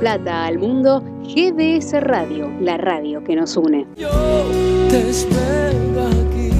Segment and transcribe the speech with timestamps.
[0.00, 3.84] Plata al mundo, GDS Radio, la radio que nos une.
[3.96, 4.08] Yo
[4.88, 6.50] te espero aquí.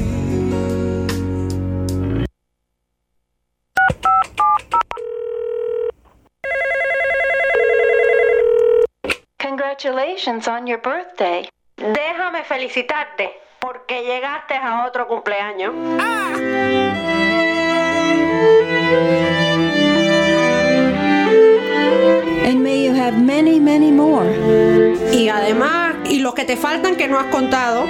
[9.41, 11.49] Congratulations on your birthday.
[11.77, 15.73] Déjame felicitarte porque llegaste a otro cumpleaños.
[22.45, 24.27] And may you have many, many more.
[25.13, 27.85] Y además, y los que te faltan que no has contado.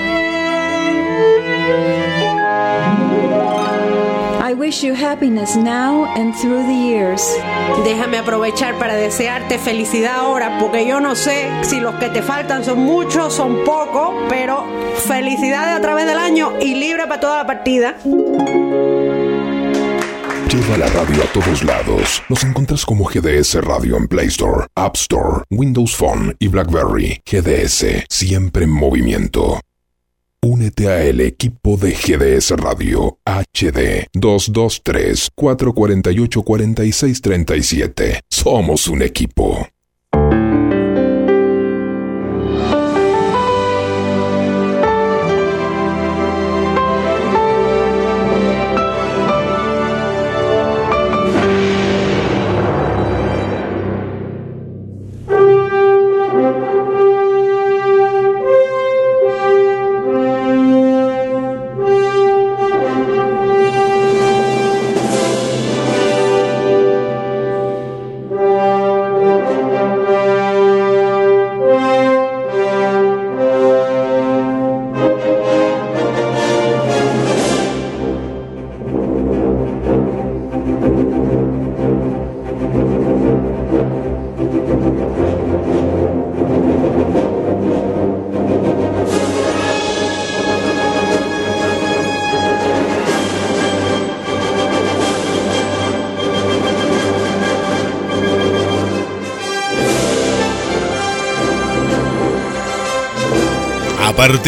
[4.48, 7.23] I wish you happiness now and through the years.
[7.84, 12.65] Déjame aprovechar para desearte felicidad ahora, porque yo no sé si los que te faltan
[12.65, 14.65] son muchos, son pocos, pero
[15.06, 17.97] felicidades a través del año y libre para toda la partida.
[20.59, 22.20] Lleva la radio a todos lados.
[22.28, 27.23] Nos encuentras como GDS Radio en Play Store, App Store, Windows Phone y BlackBerry.
[27.25, 29.61] GDS, siempre en movimiento.
[30.42, 38.20] Únete a el equipo de GDS Radio HD 223 448 4637.
[38.28, 39.65] Somos un equipo.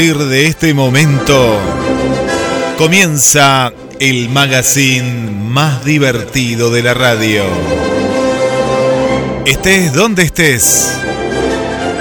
[0.01, 1.61] Partir de este momento
[2.79, 7.45] comienza el magazine más divertido de la radio.
[9.45, 10.91] Estés donde estés.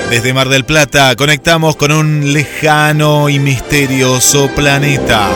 [0.09, 5.27] Desde Mar del Plata conectamos con un lejano y misterioso planeta.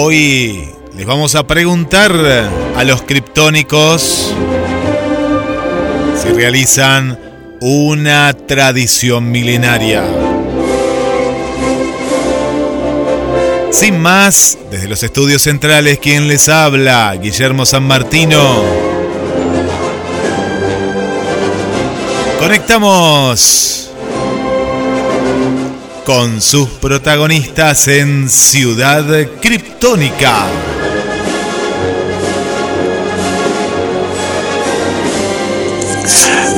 [0.00, 2.12] Hoy les vamos a preguntar
[2.76, 4.32] a los criptónicos
[6.22, 7.18] si realizan
[7.60, 10.04] una tradición milenaria.
[13.72, 18.62] Sin más, desde los estudios centrales, quien les habla, Guillermo San Martino.
[22.38, 23.77] Conectamos
[26.08, 29.04] con sus protagonistas en Ciudad
[29.42, 30.46] Criptónica.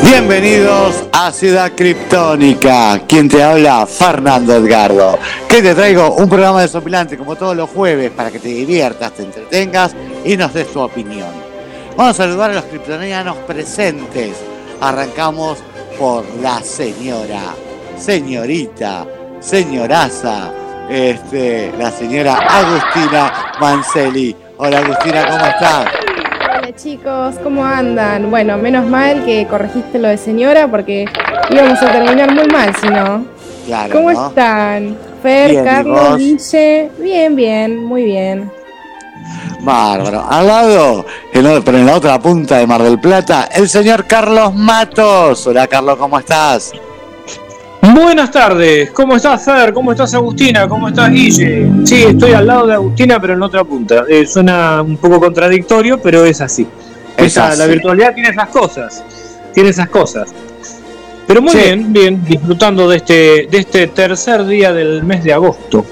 [0.05, 3.03] Bienvenidos a Ciudad Criptónica.
[3.09, 5.19] Quien te habla, Fernando Edgardo.
[5.49, 9.25] Que te traigo un programa desopilante como todos los jueves para que te diviertas, te
[9.25, 11.31] entretengas y nos des tu opinión.
[11.97, 14.31] Vamos a saludar a los criptonianos presentes.
[14.81, 15.59] Arrancamos
[15.99, 17.57] por la señora,
[17.99, 19.09] señorita,
[19.41, 20.53] señoraza,
[20.89, 24.37] este, la señora Agustina Manceli.
[24.59, 25.87] Hola Agustina, ¿cómo estás?
[26.59, 28.31] Hola chicos, ¿cómo andan?
[28.31, 31.07] Bueno, menos mal que corregiste lo de señora porque
[31.51, 33.25] íbamos a terminar muy mal si no.
[33.67, 34.29] Claro, ¿Cómo ¿no?
[34.29, 34.97] están?
[35.23, 36.19] Fer, Bien, ¿y Carlos?
[36.19, 36.91] Guille.
[36.99, 38.51] Bien, bien, muy bien.
[39.61, 40.27] Bárbaro.
[40.29, 44.55] Al lado, en pero en la otra punta de Mar del Plata, el señor Carlos
[44.55, 45.47] Matos.
[45.47, 46.73] Hola Carlos, ¿cómo estás?
[47.95, 49.73] Buenas tardes, ¿cómo estás Fer?
[49.73, 50.69] ¿Cómo estás Agustina?
[50.69, 51.69] ¿Cómo estás Guille?
[51.85, 54.05] Sí, estoy al lado de Agustina, pero en otra punta.
[54.09, 56.67] Eh, suena un poco contradictorio, pero es así.
[57.17, 57.59] Es Esa- así.
[57.59, 59.03] La virtualidad tiene esas cosas,
[59.53, 60.29] tiene esas cosas.
[61.27, 61.59] Pero muy Sí.
[61.59, 65.85] bien, bien, disfrutando de este, de este tercer día del mes de agosto.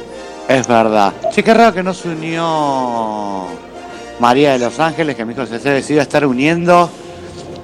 [0.49, 1.12] Es verdad.
[1.33, 3.47] Che, qué raro que no se unió
[4.21, 6.91] María de los Ángeles, que dijo que se iba a estar uniendo.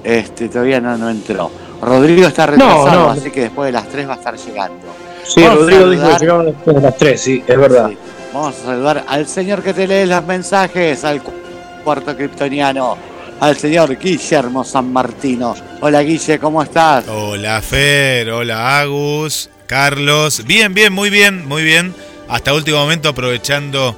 [0.03, 1.51] Este, todavía no, no entró.
[1.81, 3.09] Rodrigo está retrasado, no.
[3.11, 4.85] así que después de las 3 va a estar llegando.
[5.27, 7.89] Sí, Vamos Rodrigo dijo que llegaba después de las 3, sí, es verdad.
[7.89, 7.97] Sí.
[8.33, 11.33] Vamos a saludar al señor que te lee los mensajes, al cu-
[11.83, 12.97] cuarto kryptoniano.
[13.39, 15.55] al señor Guillermo San Martino.
[15.81, 17.05] Hola Guille, ¿cómo estás?
[17.09, 20.43] Hola Fer, hola Agus, Carlos.
[20.45, 21.93] Bien, bien, muy bien, muy bien.
[22.29, 23.95] Hasta último momento aprovechando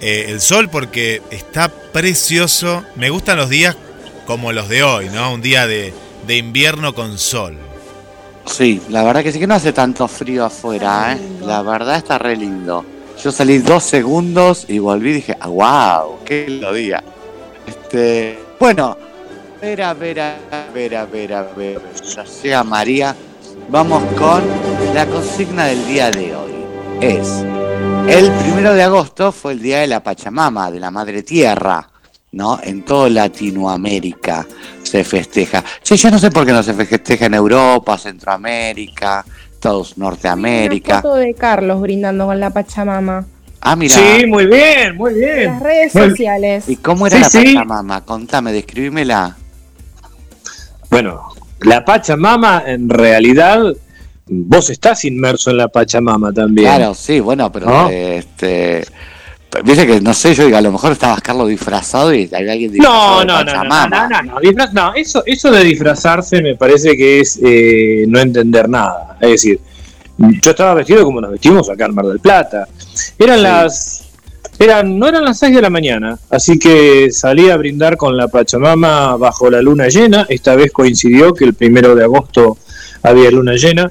[0.00, 2.84] eh, el sol porque está precioso.
[2.96, 3.76] Me gustan los días
[4.26, 5.32] como los de hoy, ¿no?
[5.34, 5.94] Un día de,
[6.30, 7.56] de invierno con sol.
[8.46, 11.18] Sí, la verdad que sí que no hace tanto frío afuera, ¿eh?
[11.40, 12.84] La verdad está re lindo.
[13.20, 17.02] Yo salí dos segundos y volví y dije, ah, wow, qué lindo día.
[17.66, 18.96] Este, bueno,
[19.60, 20.36] vera, vera,
[20.72, 21.80] vera, vera, vera,
[22.14, 23.16] ya llega María.
[23.68, 24.44] Vamos con
[24.94, 26.52] la consigna del día de hoy.
[27.00, 27.44] Es,
[28.06, 31.90] el primero de agosto fue el día de la Pachamama, de la Madre Tierra.
[32.32, 32.60] ¿no?
[32.62, 34.46] En toda Latinoamérica
[34.90, 35.62] se festeja.
[35.82, 40.94] Sí, yo no sé por qué no se festeja en Europa, Centroamérica, Estados Norteamérica.
[40.94, 43.24] Una foto de Carlos brindando con la Pachamama.
[43.60, 43.94] Ah, mira.
[43.94, 45.38] Sí, muy bien, muy bien.
[45.38, 46.68] En las redes sociales.
[46.68, 48.04] ¿Y cómo era la Pachamama?
[48.04, 49.36] Contame, describímela.
[50.90, 51.28] Bueno,
[51.60, 53.62] la Pachamama en realidad
[54.26, 56.66] vos estás inmerso en la Pachamama también.
[56.66, 58.84] Claro, sí, bueno, pero este
[59.64, 62.70] Dice que no sé, yo digo, a lo mejor estabas Carlos disfrazado y hay alguien
[62.70, 63.24] disfrazado.
[63.24, 67.20] No, no, no, no, no, no, no, no, eso, eso de disfrazarse me parece que
[67.20, 69.16] es eh, no entender nada.
[69.20, 69.60] Es decir,
[70.40, 72.68] yo estaba vestido como nos vestimos acá en Mar del Plata.
[73.18, 74.06] Eran las.
[74.58, 78.28] Eran, no eran las 6 de la mañana, así que salí a brindar con la
[78.28, 80.26] Pachamama bajo la luna llena.
[80.28, 82.58] Esta vez coincidió que el primero de agosto
[83.02, 83.90] había luna llena.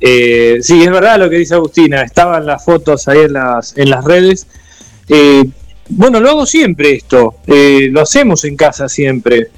[0.00, 3.90] Eh, sí, es verdad lo que dice Agustina, estaban las fotos ahí en las, en
[3.90, 4.46] las redes.
[5.08, 5.44] Eh,
[5.88, 9.48] bueno, lo hago siempre esto, eh, lo hacemos en casa siempre.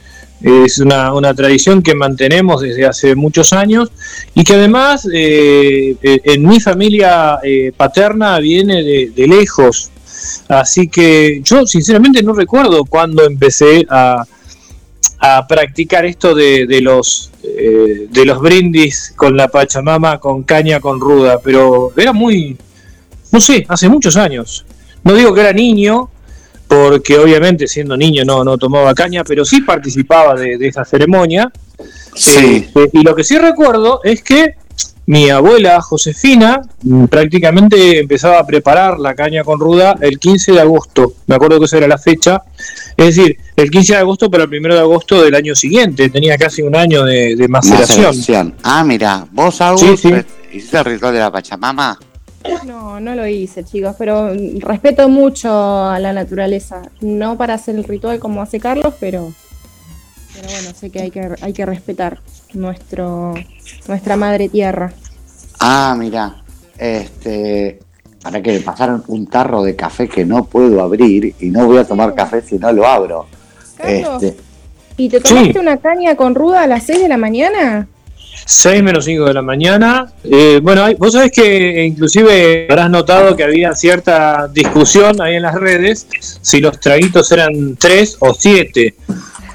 [0.43, 3.91] Es una, tradición que mantenemos desde hace muchos años
[4.35, 7.39] y que además eh, en mi familia
[7.75, 9.91] paterna viene de, lejos.
[10.49, 14.25] Así que yo sinceramente no recuerdo cuándo empecé a,
[15.21, 21.01] a practicar esto de, de los de los brindis con la Pachamama, con caña, con
[21.01, 22.59] ruda, pero era muy,
[23.33, 24.67] no sé, hace muchos años.
[25.07, 26.11] No digo que era niño,
[26.67, 31.49] porque obviamente siendo niño no, no tomaba caña, pero sí participaba de, esa ceremonia.
[32.13, 32.69] Sí.
[32.75, 34.57] Eh, y lo que sí recuerdo es que
[35.07, 40.61] mi abuela Josefina mm, prácticamente empezaba a preparar la caña con ruda el 15 de
[40.61, 41.13] agosto.
[41.29, 42.43] Me acuerdo que esa era la fecha.
[42.97, 46.09] Es decir, el 15 de agosto para el 1 de agosto del año siguiente.
[46.09, 48.57] Tenía casi un año de, maceración.
[48.65, 51.97] Ah, mira, vos, Agus, hiciste el ritual de la Pachamama.
[52.65, 56.83] No, no lo hice, chicos, pero respeto mucho a la naturaleza.
[57.01, 59.33] No para hacer el ritual como hace Carlos, pero,
[60.35, 62.21] pero bueno, sé que hay que, hay que respetar
[62.55, 63.35] nuestro,
[63.89, 64.93] nuestra madre tierra.
[65.61, 66.43] Ah, mira,
[66.79, 67.81] este,
[68.23, 71.79] para que me pasaron un tarro de café que no puedo abrir y no voy
[71.79, 73.27] a tomar café si no lo abro.
[73.79, 74.37] Este,
[74.97, 77.87] ¿Y te tomaste una caña con ruda a las 6 de la mañana?
[78.45, 80.13] 6 menos 5 de la mañana.
[80.25, 85.55] Eh, bueno, vos sabés que inclusive habrás notado que había cierta discusión ahí en las
[85.55, 88.95] redes si los traguitos eran 3 o 7.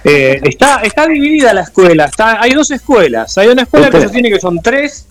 [0.04, 3.38] Eh, está, está dividida la escuela, está, hay dos escuelas.
[3.38, 5.06] Hay una escuela que sostiene que son 3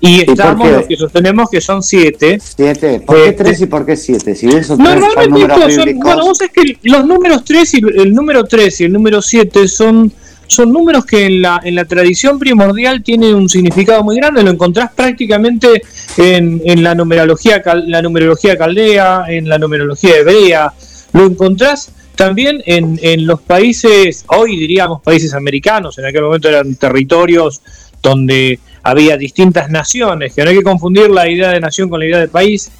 [0.00, 2.38] y estamos los que sostenemos que son 7.
[2.40, 4.34] 7, ¿por qué 3 y por qué 7?
[4.34, 8.80] Si son Normalmente son, bueno, vos sabés que los números 3 y el número 3
[8.80, 10.12] y el número 7 son
[10.46, 14.50] son números que en la, en la tradición primordial tienen un significado muy grande, lo
[14.50, 15.82] encontrás prácticamente
[16.16, 20.72] en, en la, numerología, la numerología caldea, en la numerología hebrea,
[21.12, 26.74] lo encontrás también en, en los países, hoy diríamos países americanos, en aquel momento eran
[26.76, 27.60] territorios
[28.02, 32.06] donde había distintas naciones, que no hay que confundir la idea de nación con la
[32.06, 32.70] idea de país.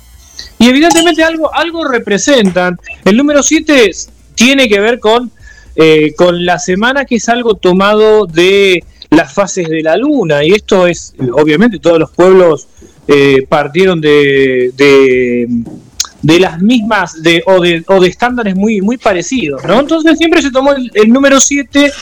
[0.59, 2.79] Y evidentemente algo, algo representan.
[3.05, 3.91] El número 7
[4.35, 5.33] tiene que ver con
[5.77, 10.53] eh, con la semana que es algo tomado de las fases de la luna, y
[10.53, 12.67] esto es, obviamente, todos los pueblos
[13.07, 19.63] eh, partieron de, de, las mismas de, o, de, o de estándares muy, muy parecidos,
[19.65, 19.81] ¿no?
[19.81, 21.93] Entonces siempre se tomó el, número 7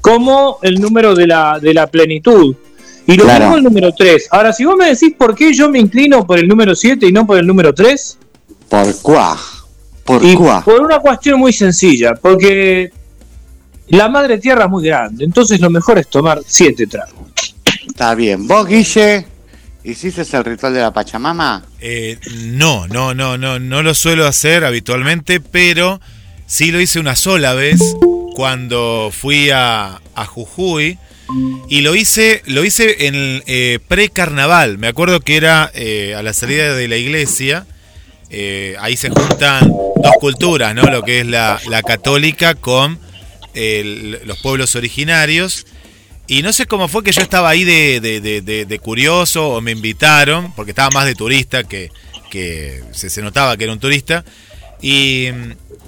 [0.00, 2.56] como el número de la, de la plenitud.
[3.06, 4.28] Y lo mismo el número 3.
[4.30, 7.12] Ahora, si vos me decís por qué yo me inclino por el número 7 y
[7.12, 8.18] no por el número 3.
[8.68, 9.38] ¿Por cuá?
[10.04, 10.22] ¿Por
[10.64, 12.14] Por una cuestión muy sencilla.
[12.14, 12.92] Porque
[13.88, 17.32] la madre tierra es muy grande, entonces lo mejor es tomar siete tragos.
[17.86, 18.46] Está bien.
[18.46, 19.26] ¿Vos, Guille,
[19.84, 21.64] hiciste el ritual de la Pachamama?
[21.80, 26.00] Eh, no, no, no, no, no lo suelo hacer habitualmente, pero
[26.46, 27.80] sí lo hice una sola vez
[28.34, 30.98] cuando fui a, Jujuy.
[31.68, 34.76] Y lo hice, lo hice en eh, pre-carnaval.
[34.76, 37.66] Me acuerdo que era eh, a la salida de la iglesia.
[38.78, 40.82] ahí se juntan dos culturas, ¿no?
[40.82, 42.98] Lo que es la, la católica con
[43.54, 45.66] los pueblos originarios.
[46.26, 50.70] Y no sé cómo fue que yo estaba ahí de, curioso o me invitaron, porque
[50.70, 51.90] estaba más de turista que,
[52.30, 54.24] que se, notaba que era un turista.
[54.80, 55.28] Y,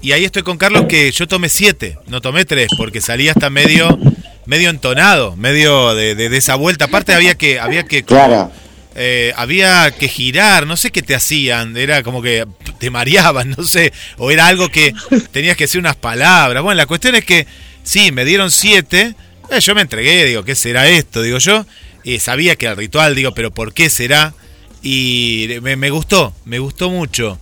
[0.03, 3.49] y ahí estoy con Carlos que yo tomé siete, no tomé tres, porque salía hasta
[3.49, 3.99] medio,
[4.45, 6.87] medio entonado, medio de, esa vuelta.
[6.87, 8.53] Aparte había que, había que Claro.
[8.95, 12.47] Eh, había que girar, no sé qué te hacían, era como que
[12.79, 14.95] te mareaban, no sé, o era algo que
[15.33, 16.63] tenías que decir unas palabras.
[16.63, 17.47] Bueno, la cuestión es que
[17.83, 19.15] sí, me dieron siete,
[19.51, 21.23] eh, yo me entregué, digo, ¿qué será esto?
[21.23, 21.67] Digo yo,
[22.05, 24.35] y sabía que era el ritual, digo, pero ¿por qué será?
[24.83, 27.39] Y me, me gustó, me gustó mucho.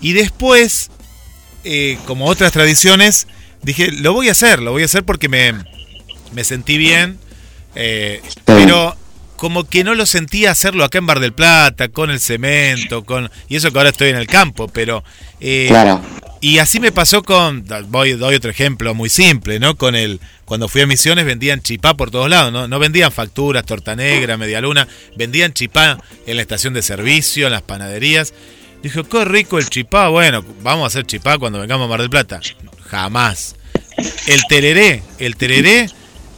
[0.00, 0.90] Y después,
[1.64, 3.26] eh, como otras tradiciones,
[3.62, 5.54] dije, lo voy a hacer, lo voy a hacer porque me,
[6.32, 7.18] me sentí bien,
[7.74, 8.96] eh, pero
[9.42, 13.28] como que no lo sentía hacerlo acá en Bar del Plata, con el cemento, con
[13.48, 15.02] y eso que ahora estoy en el campo, pero
[15.40, 16.00] eh, Claro.
[16.40, 19.76] y así me pasó con voy doy otro ejemplo muy simple, ¿no?
[19.76, 22.68] Con el cuando fui a Misiones vendían chipá por todos lados, ¿no?
[22.68, 27.52] No vendían facturas, torta negra, media luna, vendían chipá en la estación de servicio, en
[27.52, 28.32] las panaderías.
[28.80, 32.10] Dije, qué rico el chipá, bueno, vamos a hacer chipá cuando vengamos a Mar del
[32.10, 32.38] Plata.
[32.88, 33.56] Jamás.
[34.28, 35.88] El tereré, el tereré,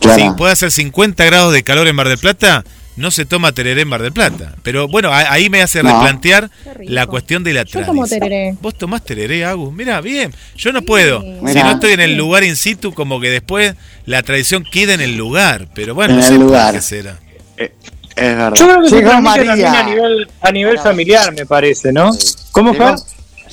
[0.01, 0.23] Claro.
[0.23, 2.65] si puede hacer 50 grados de calor en Mar del Plata,
[2.97, 4.55] no se toma tereré en Mar del Plata.
[4.63, 5.91] Pero bueno, ahí me hace No.
[5.93, 6.51] replantear
[6.85, 8.21] la cuestión de la Yo tomo tradición.
[8.21, 8.57] tereré.
[8.61, 9.73] Vos tomás tereré, Agus.
[9.73, 10.33] Mira, bien.
[10.57, 11.21] Yo no puedo.
[11.21, 13.75] Si no estoy en el lugar in situ, como que después
[14.07, 15.69] la tradición queda en el lugar.
[15.75, 16.75] Pero bueno, En no el sé lugar.
[16.75, 17.19] qué será.
[17.57, 17.71] Es
[18.17, 18.53] verdad.
[18.55, 19.81] Yo creo que se María.
[19.81, 22.13] a nivel, a nivel familiar, me parece, ¿no?
[22.13, 22.35] Sí.
[22.53, 22.95] ¿Cómo fue?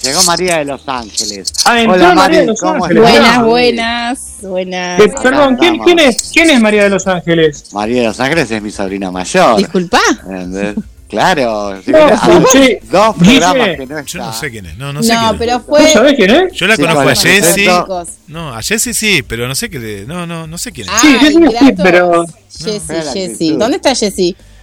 [0.04, 1.54] Llegó María de Los Ángeles.
[1.66, 3.04] Ah, entró Hola María de Los ¿cómo Ángeles.
[3.04, 5.00] Buenas, buenas, buenas.
[5.02, 7.66] Eh, perdón, ¿quién, quién es, ¿quién es María de Los Ángeles?
[7.74, 9.58] María de Los Ángeles es mi sobrina mayor.
[9.58, 10.00] Disculpa.
[10.24, 10.76] ¿entendés?
[11.10, 11.82] Claro.
[11.84, 12.20] si No, mira,
[12.54, 14.34] che, dos Guille, programas que no Yo no está.
[14.40, 14.78] sé quién es.
[14.78, 15.40] No, no sé No, quién es.
[15.40, 15.92] pero ¿Vos fue.
[15.92, 16.54] sabés quién es?
[16.54, 17.14] Yo la Sí, conozco a.
[17.16, 18.08] Chicos.
[18.28, 20.06] No, a Jessie sí, pero no sé qué.
[20.08, 20.94] No, no, no sé quién es.
[20.96, 21.80] Ah, Sí, Jessie sí, Gratos.
[21.84, 22.98] pero- Jessie.
[22.98, 23.60] actitud.
[23.60, 23.94] ¿Dónde está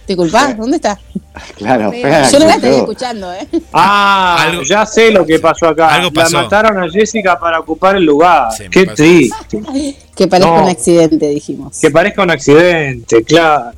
[0.09, 0.99] Disculpa, ¿dónde está?
[1.55, 3.47] Claro, Yo fea Yo no la estoy escuchando, ¿eh?
[3.71, 5.93] Ah, Algo- ya sé lo que pasó acá.
[5.93, 6.37] Algo pasó.
[6.37, 8.51] La mataron a Jessica para ocupar el lugar.
[8.51, 8.95] Sí, Qué pasó.
[8.95, 9.61] triste.
[10.15, 10.63] Que parezca No.
[10.63, 11.79] un accidente, dijimos.
[11.79, 13.71] Que parezca un accidente, claro.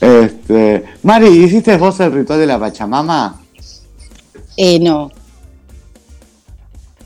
[0.00, 3.40] Este, Mari, ¿hiciste vos el ritual de la Pachamama?
[4.56, 5.10] Eh, no.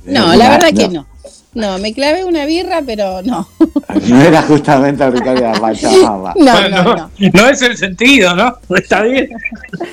[0.05, 1.07] No, Eh, la verdad que no.
[1.55, 3.47] No, me clavé una birra, pero no.
[4.09, 6.33] No era justamente el ritual de la Pachamama.
[6.37, 7.11] No, Bueno, no, no.
[7.35, 8.57] no es el sentido, ¿no?
[8.77, 9.29] Está bien.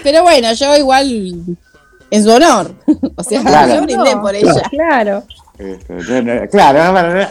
[0.03, 1.43] Pero bueno, yo igual
[2.11, 2.73] en su honor.
[3.15, 3.75] O sea, Claro.
[3.75, 4.53] yo brindé por ella.
[4.69, 5.23] Claro.
[5.57, 7.27] Este, claro, ver,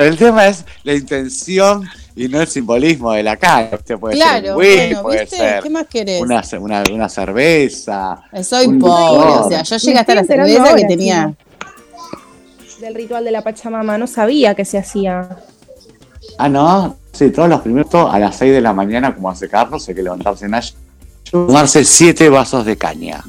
[0.00, 1.84] el tema es la intención
[2.16, 3.70] y no el simbolismo de la cara.
[3.72, 5.36] Este puede ser Claro, un whisky, bueno, puede ¿viste?
[5.36, 6.20] ser ¿Qué más querés?
[6.20, 8.20] una, una, una cerveza.
[8.42, 9.46] Soy un pobre, licor.
[9.46, 11.32] o sea, yo llegué hasta la cerveza que tenía.
[12.80, 13.98] Del ritual de la Pachamama.
[13.98, 15.28] No sabía que se hacía.
[16.38, 19.88] Ah, no, sí, todos los primeros a las 6 de la mañana, como hace Carlos,
[19.88, 20.72] hay que levantarse en Ash,
[21.30, 23.24] tomarse 7 vasos de caña.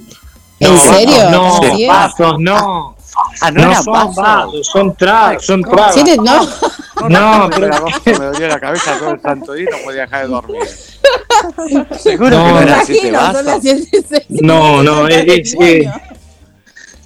[0.60, 1.30] ¿En serio?
[1.32, 1.88] No, ¿Así es?
[1.90, 2.96] vasos, no.
[3.42, 4.16] Ah, no, No eran son vasos.
[4.16, 5.94] vasos, son tragos, son tragos.
[5.94, 6.18] ¿Siete?
[6.18, 6.46] No.
[7.10, 9.84] No, pero pero la voz me dolía la cabeza todo el santo día y no
[9.86, 10.62] podía dejar de dormir.
[12.00, 13.62] Seguro No, que no me eran 7 Imagino, son las vasos.
[13.62, 15.94] siete, seis, No, no, es- es- testimonio.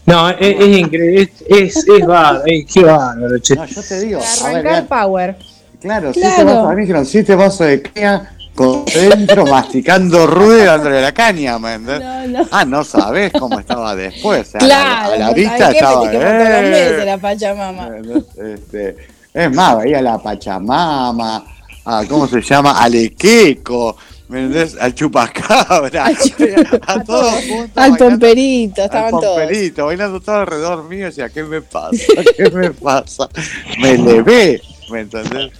[0.05, 3.55] No, es, es increíble, es, es, es bárbaro, eh, qué bárbaro, che.
[3.55, 5.35] No, yo te digo, a ver, arrancar Power.
[5.81, 6.13] claro, Claro.
[6.13, 11.01] 7 vasos, a mí dijeron 7 vasos de caña con dentro masticando ruido y dándole
[11.01, 11.77] la caña, ¿me?
[11.79, 12.47] No, no.
[12.51, 14.47] Ah, no sabés cómo estaba después.
[14.47, 16.05] o sea, a la- Claro, a la ¿sabes vista estaba.
[16.05, 17.03] Meses ¡eh!
[17.05, 17.89] la Pachamama.
[18.37, 18.95] Este,
[19.33, 21.43] es más, veía la Pachamama,
[21.85, 22.79] a, ¿cómo se llama?
[22.81, 24.75] Al Equeco, ¿me entendés?
[24.79, 26.05] Al Chupacabra,
[26.87, 27.71] a todos juntos.
[27.75, 29.39] Al pomperito, al estaban todos.
[29.39, 31.97] pomperito, bailando todo alrededor mío, y decía, ¿qué me pasa?
[32.37, 33.29] ¿Qué me pasa?
[33.79, 35.51] Me levé, ¿me entendés?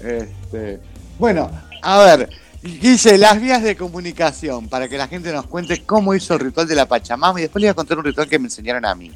[0.00, 0.80] Este,
[1.18, 1.50] bueno,
[1.82, 2.30] a ver,
[2.62, 6.68] Guille, las vías de comunicación, para que la gente nos cuente cómo hizo el ritual
[6.68, 8.94] de la Pachamama, y después le voy a contar un ritual que me enseñaron a
[8.94, 9.10] mí.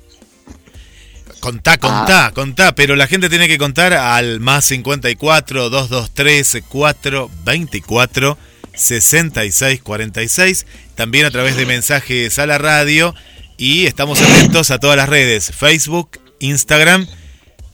[1.41, 8.39] Contá, contá, contá, pero la gente tiene que contar al más 54 223 424
[8.75, 13.15] 6646, también a través de mensajes a la radio
[13.57, 17.07] y estamos atentos a todas las redes, Facebook, Instagram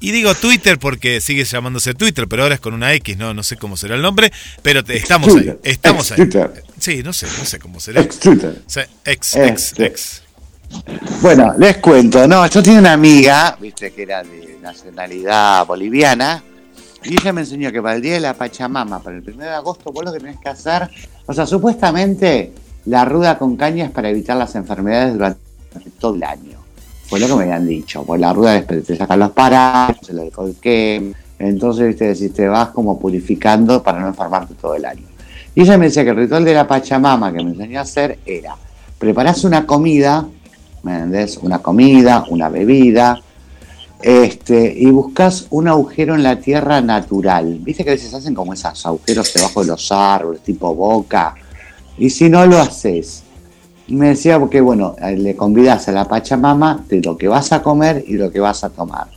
[0.03, 3.43] y digo Twitter porque sigue llamándose Twitter, pero ahora es con una X, no no
[3.43, 6.23] sé cómo será el nombre, pero te- estamos ahí, Twitter, estamos ahí.
[6.23, 6.65] ex-Twitter.
[6.79, 8.01] Sí, no sé, no sé cómo será.
[8.01, 8.63] Ex Twitter.
[8.67, 9.87] Sí, ex, ex, Este.
[9.87, 10.23] ex.
[11.21, 16.43] Bueno, les cuento, no, yo tenía una amiga, viste, que era de nacionalidad boliviana,
[17.05, 19.51] y ella me enseñó que para el día de la Pachamama, para el 1 de
[19.51, 20.89] agosto, vos lo que tenés que hacer,
[21.27, 22.53] o sea, supuestamente
[22.87, 25.41] la ruda con caña es para evitar las enfermedades durante
[25.99, 26.59] todo el año.
[27.07, 30.21] Fue lo que me habían dicho, pues la ruda es te sacan los parásitos, el
[30.21, 35.07] alcohol que Entonces, viste, si te vas como purificando para no enfermarte todo el año.
[35.55, 38.19] Y ella me decía que el ritual de la Pachamama que me enseñó a hacer
[38.25, 38.55] era,
[38.99, 40.27] preparás una comida,
[40.83, 41.39] ¿me entendés?
[41.39, 43.21] Una comida, una bebida,
[44.03, 47.59] este, y buscas un agujero en la tierra natural.
[47.61, 51.35] Viste que a veces hacen como esos agujeros debajo de los árboles, tipo boca.
[51.99, 53.23] Y si no lo haces,
[53.89, 57.63] me decía porque, bueno, eh, le convidas a la Pachamama de lo que vas a
[57.63, 59.09] comer y lo que vas a tomar.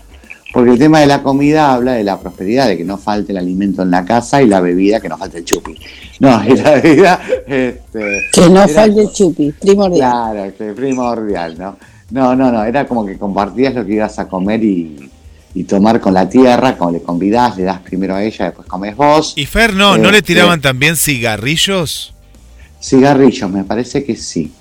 [0.52, 3.40] Porque el tema de la comida habla de la prosperidad, de que no falte el
[3.40, 5.76] alimento en la casa y la bebida, que no falte el chupi.
[6.20, 7.20] No, y la bebida.
[7.48, 10.12] Este, Que no falte el chupi, primordial.
[10.12, 11.78] Claro, que primordial, ¿no?
[12.14, 15.10] No, no, no, era como que compartías lo que ibas a comer y,
[15.56, 18.96] y tomar con la tierra, como le convidás, le das primero a ella, después comes
[18.96, 19.34] vos.
[19.36, 22.14] Y Fer, no, ¿no le Este, tiraban también cigarrillos?
[22.80, 24.52] Cigarrillos, me parece que sí.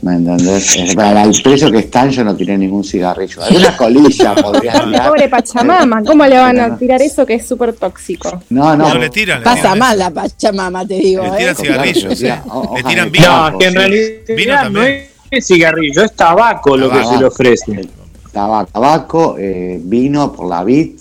[0.00, 0.76] ¿Me entendés?
[0.76, 3.42] Eh, Para el precio que están, yo no tiré ningún cigarrillo.
[3.42, 5.08] Alguna colilla podría tirar.
[5.08, 8.40] Pobre Pachamama, ¿cómo le van a tirar eso que es súper tóxico?
[8.48, 8.88] No, no.
[8.88, 11.22] No le tiran, le Pasa tiran mal la Pachamama, te digo.
[11.24, 11.32] Le ¿eh?
[11.38, 12.48] tiran cigarrillos, Tira, eh.
[12.48, 13.50] o- Le tiran vino.
[13.50, 15.07] No, que en realidad Vino no también.
[15.30, 17.88] Es cigarrillo, es tabaco lo que se le ofrece.
[18.32, 20.98] Tabaco, tabaco, eh, vino por la vid,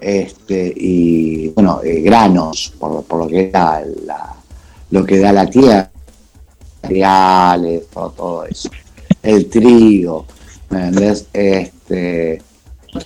[0.00, 4.34] este, y bueno, eh, granos, por, por lo que da la,
[4.90, 5.90] lo que da la tierra,
[6.82, 8.68] cereales, todo, todo eso.
[9.22, 10.26] El trigo,
[10.70, 11.26] ¿me entendés?
[11.32, 12.42] Este,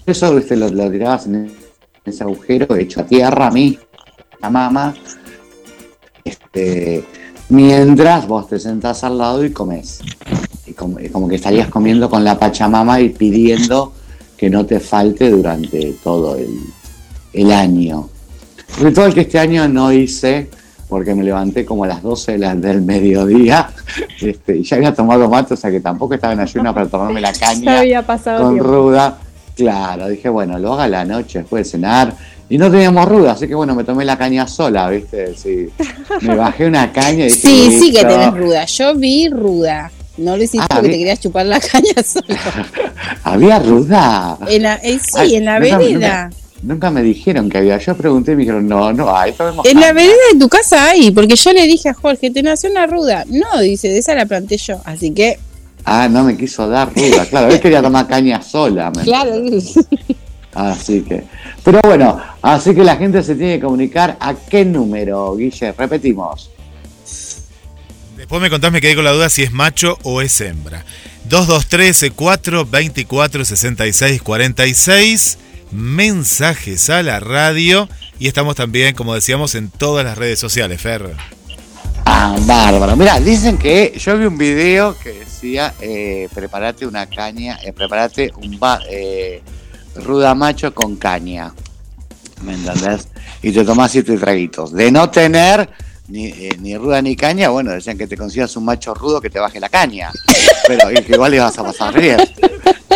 [0.07, 0.57] eso ¿viste?
[0.57, 1.55] Lo, lo tirabas en
[2.05, 3.79] ese agujero hecho a tierra a mí,
[4.41, 4.95] a mamá,
[6.25, 7.05] este,
[7.49, 10.01] mientras vos te sentás al lado y comes.
[11.03, 13.93] Y como, que estarías comiendo con la Pachamama y pidiendo
[14.37, 16.49] que no te falte durante todo el,
[17.33, 18.09] el año.
[18.81, 20.49] Ritual que este año no hice
[20.89, 23.69] porque me levanté como a las 12 de la- del mediodía
[24.21, 27.21] este, y ya había tomado mate, o sea que tampoco estaba en ayuno para tomarme
[27.21, 28.71] la Ya caña había pasado con tiempo.
[28.71, 29.19] ruda.
[29.57, 32.15] Claro, dije, bueno, lo haga a la noche después de cenar.
[32.51, 35.35] Y no teníamos ruda, así que bueno, me tomé la caña sola, ¿viste?
[35.37, 35.69] Sí.
[36.23, 38.65] Me bajé una caña y dije, Sí, sí que tenés ruda.
[38.65, 39.91] Yo vi ruda.
[40.19, 42.27] No lo hiciste Ah, porque te querías chupar la caña solo.
[43.25, 44.37] Había ruda.
[44.49, 46.25] En la, eh, sí, Ay, en la nunca- vereda.
[46.25, 47.79] Nunca, nunca me dijeron que había.
[47.79, 49.33] Yo pregunté y me dijeron, no, no hay.
[49.39, 49.47] En
[49.81, 49.93] la caña".
[49.93, 53.25] vereda de tu casa hay, porque yo le dije a Jorge, te nació una ruda.
[53.29, 54.81] No, dice, de esa la planté yo.
[54.85, 55.39] Así que,
[55.85, 57.25] Ah, no me quiso dar ruda.
[57.27, 58.91] Claro, él quería tomar caña sola.
[58.91, 59.35] ¿me claro.
[60.55, 61.23] Así que,
[61.63, 66.51] pero bueno, así que la gente se tiene que comunicar a qué número, Guille, repetimos.
[68.29, 70.85] Después me contás, me quedé con la duda si es macho o es hembra.
[71.31, 75.39] 2213 424 66 46
[75.71, 77.89] mensajes a la radio
[78.19, 81.15] y estamos también, como decíamos, en todas las redes sociales, Fer.
[82.05, 82.97] Ah, bárbaro.
[82.97, 88.31] Mira, dicen que yo vi un video que decía, eh, prepárate una caña, eh, prepárate
[88.43, 89.41] un ba- eh,
[89.95, 91.55] ruda macho con caña.
[92.43, 93.09] ¿Me entendés?
[93.41, 94.71] Y te tomás siete traguitos.
[94.75, 95.71] De no tener
[96.09, 99.31] ni, eh, ni ruda ni caña, bueno, decían que te consigas un macho rudo que
[99.31, 100.11] te baje la caña.
[100.67, 102.19] Pero que igual le vas a pasar bien.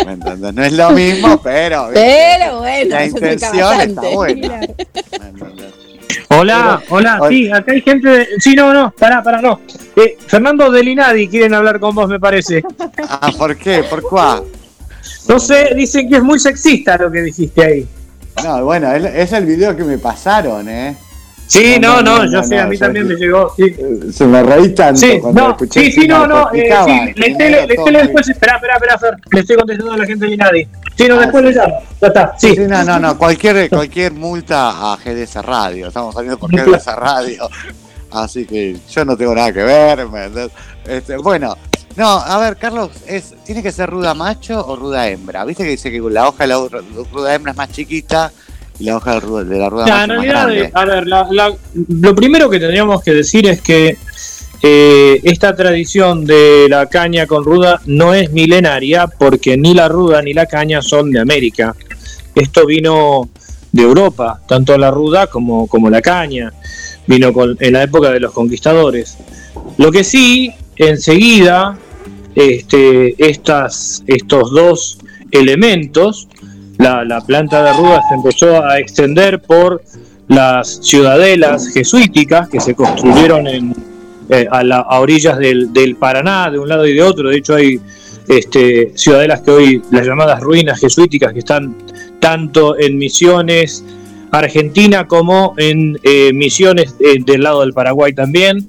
[0.05, 0.53] ¿Me entendés?
[0.53, 1.89] No es lo mismo, pero...
[1.93, 4.59] Pero bueno, la intención está buena.
[6.29, 7.29] Hola, Pero- hola, Hola.
[7.29, 8.27] sí, acá hay gente de...
[8.39, 9.61] Sí, no, no, pará, pará, no.
[9.95, 12.63] Eh, Fernando del Inadi quieren hablar con vos, me parece.
[13.07, 13.83] Ah, ¿por qué?
[13.83, 14.43] ¿Por cuál?
[15.27, 17.87] No sé, dicen que es muy sexista lo que dijiste ahí.
[18.43, 20.95] No, bueno, es el video que me pasaron, ¿eh?
[21.53, 23.53] Sí, no, no, No, no, yo sé, a mí también me llegó.
[23.55, 23.75] Sí,
[24.11, 27.67] Se me reí tanto sí, cuando no, sí, sí, no, no, eh, sí, le tele,
[27.67, 30.67] después, espera, espera, espera, Fer, le estoy contestando a la gente del Inadi.
[30.97, 31.49] Sí, no, Ah, después sí.
[31.49, 32.61] le llamo, ya está, Sí, sí.
[32.67, 37.47] no, no, no, cualquier, cualquier multa a GDS Radio, estamos saliendo por GDS Radio,
[38.09, 40.07] así que yo no tengo nada que ver.
[40.87, 41.55] Este, bueno,
[41.95, 45.45] no, a ver, Carlos, es, ¿tiene que ser ruda macho o ruda hembra?
[45.45, 46.57] Viste que dice que la hoja de la
[47.11, 48.31] ruda hembra es más chiquita
[48.79, 50.71] y la hoja de, la ruda Ya, en macho es más realidad, grande.
[50.73, 51.55] a ver, la- la-
[51.89, 53.97] lo primero que tendríamos que decir es que
[54.65, 60.21] eh, esta tradición de la caña con ruda no es milenaria porque ni la ruda
[60.21, 61.75] ni la caña son de América.
[62.33, 63.29] Esto vino
[63.73, 66.53] de Europa, tanto la ruda como, como la caña.
[67.05, 69.17] Vino con- en la época de los conquistadores.
[69.77, 71.77] Lo que sí, enseguida,
[72.33, 74.97] este, estas, estos dos
[75.31, 76.27] elementos,
[76.77, 79.83] la, la planta de ruda se empezó a extender por
[80.27, 83.75] las ciudadelas jesuíticas que se construyeron en,
[84.29, 87.29] eh, a, la- a orillas del, del Paraná, de un lado y de otro.
[87.29, 87.79] De hecho, hay
[88.27, 91.75] este, ciudadelas que hoy, las llamadas ruinas jesuíticas, que están
[92.19, 93.83] tanto en misiones
[94.31, 98.67] Argentina como en eh, misiones eh, del lado del Paraguay también.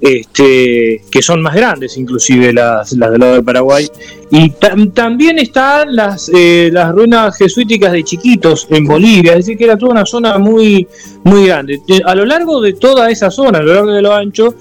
[0.00, 3.88] Este, que son más grandes inclusive las, las del lado de Paraguay.
[4.30, 9.56] Y tam- también están las, eh, las ruinas jesuíticas de Chiquitos en Bolivia, es decir,
[9.56, 10.86] que era toda una zona muy,
[11.24, 11.80] muy grande.
[11.86, 14.54] De- A lo largo de toda esa zona, a lo largo de lo ancho,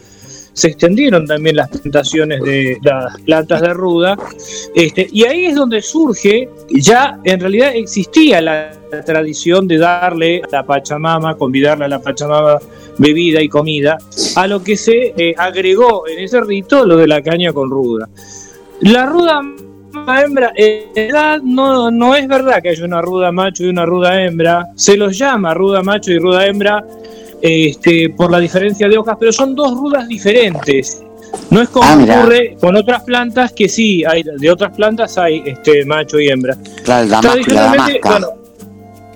[0.58, 4.18] se extendieron también las plantaciones de las plantas de ruda,
[4.74, 8.72] este, y ahí es donde surge, ya en realidad existía la
[9.06, 12.58] tradición de darle a la Pachamama, convidarle a la Pachamama
[12.98, 14.00] bebida y comida,
[14.36, 18.10] a lo que se eh, agregó en ese rito lo de la caña con ruda.
[18.80, 19.44] La ruda
[20.26, 21.12] hembra, en
[21.44, 25.16] no, no es verdad que haya una ruda macho y una ruda hembra, se los
[25.16, 26.84] llama ruda macho y ruda hembra
[27.42, 31.02] este, por la diferencia de hojas, pero son dos rudas diferentes.
[31.50, 35.44] No es como Ah, ocurre con otras plantas que sí, hay, de otras plantas hay
[35.46, 36.56] este, macho y hembra.
[36.84, 38.28] Claro, la Tradicionalmente, bueno,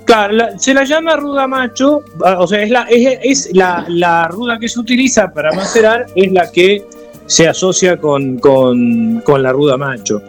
[0.05, 2.01] claro, la- se la llama ruda macho,
[2.37, 6.31] o sea, es, la, es, es la, la ruda que se utiliza para macerar, es
[6.33, 6.83] la que
[7.27, 10.21] se asocia con, con, con la ruda macho.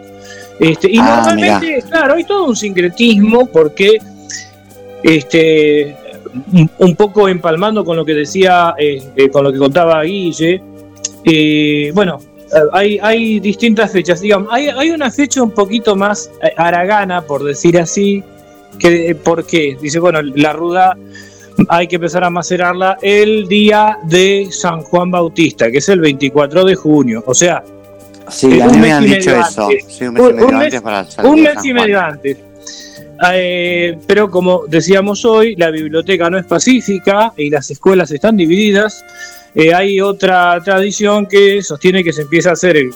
[0.59, 3.97] Este, y Ah, normalmente, claro, hay todo un sincretismo porque
[5.03, 5.95] este
[6.79, 10.61] un, poco empalmando con lo que decía, eh, eh, con lo que contaba Guille,
[11.25, 12.19] eh, bueno,
[12.71, 17.43] hay, hay distintas fechas, digamos, hay, hay una fecha un poquito más eh, aragana, por
[17.43, 18.23] decir así,
[18.79, 19.77] que ¿por qué?
[19.81, 20.97] Dice, bueno, la ruda
[21.69, 26.65] hay que empezar a macerarla el día de San Juan Bautista, que es el 24
[26.65, 27.63] de junio, o sea,
[28.29, 29.65] Sí, a un mí me mes han y dicho medio eso.
[29.65, 30.01] antes.
[30.01, 30.13] Un
[31.43, 32.37] mes y medio un mes- antes
[33.31, 39.03] Eh, pero como decíamos hoy, la biblioteca no es pacífica y las escuelas están divididas.
[39.55, 42.91] Eh, hay otra tradición que sostiene que se empieza a hacer el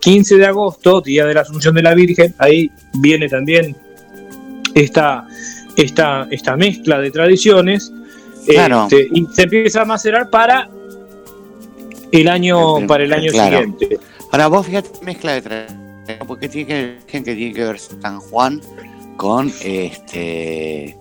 [0.00, 2.34] 15 de agosto, día de la Asunción de la Virgen.
[2.38, 3.76] Ahí viene también
[4.74, 5.26] esta,
[5.76, 7.92] esta, esta mezcla de tradiciones.
[8.46, 8.88] Claro.
[8.90, 10.68] Este, y se empieza a macerar para
[12.10, 13.58] el año, para el año claro.
[13.58, 13.98] siguiente.
[14.32, 18.60] Ahora vos fíjate mezcla de tradiciones, porque tiene que, tiene que ver San Juan
[19.20, 20.96] con este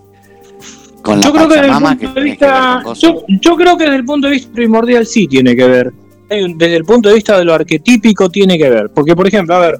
[1.01, 3.95] con la yo creo que desde el punto de vista yo, yo creo que desde
[3.95, 5.93] el punto de vista primordial sí tiene que ver.
[6.29, 8.89] Desde el punto de vista de lo arquetípico tiene que ver.
[8.93, 9.79] Porque por ejemplo a ver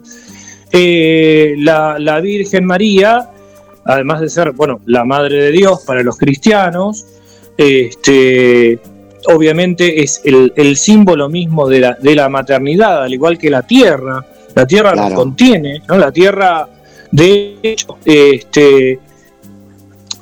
[0.72, 3.30] eh, la, la Virgen María
[3.84, 7.06] además de ser bueno la madre de Dios para los cristianos
[7.58, 8.80] este
[9.28, 13.64] obviamente es el, el símbolo mismo de la, de la maternidad al igual que la
[13.64, 14.26] tierra.
[14.56, 15.10] La tierra Claro.
[15.10, 16.68] nos contiene no la tierra
[17.12, 19.00] de hecho este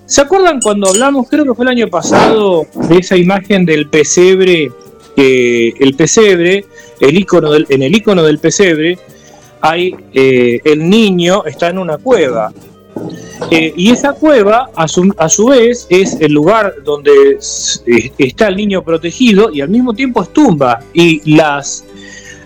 [0.05, 4.71] ¿Se acuerdan cuando hablamos, creo que fue el año pasado, de esa imagen del pesebre?
[5.17, 6.63] el pesebre,
[6.99, 8.99] el icono del, en el icono del pesebre,
[9.61, 12.53] hay eh, el niño está en una cueva.
[13.51, 18.55] Eh, y esa cueva, a su, a su vez, es el lugar donde está el
[18.55, 20.79] niño protegido y al mismo tiempo es tumba.
[20.93, 21.85] Y las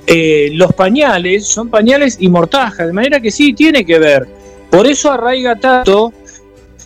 [0.07, 4.27] eh, los pañales son pañales y mortaja, de manera que sí tiene que ver.
[4.69, 6.13] Por eso arraiga tanto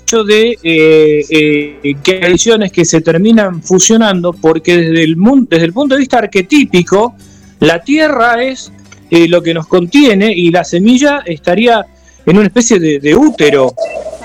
[0.03, 5.15] hecho de eh, eh, que hay tradiciones que se terminan fusionando, porque desde el,
[5.49, 7.15] desde el punto de vista arquetípico,
[7.59, 8.71] la tierra es
[9.09, 11.85] eh, lo que nos contiene y la semilla estaría
[12.25, 13.73] en una especie de, de útero,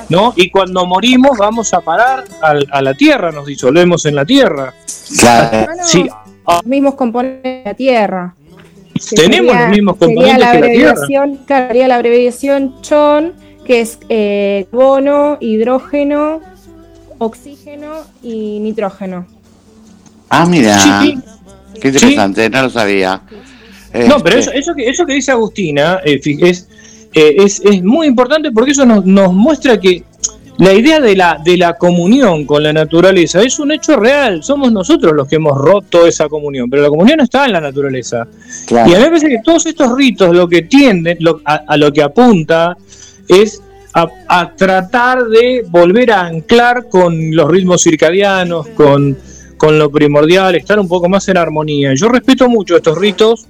[0.09, 0.33] ¿no?
[0.37, 4.75] Y cuando morimos vamos a parar al- a la tierra, nos disolvemos en la tierra.
[5.19, 5.73] Claro.
[5.85, 6.07] Sí,
[6.47, 8.35] los mismos componentes de la Tierra.
[9.15, 10.91] Tenemos los mismos sería componentes la que la tierra.
[10.91, 13.33] abreviación, claro, sería la abreviación CHON,
[13.65, 16.41] que es eh, carbono, hidrógeno,
[17.19, 19.27] oxígeno y nitrógeno.
[20.29, 20.79] Ah, mira.
[20.79, 21.19] Sí,
[21.81, 23.23] Qué interesante, no lo sabía.
[24.07, 26.69] No, pero Este, eso, eso, que, eso que dice Agustina eh, es,
[27.13, 30.05] eh, es, es muy importante porque eso nos, nos muestra que
[30.61, 34.43] la idea de la, de la comunión con la naturaleza es un hecho real.
[34.45, 37.61] Somos nosotros los que hemos roto esa comunión, pero la comunión no está en la
[37.61, 38.27] naturaleza.
[38.67, 38.89] claro.
[38.91, 41.77] Y a mí me parece que todos estos ritos lo que tienden, lo- a, a
[41.77, 42.77] lo que apunta,
[43.29, 43.61] es
[43.95, 49.17] a, a tratar de volver a anclar con los ritmos circadianos, con,
[49.57, 51.95] con lo primordial, estar un poco más en armonía.
[51.95, 53.47] Yo respeto mucho estos ritos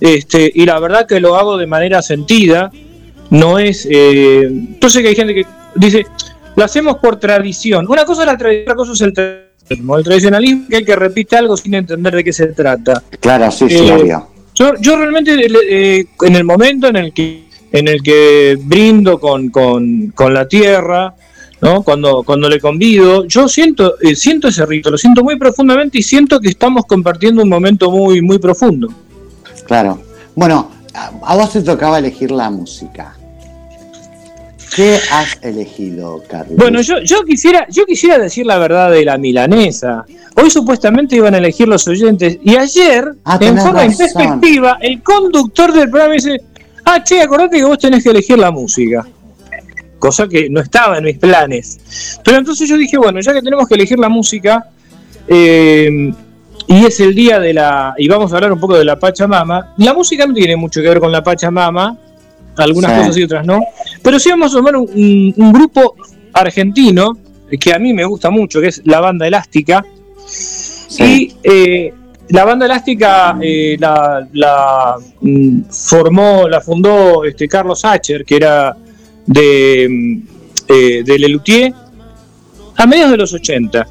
[0.00, 2.70] este, y la verdad que lo hago de manera sentida.
[3.30, 3.86] No es.
[3.90, 4.50] Eh,
[4.80, 5.46] yo sé que hay gente que
[5.76, 6.06] dice,
[6.56, 7.86] lo hacemos por tradición.
[7.88, 9.98] Una cosa es la tradición, otra cosa es el tradicionalismo.
[9.98, 13.02] El tradicionalismo que el que repite algo sin entender de qué se trata.
[13.20, 14.28] Claro, sí, sí, Eh, obvio.
[14.54, 15.34] Yo, yo realmente
[15.68, 20.46] eh, en el momento en el que en el que brindo con, con, con la
[20.46, 21.12] tierra,
[21.60, 21.82] ¿no?
[21.82, 26.02] Cuando, cuando le convido, yo siento, eh, siento ese rito, lo siento muy profundamente y
[26.02, 28.88] siento que estamos compartiendo un momento muy, muy profundo.
[29.66, 30.00] Claro.
[30.36, 33.16] Bueno, a vos te tocaba elegir la música.
[34.74, 36.56] ¿Qué has elegido, Carlos?
[36.56, 40.04] Bueno, yo, yo quisiera, yo quisiera decir la verdad de la milanesa.
[40.36, 45.72] Hoy supuestamente iban a elegir los oyentes y ayer, Ah, en forma introspectiva, el conductor
[45.72, 46.40] del programa dice,
[46.84, 49.06] ah, che, acordate que vos tenés que elegir la música.
[49.98, 52.18] Cosa que no estaba en mis planes.
[52.24, 54.68] Pero entonces yo dije, bueno, ya que tenemos que elegir la música,
[55.28, 56.12] eh,
[56.66, 57.94] y es el día de la...
[57.96, 60.88] y vamos a hablar un poco de la Pachamama, la música no tiene mucho que
[60.88, 61.96] ver con la Pachamama,
[62.56, 62.98] algunas Sí.
[62.98, 63.60] cosas y otras no,
[64.04, 65.96] pero sí vamos a tomar un, un- un grupo
[66.32, 67.16] argentino
[67.58, 69.84] que a mí me gusta mucho, que es la banda elástica,
[70.98, 71.92] y eh,
[72.30, 78.76] la banda elástica eh, la, la, mm, formó, la fundó este Carlos Acher, que era
[79.26, 80.22] de, mm,
[80.68, 81.72] eh, de Lelutier,
[82.76, 83.86] a mediados de los 80.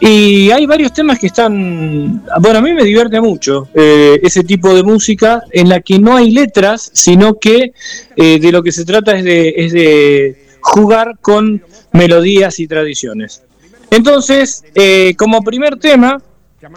[0.00, 4.74] Y hay varios temas que están, bueno, a mí me divierte mucho eh, ese tipo
[4.74, 7.72] de música en la que no hay letras, sino que
[8.16, 13.42] eh, de lo que se trata es de, es de jugar con melodías y tradiciones.
[13.90, 16.20] Entonces, eh, como primer tema,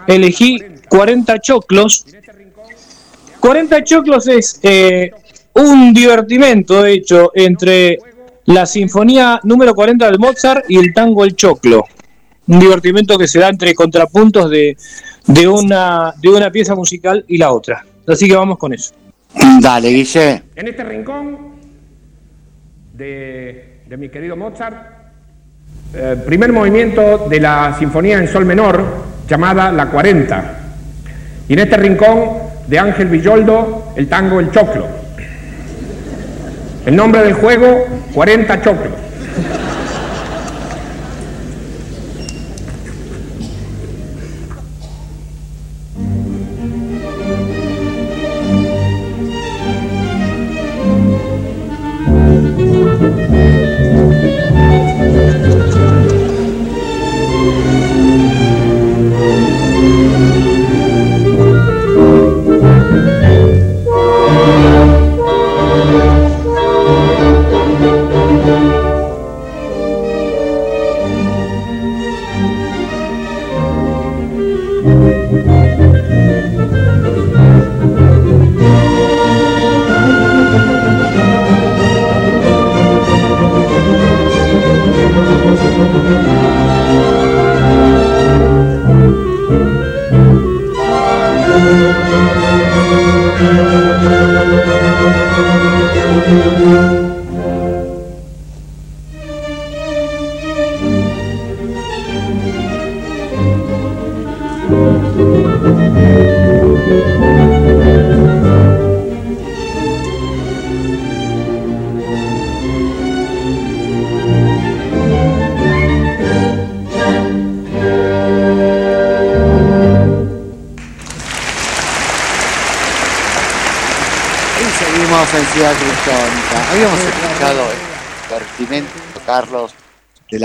[0.06, 2.06] elegí 40 choclos.
[3.40, 4.60] 40 choclos es
[5.54, 7.98] un divertimento hecho entre
[8.46, 11.84] la sinfonía número 40 del Mozart y el tango El Choclo.
[12.50, 14.76] Un divertimento que se da entre contrapuntos de,
[15.24, 17.86] de, una, de una pieza musical y la otra.
[18.08, 18.92] Así que vamos con eso.
[19.60, 20.42] Dale, Guille.
[20.56, 21.38] En este rincón
[22.92, 24.76] de, de mi querido Mozart,
[25.94, 28.84] eh, primer movimiento de la Sinfonía en Sol Menor,
[29.28, 30.58] llamada La 40.
[31.48, 32.30] Y en este rincón
[32.66, 34.88] de Ángel Villoldo, el tango El Choclo.
[36.84, 39.09] El nombre del juego, 40 choclos.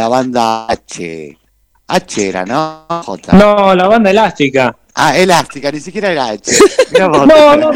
[0.05, 1.37] La banda H.
[1.87, 2.85] H era, ¿no?
[3.05, 3.33] J.
[3.33, 4.75] No, la banda elástica.
[4.97, 6.51] Ah, elástica, ni siquiera era H.
[6.93, 7.27] Mirá vos.
[7.27, 7.71] No, no,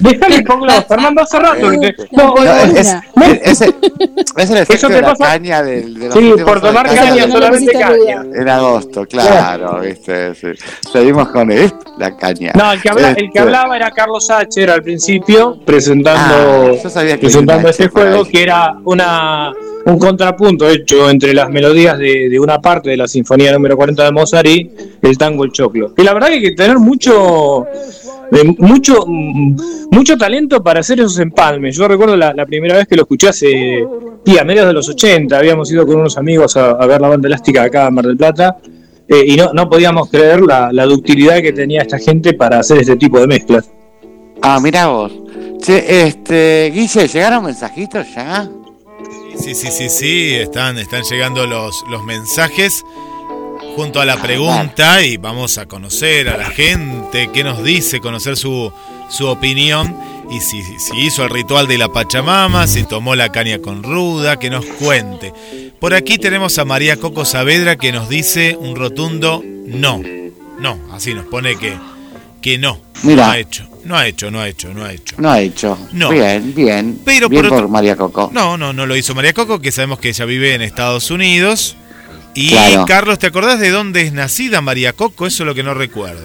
[0.00, 1.70] déjame pongo Fernando hace rato.
[1.70, 3.24] que te- no, No, es- no.
[3.26, 8.22] es el de la pasa- caña del, de los Sí, por tomar caña, solamente caña.
[8.34, 10.34] En agosto, claro, viste.
[10.36, 10.46] sí.
[10.92, 12.52] Seguimos con él, la caña.
[12.54, 16.80] No, el que, habla- el que Este, hablaba era Carlos Sacher al principio, presentando, Ah,
[16.82, 18.30] yo sabía que presentando este H juego, ahí.
[18.30, 19.52] que era una,
[19.86, 24.12] un contrapunto hecho entre las melodías de, una parte de la Sinfonía número 40 de
[24.12, 24.70] Mozart y
[25.02, 25.92] el tango El Choclo.
[25.96, 27.66] Y la verdad que hay que tener mucho,
[28.32, 29.56] eh, mucho, mm,
[29.90, 31.76] mucho talento para hacer esos empalmes.
[31.76, 33.84] Yo recuerdo la, primera vez que lo escuché hace,
[34.24, 37.28] y a mediados de los 80, habíamos ido con unos amigos a, ver la banda
[37.28, 38.56] elástica acá en Mar del Plata.
[39.08, 42.78] eh, y no, no podíamos creer la, la ductilidad que tenía esta gente para hacer
[42.78, 43.70] este tipo de mezclas.
[44.40, 45.12] Ah, mira vos.
[45.58, 48.48] Che, este, Guille, ¿llegaron mensajitos ya?
[49.38, 52.84] Sí, sí, sí, sí, están, están llegando los, los mensajes
[53.76, 58.36] junto a la pregunta y vamos a conocer a la gente, qué nos dice, conocer
[58.36, 58.72] su,
[59.10, 59.96] su opinión
[60.30, 64.38] y si, si hizo el ritual de la Pachamama, si tomó la caña con ruda,
[64.38, 65.32] que nos cuente.
[65.80, 70.00] Por aquí tenemos a María Coco Saavedra que nos dice un rotundo no.
[70.58, 71.76] No, así nos pone que,
[72.40, 72.80] que no.
[73.02, 73.26] Mira.
[73.26, 75.14] No ha hecho, no ha hecho, no ha hecho, no ha hecho.
[75.18, 75.78] No ha hecho.
[75.92, 76.10] No.
[76.10, 76.98] Bien, bien.
[77.04, 78.30] Pero bien por María Coco.
[78.32, 81.76] No, no, no lo hizo María Coco, que sabemos que ella vive en Estados Unidos.
[82.34, 82.84] Y Claro.
[82.86, 85.26] Carlos, ¿te acordás de dónde es nacida María Coco?
[85.26, 86.22] Eso es lo que no recuerdo.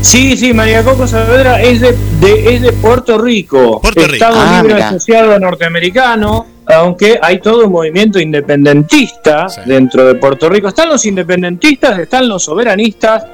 [0.00, 4.14] Sí, sí, María Coco Saavedra es de, de- es de Puerto Rico, Puerto Rico.
[4.14, 4.88] Estado Ah, Libre mira.
[4.88, 10.68] Asociado Norteamericano, aunque hay todo un movimiento independentista dentro de Puerto Rico.
[10.68, 13.24] Están los independentistas, están los soberanistas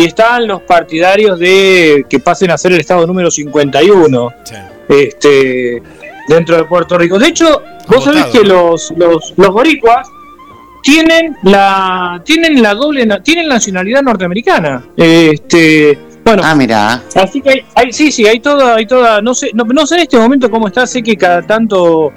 [0.00, 4.30] y están los partidarios de que pasen a ser el Estado número 51
[4.88, 5.82] este,
[6.28, 7.18] dentro de Puerto Rico.
[7.18, 10.08] De hecho, vos sabés que los, los, los boricuas
[10.82, 14.82] tienen la tienen la doble na- tienen nacionalidad norteamericana.
[14.96, 17.02] Este, bueno, Ah, mira.
[17.14, 19.96] Así que hay, hay- sí, sí, hay toda, hay toda, no sé, no, no sé
[19.96, 22.12] en este momento cómo está, sé que cada tanto,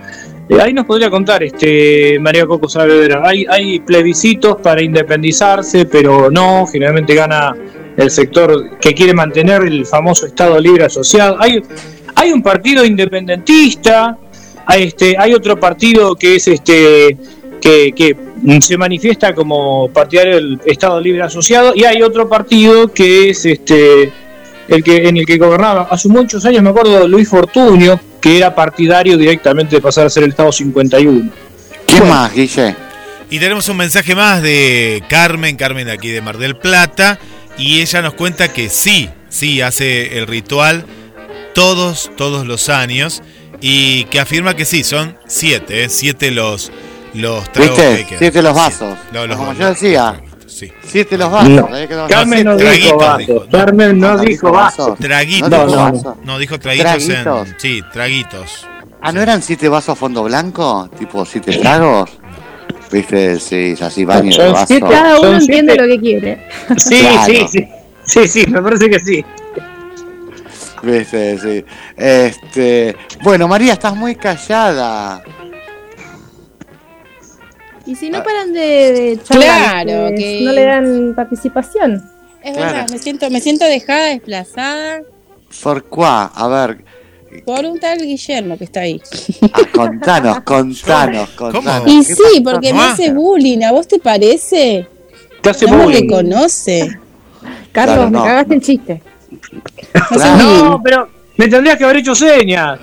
[0.49, 6.65] eh, ahí nos podría contar este María Coco Saavedra, hay, plebiscitos para independizarse, pero no,
[6.67, 7.55] generalmente gana
[7.95, 11.37] el sector que quiere mantener el famoso Estado Libre Asociado.
[11.39, 11.61] Hay,
[12.15, 14.17] hay un partido independentista,
[14.65, 17.17] hay, este, hay otro partido que es este
[17.61, 18.17] que, que
[18.59, 24.11] se manifiesta como partidario del Estado Libre Asociado y hay otro partido que es este
[24.67, 28.55] el que en el que gobernaba hace muchos años me acuerdo Luis Fortunio que era
[28.55, 31.29] partidario directamente de pasar a ser el Estado 51
[31.85, 32.73] ¿Quién más, Guille?
[33.29, 37.19] Y tenemos un mensaje más de Carmen, Carmen de aquí de Mar del Plata,
[37.57, 40.85] y ella nos cuenta que sí, sí, hace el ritual
[41.53, 43.21] todos, todos los años,
[43.59, 45.89] y que afirma que sí, son siete, ¿eh?
[45.89, 46.71] siete los,
[47.13, 48.05] los tragos que ¿Viste?
[48.05, 48.19] quedan.
[48.19, 48.97] Siete los vasos.
[49.11, 50.21] Los- Como yo decía.
[50.67, 50.73] Sí.
[50.83, 51.49] Siete los vasos.
[51.49, 51.67] No.
[51.67, 55.49] quedamos Carmen no dijo vasos Carmen no dijo vasos Traguitos.
[55.49, 56.01] No, no, no.
[56.03, 56.17] no.
[56.23, 57.47] No, dijo traguitos, Traguitos.
[57.49, 57.55] en.
[57.59, 58.67] Sí, traguitos.
[59.01, 60.89] Ah, ¿no eran siete vasos a fondo blanco?
[60.97, 62.09] Tipo siete tragos.
[62.91, 63.39] ¿Viste?
[63.39, 64.65] Sí, así baño de Son vaso.
[64.67, 66.47] siete- Cada uno Son entiende siete- lo que quiere.
[66.77, 67.23] sí Claro.
[67.25, 67.67] sí sí
[68.05, 69.25] sí sí me parece que sí
[70.81, 71.39] ¿Viste?
[71.39, 71.65] Sí.
[71.95, 75.23] Este, bueno, María, estás muy callada.
[77.85, 82.09] Y si no paran de, de charlar, Claro, ustedes, que- no le dan participación.
[82.43, 82.73] Es Claro.
[82.73, 85.01] verdad, me siento, me siento dejada, desplazada
[85.61, 86.25] ¿Por cuá?
[86.35, 86.83] A ver,
[87.45, 89.01] por un tal Guillermo que está ahí.
[89.53, 91.83] ah, contanos, contanos, contanos.
[91.91, 92.91] Y ¿Qué sí, porque me Ah.
[92.93, 94.87] hace bullying, ¿a vos te parece?
[95.41, 96.97] te hace No bullying reconoce.
[97.71, 98.23] Carlos, Claro, me no.
[98.23, 99.01] cagaste el chiste.
[100.09, 100.43] Claro.
[100.69, 102.79] no pero me tendrías que haber hecho señas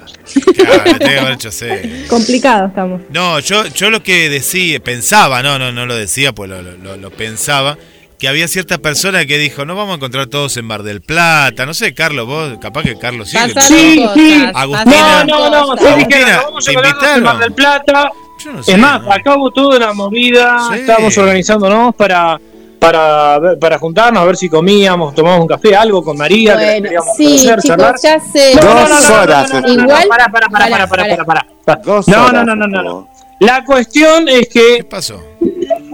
[0.55, 1.67] Claro, tengo que haber hecho sí.
[2.09, 3.01] Complicado estamos.
[3.11, 6.97] No, yo, yo lo que decía, pensaba, no, no, no lo decía, pues lo, lo-
[6.97, 7.77] lo pensaba,
[8.19, 11.65] que había cierta persona que dijo, no vamos a encontrar todos en Mar del Plata,
[11.67, 13.37] no sé, Carlos, vos, capaz que Carlos sí.
[13.39, 14.45] Pasaron Sí, cosas, sí.
[14.55, 15.25] Agustina.
[15.25, 17.41] No, no, no, sí Agustina, vamos ¿te a encontrarnos en Mar invitaron?
[17.41, 18.11] del Plata.
[18.45, 19.13] Yo no sé, Es más, ¿no?
[19.13, 20.81] acá hubo toda una movida, Sí.
[20.81, 22.39] estábamos organizándonos para
[22.81, 26.65] para ver- para juntarnos, a ver si comíamos, tomamos un café, algo con María, que
[26.65, 27.95] Bueno, queríamos sí, conocer, chicos, charlar.
[28.03, 28.55] ya sé.
[28.57, 29.51] No, no, no, Dos no, horas.
[29.69, 33.09] Igual- Para, para, No, horas no, no, no, no.
[33.41, 35.21] La cuestión es ¿Qué que pasó?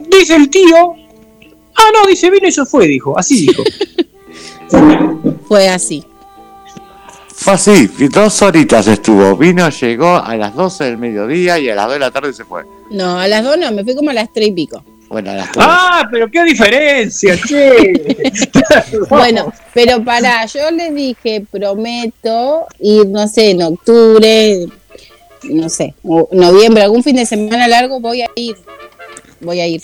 [0.09, 0.95] dice el tío.
[1.75, 3.19] Ah, no, dice, vino y se fue, dijo.
[3.19, 3.63] Así dijo.
[5.49, 6.05] Fue así.
[7.29, 9.37] Fue así, dos horitas estuvo.
[9.37, 12.45] Vino, llegó a las 12 del mediodía y a las 2 de la tarde se
[12.45, 12.65] fue.
[12.91, 14.83] No, a las dos no, me fui como a las tres y pico.
[15.09, 15.65] Bueno, las 3.
[15.69, 18.17] ah, pero qué diferencia, che.
[19.09, 24.67] Bueno, pero para, yo les dije, prometo ir, no sé, en octubre,
[25.45, 28.57] no sé, o noviembre, algún fin de semana largo voy a ir.
[29.41, 29.83] Voy a ir.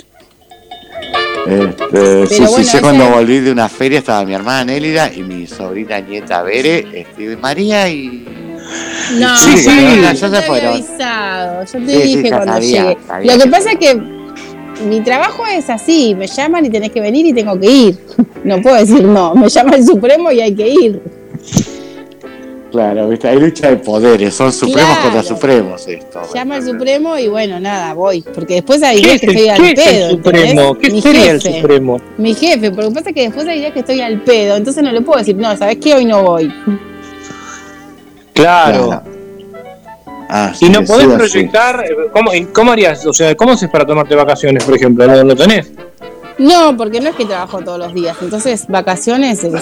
[1.46, 5.22] Este, sí, sí, bueno, yo cuando volví de una feria estaba mi hermana Nélida y
[5.22, 8.24] mi sobrina nieta Bere, este, María y...
[9.18, 12.52] No, Sí, sí, yo ya te se había avisado, yo te Sí, sí, dije cuando
[12.52, 12.98] sabía, llegue.
[13.06, 14.00] sabía Lo que que pasa es que
[14.88, 17.98] mi trabajo es así, me llaman y tenés que venir y tengo que ir.
[18.44, 21.00] No puedo decir no, me llama el Supremo y hay que ir.
[22.72, 23.28] Claro, ¿viste?
[23.28, 25.02] hay lucha de poderes, son supremos Claro.
[25.02, 26.22] contra supremos esto.
[26.34, 28.22] Llama el Supremo y bueno, nada, voy.
[28.34, 30.06] Porque después hay ¿Qué días es que estoy al qué es pedo.
[30.06, 30.74] el Supremo?
[30.78, 31.40] ¿Qué Mi sería el.
[31.40, 32.00] Supremo?
[32.18, 34.90] Mi jefe, porque pasa es que después hay días que estoy al pedo, entonces no
[34.90, 35.94] le puedo decir, no, ¿sabes qué?
[35.94, 36.52] Hoy no voy.
[38.32, 39.02] Claro.
[40.34, 41.14] Ah, Y sí, no sí, podés sí.
[41.14, 43.04] proyectar, eh, ¿cómo, y ¿cómo harías?
[43.04, 45.06] O sea, ¿cómo haces para tomarte vacaciones, por ejemplo?
[45.06, 45.70] ¿No, no tenés?
[46.38, 49.52] No, porque no es que trabajo todos los días, entonces vacaciones es...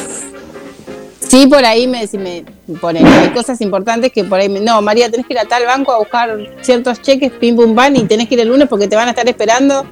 [1.27, 2.45] Sí, por ahí me, si me
[2.81, 4.61] ponen, hay cosas importantes que por ahí me...
[4.61, 7.97] No, María, tenés que ir a tal banco a buscar ciertos cheques, pim pum pam,
[7.97, 9.85] y tenés que ir el lunes porque te van a estar esperando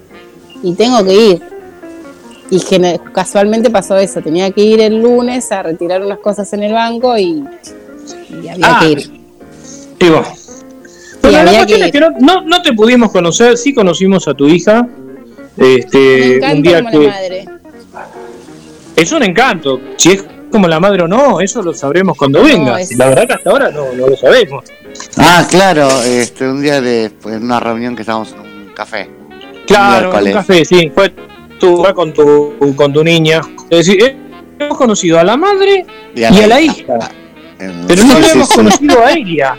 [0.62, 1.42] y tengo que ir.
[2.50, 2.60] Y
[3.12, 7.16] casualmente pasó eso, tenía que ir el lunes a retirar unas cosas en el banco
[7.18, 7.44] y,
[8.30, 9.10] y había Ah, que ir.
[9.98, 10.22] Digo.
[11.30, 14.26] Sí, Pero la cuestión que es que no, no, no te pudimos conocer, sí conocimos
[14.28, 14.86] a tu hija.
[15.56, 17.44] Me Este, un día como que la madre.
[18.96, 19.80] es un encanto.
[19.96, 22.80] Si es como la madre o no, eso lo sabremos cuando venga.
[22.80, 24.64] es- La verdad que hasta ahora no, no lo sabemos.
[25.16, 29.08] Ah, claro, este, un día de pues, en una reunión que estábamos en un café.
[29.66, 30.90] Claro, un café, sí.
[30.94, 31.12] Fue
[31.60, 33.40] tú con tu, con tu niña.
[33.68, 34.16] Es decir,
[34.58, 36.98] hemos conocido a la madre Y y a a, la hija.
[37.58, 38.54] Pero no sí, hemos sí.
[38.56, 39.56] conocido a ella.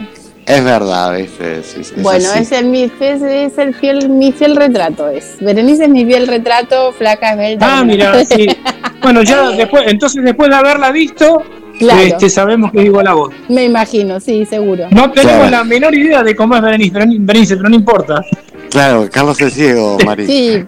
[0.50, 1.62] Es verdad, ¿viste?
[1.62, 5.08] Sí, sí, es Bueno, es el, mi, es, es el fiel, mi fiel retrato.
[5.08, 5.36] Es.
[5.40, 7.80] Berenice es mi fiel retrato, flaca, esbelta.
[7.80, 8.48] Ah, mira, sí.
[9.02, 11.42] Bueno, ya después, entonces después de haberla visto,
[11.78, 12.02] Claro.
[12.02, 13.34] este, sabemos que es igual a vos.
[13.48, 14.88] Me imagino, sí, seguro.
[14.92, 15.52] No tenemos Claro.
[15.52, 18.22] la menor idea de cómo es Berenice, pero, Berenice, pero no importa.
[18.70, 20.26] Claro, Carlos es ciego, Mari.
[20.26, 20.66] Sí.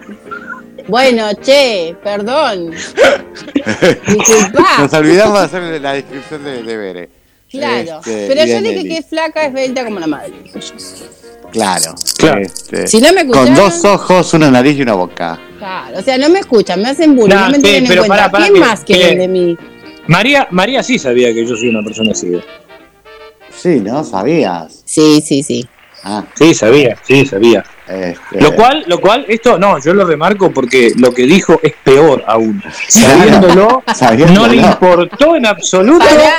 [0.88, 2.70] Bueno, che, perdón.
[4.06, 4.64] Disculpa.
[4.78, 7.08] Nos olvidamos de hacer la descripción de, de Bere.
[7.52, 7.98] Claro.
[7.98, 10.32] Este, Pero yo de dije que es flaca, esbelta como la madre.
[11.52, 11.94] Claro.
[12.16, 12.40] Claro.
[12.40, 15.38] Este, Si no me con dos ojos, una nariz y una boca.
[15.58, 18.00] Claro, o sea, no me escuchan, me hacen bullying, no me sí, tienen en pero
[18.06, 18.30] cuenta.
[18.30, 19.56] pará, pará, ¿Quién más quieren que- de mí?
[20.08, 22.42] María, María sí sabía que yo soy una persona ciega.
[23.54, 24.02] Sí, ¿no?
[24.02, 24.82] ¿Sabías?
[24.84, 25.68] Sí, sí, sí.
[26.04, 27.64] Ah, Sí, sabía, sí, sabía.
[27.86, 31.74] este, Lo cual, lo cual, esto no, yo lo remarco porque lo que dijo es
[31.84, 32.60] peor aún.
[32.88, 34.40] Sabiéndolo, Sabiéndolo.
[34.48, 36.34] no le importó en absoluto Pará.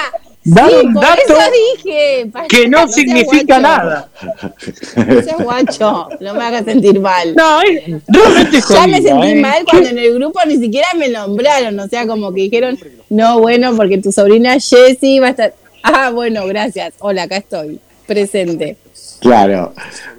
[0.46, 1.34] Dar Sí, un dato
[1.76, 2.30] dije.
[2.50, 4.10] que no significa nada.
[4.96, 7.34] No seas guacho, no me hagas sentir mal.
[7.36, 9.36] No, es, realmente es Ya me sentí ¿eh?
[9.36, 12.78] mal cuando en el grupo ni siquiera me nombraron, o sea, como que dijeron,
[13.10, 15.54] no, bueno, porque tu sobrina Jessie va a estar...
[15.84, 16.94] Ah, bueno, gracias.
[17.00, 18.78] Hola, acá estoy, presente.
[19.20, 19.74] Claro.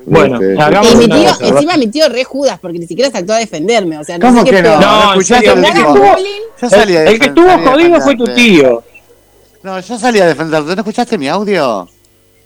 [0.07, 2.87] Bueno, Este, hagamos Y mi una tío, cosa, encima mi tío re Judas, porque ni
[2.87, 4.69] siquiera saltó a defenderme, o sea, no ¿Cómo sé qué que no?
[4.71, 4.81] peor.
[4.81, 8.83] No, ¿No en escuchaste serio, el El, el que estuvo jodido fue tu tío.
[9.65, 10.67] No, yo salí a defenderte.
[10.75, 11.89] ¿No escuchaste mi audio?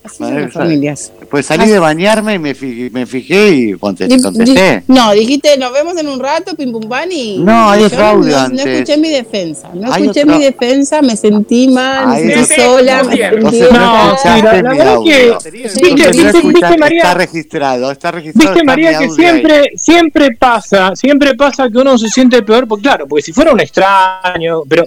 [0.04, 1.12] así son Madre las familias.
[1.28, 4.16] Pues salí de bañarme y me fijé, me fijé y contesté.
[4.16, 4.76] Di- contesté.
[4.86, 7.38] di- No, dijiste, nos vemos en un rato, pim pum pan y.
[7.38, 8.64] No, hay otro audio no, antes.
[8.64, 9.68] No escuché mi defensa.
[9.74, 13.08] No Hay escuché otro- mi defensa, me sentí mal, Hay me sentí otro- sola, no,
[13.10, 18.50] me sentí no sí, la- verdad que- viste, no viste, María- Está registrado, está registrado.
[18.54, 23.06] Viste, María, que siempre, siempre pasa, siempre pasa que uno se siente peor, porque claro,
[23.08, 24.84] porque si fuera un extraño, pero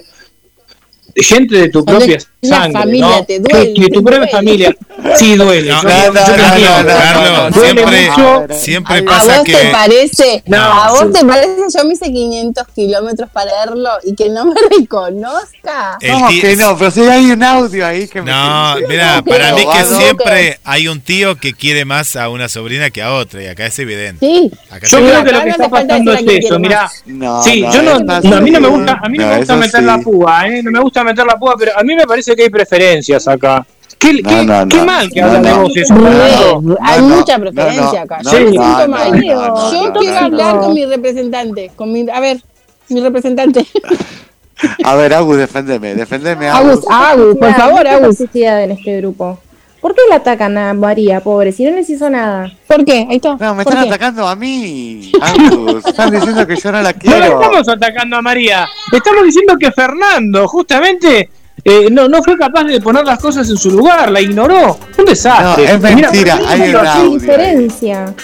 [1.16, 2.18] gente de tu propia
[2.48, 3.24] sangre, familia, ¿no?
[3.24, 4.32] te duele, Que- tu propia duele.
[4.32, 4.76] familia,
[5.16, 5.68] sí duele.
[5.70, 8.54] No, yo- no, yo no, no, no, Carlos, Duele siempre- mucho.
[8.54, 9.52] Siempre Ay, ¿A pasa vos que.
[9.56, 10.42] te parece?
[10.46, 11.12] No, ¿A vos sí.
[11.20, 11.52] te parece?
[11.76, 15.98] Yo me hice 500 kilómetros para verlo y que no me reconozca.
[16.00, 16.76] El ¿Cómo ti- que no?
[16.78, 18.30] Pero si hay un audio ahí que me.
[18.30, 22.48] No, mira, No, para mí que siempre hay un tío que quiere más a una
[22.48, 24.24] sobrina que a otra, y acá es evidente.
[24.26, 24.50] Sí.
[24.70, 26.90] Acá Yo creo que lo no que está pasando es eso, mirá.
[27.06, 29.32] No, Sí, no, yo no, no, a mí no me gusta, a mí no, me
[29.32, 30.62] No, gusta meter la púa, ¿eh?
[30.62, 33.66] No me gusta meter la púa, pero a mí me parece que hay preferencias acá.
[33.98, 34.84] ¿Qué, No, qué- no, qué no.
[34.84, 36.76] mal que No, habla de no.
[36.82, 38.18] hay No, no, mucha no, preferencia no, acá.
[38.22, 39.10] no, Yo me no, siento no, mal.
[39.12, 39.16] no,
[39.48, 40.60] no, Yo no, quiero no, hablar no.
[40.62, 41.70] con mi representante.
[41.76, 42.42] Con mi, a ver,
[42.88, 43.66] mi representante.
[44.84, 46.86] A ver, Agus, defendeme, defendeme, Agus, Agus.
[46.88, 48.20] Agus, por favor, Agus.
[48.34, 49.38] en este grupo.
[49.80, 51.50] ¿Por qué la atacan a María, pobre?
[51.50, 52.52] Si no les hizo nada.
[52.68, 53.04] ¿Por qué?
[53.10, 53.36] Ahí está.
[53.40, 53.90] No, me ¿Por están qué?
[53.90, 55.10] atacando a mí.
[55.20, 57.18] Agus, están diciendo que yo no la No quiero.
[57.18, 61.28] le estamos atacando a María, estamos diciendo que Fernando justamente
[61.64, 64.78] eh, no, no fue capaz de poner las cosas en su lugar, la ignoró.
[64.98, 65.64] Un desastre.
[65.66, 66.90] No, es Mira, mentira, ¿por qué hay no un lo audio.
[66.90, 67.00] hace?
[67.00, 67.18] ¿Qué ahí.
[67.18, 68.14] diferencia?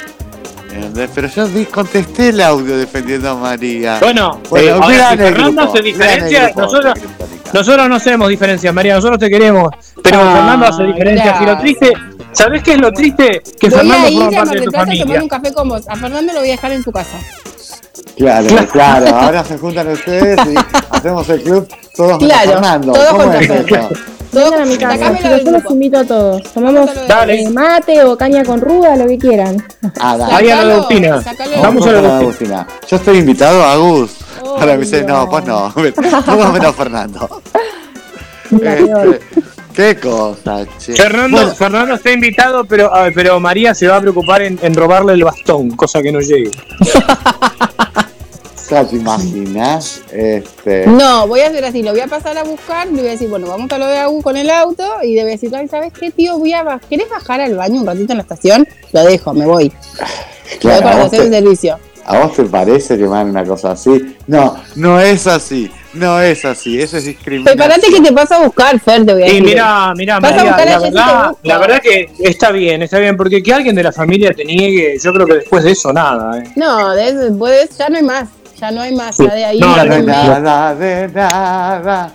[0.75, 1.11] ¿Entendés?
[1.15, 3.99] Pero yo contesté el audio defendiendo a María.
[4.01, 6.95] Bueno, Bueno, eh, Fernando hace diferencia, nosotros,
[7.53, 9.71] nosotros no hacemos diferencias, María, nosotros te queremos,
[10.03, 11.41] pero Ah, Fernando hace diferencias.
[11.41, 11.93] Y lo triste,
[12.33, 13.43] ¿sabés qué es lo triste?
[13.59, 15.69] Que Voy Fernando a ir forma a parte de tu a tomar un café con
[15.69, 15.89] vos.
[15.89, 17.19] A Fernando lo voy a dejar en tu casa.
[18.17, 19.07] Claro, claro.
[19.17, 20.55] Ahora se juntan ustedes y
[20.91, 22.93] hacemos el club todos Claro, Fernando.
[22.93, 23.77] todos ¿Cómo contra es Fernando.
[23.77, 23.89] eso?
[24.31, 26.43] Todo, Vengan a mi casa, chicos, yo los invito a todos.
[26.53, 27.43] Tomamos Dale.
[27.45, 29.57] eh, mate o caña con ruda, lo que quieran.
[30.01, 30.53] Ah, dale.
[30.53, 31.23] A la Agustina.
[31.63, 32.67] Vamos a la Agustina.
[32.89, 34.17] Yo estoy invitado a Agus.
[34.45, 35.73] Ahora me dice, no, pues no.
[36.27, 37.41] Vamos menos Fernando.
[38.51, 39.21] Este,
[39.75, 40.93] qué cosa, che.
[40.95, 44.59] Fernando, Bueno, Fernando está invitado, pero, a ver, pero María se va a preocupar en,
[44.63, 46.51] en robarle el bastón, cosa que no llegue.
[48.69, 50.03] te imaginas.
[50.13, 50.87] Este.
[50.87, 53.29] No, voy a hacer así, lo voy a pasar a buscar, le voy a decir,
[53.29, 55.69] bueno, vamos a lo de Agus con el auto y le voy a decir, ay,
[55.69, 56.39] ¿sabes qué, tío?
[56.39, 58.69] Voy a baj- ¿Querés bajar al baño un ratito en la estación?
[58.93, 59.73] Lo dejo, me voy.
[60.61, 61.79] Claro, para hacer el te- servicio.
[62.05, 64.17] ¿A vos te parece que me dan una cosa así?
[64.27, 65.71] No, no es así.
[65.93, 66.81] No es así.
[66.81, 67.57] Eso es discriminación.
[67.59, 69.43] Prepárate que te paso a buscar, Fer, te voy a Y decir.
[69.45, 72.83] mira, mira, Vas a María, buscar a la te verdad, la verdad que está bien,
[72.83, 75.73] está bien, porque que alguien de la familia te niegue, yo creo que después de
[75.73, 76.39] eso nada.
[76.39, 76.45] ¿eh?
[76.57, 78.29] No, de eso, después ya no hay más.
[78.61, 79.17] Ya no hay más.
[79.17, 82.13] Ya de ahí No, no hay nada de nada.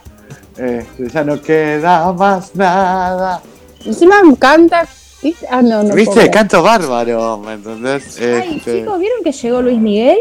[0.58, 3.42] Este, ya no queda más nada.
[3.86, 4.86] Encima canta.
[5.22, 5.48] ¿viste?
[5.50, 5.96] Ah, no, no.
[5.96, 6.30] ¿Viste?
[6.30, 8.18] Canto bárbaro, ¿me entendés?
[8.20, 10.18] Ay, Este, chicos, ¿vieron que llegó Luis Miguel?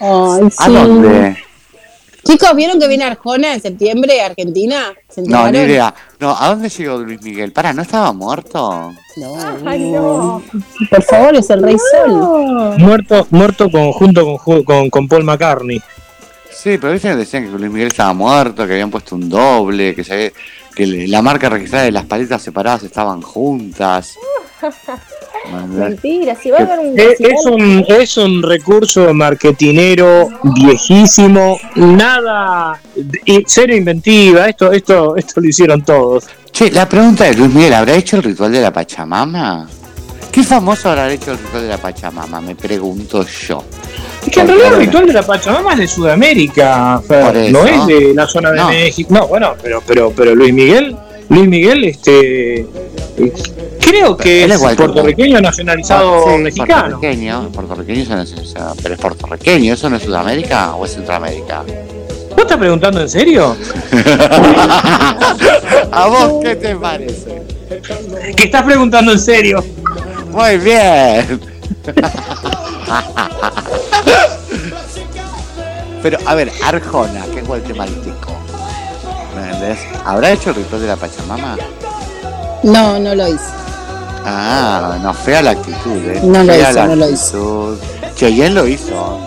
[0.00, 0.72] Ay, ¿A sí.
[0.72, 1.36] dónde?
[2.26, 4.92] Chicos, ¿vieron que viene Arjona en septiembre, Argentina?
[5.08, 5.94] ¿Se No, ni idea.
[6.18, 7.52] No, ¿a dónde llegó Luis Miguel?
[7.52, 8.92] Para, ¿no estaba muerto?
[9.16, 9.34] No.
[9.64, 10.42] Ay, no.
[10.90, 12.08] Por favor, es el Rey Sol.
[12.18, 12.78] No.
[12.78, 15.80] Muerto, muerto con, junto con, Ju- con, con Paul McCartney.
[16.50, 19.94] Sí, pero dicen que decían que Luis Miguel estaba muerto, que habían puesto un doble,
[19.94, 20.32] que, se,
[20.74, 24.14] que la marca registrada de las paletas separadas estaban juntas.
[25.68, 26.98] Mentira, si va a haber un.
[26.98, 32.80] Es, si es va- un, es un recurso marketinero viejísimo, nada,
[33.46, 36.24] cero inventiva, esto, esto, esto lo hicieron todos.
[36.50, 39.66] Che, la pregunta de Luis Miguel, ¿habrá hecho el ritual de la Pachamama?
[40.32, 42.40] ¿Qué famoso habrá hecho el ritual de la Pachamama?
[42.40, 43.62] Me pregunto yo.
[44.26, 47.86] Es que en realidad el ritual de la Pachamama es de Sudamérica, Fer, no es
[47.86, 48.68] de la zona de No.
[48.68, 49.14] México.
[49.14, 50.96] No, bueno, pero, pero, pero Luis Miguel,
[51.28, 52.66] Luis Miguel, este,
[53.80, 57.00] creo que Él es puertorriqueño nacionalizado Sí, mexicano.
[57.00, 58.24] Puertorriqueño, puertorriqueño
[58.82, 61.64] pero es puertorriqueño, ¿eso no es Sudamérica o es Centroamérica?
[62.30, 63.56] ¿Vos estás preguntando en serio?
[65.90, 67.42] ¿A vos qué te parece?
[68.36, 69.64] ¿Qué estás preguntando en serio?
[70.30, 71.40] Muy bien.
[76.02, 78.45] Pero, a ver, Arjona, que es guatemalteco.
[79.36, 79.78] ¿Me entendés?
[80.04, 81.56] ¿Habrá hecho el ritual de la Pachamama?
[82.62, 83.44] No, no lo hice.
[84.24, 86.20] Ah, no, fea la actitud, ¿eh?
[86.24, 87.78] No lo Fea hizo, la no lo actitud.
[88.16, 89.18] Cheyenne lo hizo.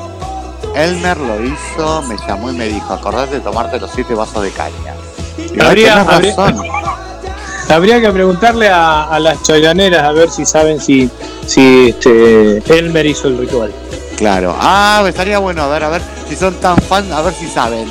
[0.75, 4.51] Elmer lo hizo, me llamó y me dijo, acordate de tomarte los siete vasos de
[4.51, 4.93] caña.
[5.37, 6.61] Y Habría- habría- razón.
[7.69, 11.07] Habría que preguntarle a, a las chayaneras a ver si saben si,
[11.45, 13.71] si este, Elmer hizo el ritual.
[14.17, 14.55] Claro.
[14.59, 17.87] Ah, estaría bueno, a ver, a ver si son tan fan, a ver si saben.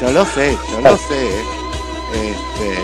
[0.00, 1.28] Yo lo sé, yo lo sé.
[2.12, 2.74] Este,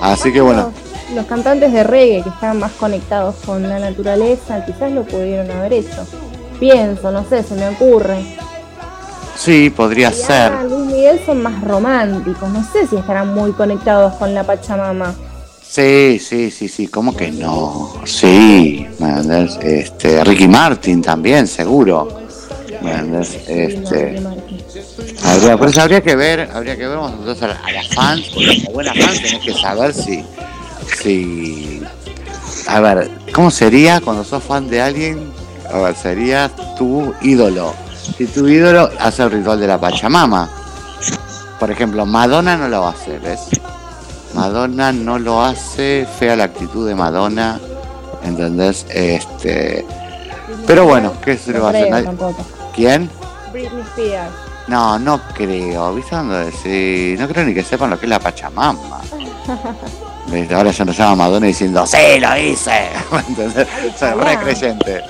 [0.00, 0.72] así que bueno,
[1.14, 5.72] Los cantantes de reggae que estaban más conectados con la naturaleza, quizás lo pudieron haber
[5.74, 6.06] hecho.
[6.58, 8.24] Pienso, no sé, se me ocurre.
[9.36, 10.52] sí, podría ser.
[10.64, 15.14] Luis Miguel son más románticos, no sé si estarán muy conectados con la Pachamama.
[15.62, 17.94] Sí, sí, sí, sí, ¿cómo que no?
[18.04, 18.86] Sí.
[19.62, 22.08] Este, Ricky Martin también, seguro.
[23.48, 24.20] Este,
[25.24, 28.22] habría, por eso habría que ver, habría que ver nosotros a, la- a las fans,
[28.34, 30.24] porque como buenas fans tenés que saber si,
[31.02, 31.82] si,
[32.68, 35.32] a ver, ¿cómo sería cuando sos fan de alguien?
[35.72, 37.74] A ver, sería tu ídolo.
[38.18, 40.48] Si tu ídolo hace el ritual de la Pachamama.
[41.58, 43.40] Por ejemplo, Madonna no lo hace, ¿ves?
[44.34, 47.60] Madonna no lo hace, fea la actitud de Madonna,
[48.24, 48.84] ¿entendés?
[48.90, 49.86] Este,
[50.66, 52.08] pero bueno, ¿qué se le va a hacer?
[52.74, 53.08] ¿Quién?
[53.52, 54.32] Britney Spears.
[54.72, 57.20] No, no creo, ¿viste dónde decir?
[57.20, 59.02] No creo ni que sepan lo que es la Pachamama.
[60.28, 60.54] ¿Viste?
[60.54, 62.88] Ahora ya nos llama Madonna diciendo, ¡Sí, lo hice!
[63.28, 63.68] ¿Entendés?
[63.98, 65.02] Soy re creyente.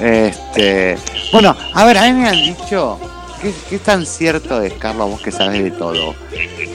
[0.00, 0.96] Este,
[1.30, 2.98] bueno, a ver, a mí me han dicho,
[3.42, 6.14] ¿qué, qué tan cierto es, Carlos, vos que sabés de todo?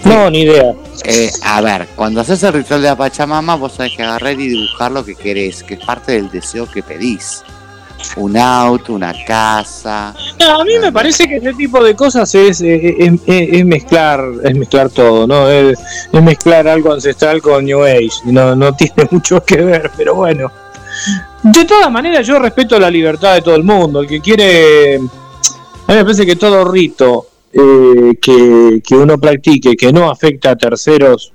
[0.05, 0.75] No, ni idea.
[1.05, 4.47] Eh, a ver, cuando haces el ritual de la Pachamama, vos tenés que agarrar y
[4.47, 7.41] dibujar lo que querés, que es parte del deseo que pedís.
[8.16, 10.14] Un auto, una casa.
[10.39, 14.89] No, a mí me parece que ese tipo de cosas es, es, mezclar es mezclar
[14.89, 15.50] todo, ¿no?
[15.50, 15.80] Es,
[16.12, 18.10] es mezclar algo ancestral con New Age.
[18.26, 20.52] No, no tiene mucho que ver, pero bueno.
[21.43, 24.02] De todas maneras, yo respeto la libertad de todo el mundo.
[24.02, 24.98] El que quiere.
[24.98, 30.52] A mí me parece que todo rito eh, que, que uno practique que no afecta
[30.52, 31.32] a terceros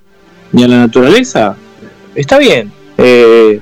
[0.52, 1.56] ni a la naturaleza,
[2.14, 2.70] está bien.
[2.98, 3.60] Eh,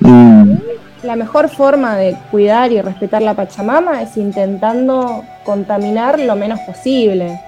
[0.00, 0.54] mm,
[1.02, 7.40] La mejor forma de cuidar y respetar la Pachamama es intentando contaminar lo menos posible.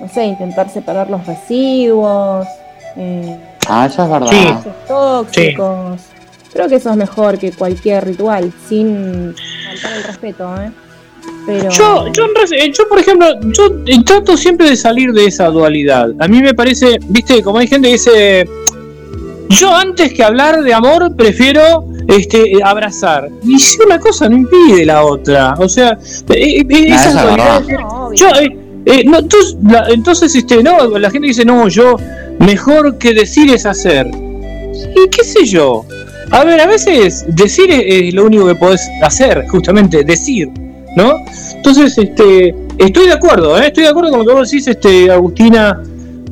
[0.00, 2.46] No sé, intentar separar los residuos,
[2.96, 3.36] eh,
[3.68, 4.64] Ah, eso es verdad.
[4.88, 6.00] tóxicos.
[6.52, 9.34] Creo que eso es mejor que cualquier ritual, sin
[9.64, 10.70] faltar el respeto, ¿eh?
[11.46, 15.46] Pero Yo, yo, eh, yo, por ejemplo, yo eh, trato siempre de salir de esa
[15.48, 16.10] dualidad.
[16.18, 18.48] A mí me parece, viste, como hay gente que dice,
[19.48, 23.28] yo antes que hablar de amor prefiero este eh, abrazar.
[23.44, 25.98] Y si una cosa no impide la otra, o sea,
[26.30, 28.08] eh, eh, esas esa es dualidades- verdad.
[28.14, 31.96] yo, eh, eh, no, entonces, la- entonces, este, no, la gente dice, no, yo
[32.38, 34.06] mejor que decir es hacer.
[34.12, 35.84] Y qué sé yo.
[36.30, 40.48] A ver, a veces decir es, es lo único que podés hacer, justamente, decir,
[40.96, 41.14] ¿no?
[41.56, 43.66] Entonces, este, estoy de acuerdo, ¿eh?
[43.66, 45.82] estoy de acuerdo con lo que vos decís, este, Agustina.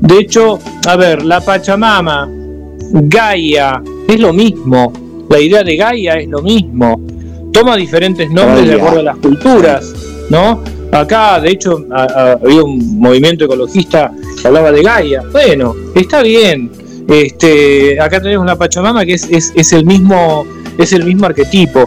[0.00, 2.28] De hecho, a ver, la Pachamama,
[2.92, 4.92] Gaia, es lo mismo.
[5.28, 7.00] La idea de Gaia es lo mismo.
[7.52, 9.92] Toma diferentes nombres de acuerdo a las culturas,
[10.30, 10.62] ¿no?
[10.92, 14.10] Acá, de hecho, a- a- había un movimiento ecologista
[14.40, 15.22] que hablaba de Gaia.
[15.32, 16.70] Bueno, está bien.
[17.08, 20.46] Este, acá tenemos la Pachamama que es, es, es el mismo
[20.78, 21.84] es el mismo arquetipo.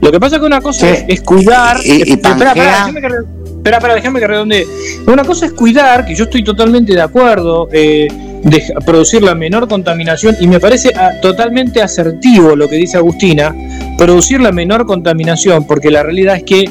[0.00, 1.04] Lo que pasa que una cosa Sí.
[1.08, 1.78] es, es cuidar.
[1.84, 3.24] Y- y re-
[3.62, 4.66] espera, espera, déjame que redondee.
[5.06, 8.08] Una cosa es cuidar, que yo estoy totalmente de acuerdo, eh,
[8.42, 13.54] de producir la menor contaminación, y me parece ah, totalmente asertivo lo que dice Agustina,
[13.96, 16.70] producir la menor contaminación, porque la realidad es que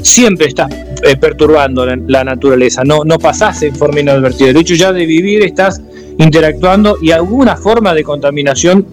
[0.00, 0.72] siempre estás
[1.02, 4.54] eh, perturbando la, la naturaleza, no, no pasás en forma inadvertida.
[4.54, 5.82] De hecho, ya de vivir estás
[6.16, 8.86] interactuando y alguna forma de contaminación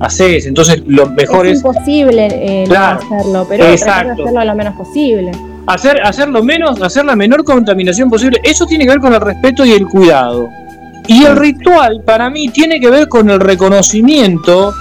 [0.00, 0.46] haces.
[0.46, 4.22] Entonces, lo mejor es es, imposible eh, no hacerlo, pero Exacto.
[4.24, 5.30] hacerlo lo menos posible.
[5.68, 8.40] Hacer, hacer lo menos, hacer la menor contaminación posible.
[8.42, 10.48] Eso tiene que ver con el respeto y el cuidado.
[11.06, 14.74] Y el ritual, para mí, tiene que ver con el reconocimiento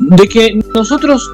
[0.00, 1.30] de que nosotros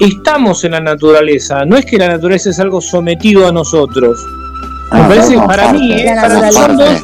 [0.00, 1.64] estamos en la naturaleza.
[1.64, 4.18] No es que la naturaleza es algo sometido a nosotros.
[4.92, 7.02] Me Ah, parece que somos para mí, eh, para parte.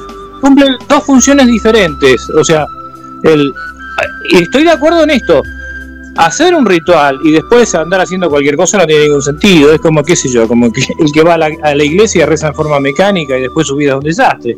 [0.89, 2.29] dos, funciones diferentes.
[2.31, 2.67] O sea,
[3.23, 3.53] el,
[4.33, 5.43] estoy de acuerdo en esto.
[6.17, 9.73] Hacer un ritual y después andar haciendo cualquier cosa no tiene ningún sentido.
[9.73, 12.23] Es como, qué sé yo, como que el que va a la, a la iglesia
[12.23, 14.57] y reza en forma mecánica y después su vida es un desastre.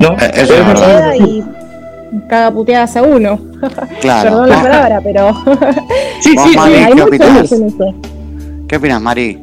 [0.00, 0.12] ¿no?
[0.12, 1.14] Eh, eso es verdad.
[1.14, 1.42] Y
[2.28, 3.38] caga puteadas a uno.
[4.02, 4.30] Claro.
[4.30, 5.32] Perdón la ¿Vos- palabra, pero
[6.20, 7.18] Sí, sí, Mari, sí.
[7.18, 7.94] ¿qué eso.
[8.68, 9.38] ¿Qué opinas, Mari?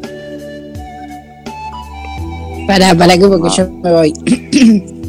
[2.68, 3.54] Para, para que porque Ah.
[3.58, 4.14] yo me voy.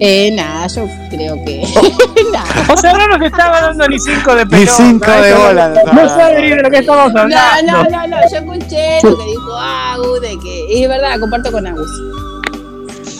[0.00, 1.62] eh, nada, yo creo que.
[2.32, 2.72] nada.
[2.72, 4.72] O sea, no nos estaba dando ni cinco de Ni pelota.
[4.76, 5.68] cinco de no- bola.
[5.92, 7.72] No sabe ni de lo que estamos No, hablando.
[7.72, 11.66] no, no, no, yo escuché lo que dijo Agus, de que es verdad, comparto con
[11.66, 11.90] Agus.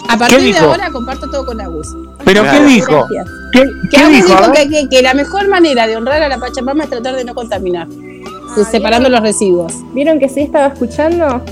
[0.08, 0.64] A partir de dijo?
[0.64, 1.86] ahora comparto todo con Agus.
[2.24, 2.58] ¿Pero Claro.
[2.58, 3.06] qué dijo?
[3.52, 4.52] ¿Qué, Que qué Agus dijo?
[4.52, 7.34] que, que, que la mejor manera de honrar a la Pachamama es tratar de no
[7.34, 7.86] contaminar,
[8.54, 9.72] pues, separando los residuos.
[9.94, 11.42] ¿Vieron que sí estaba escuchando?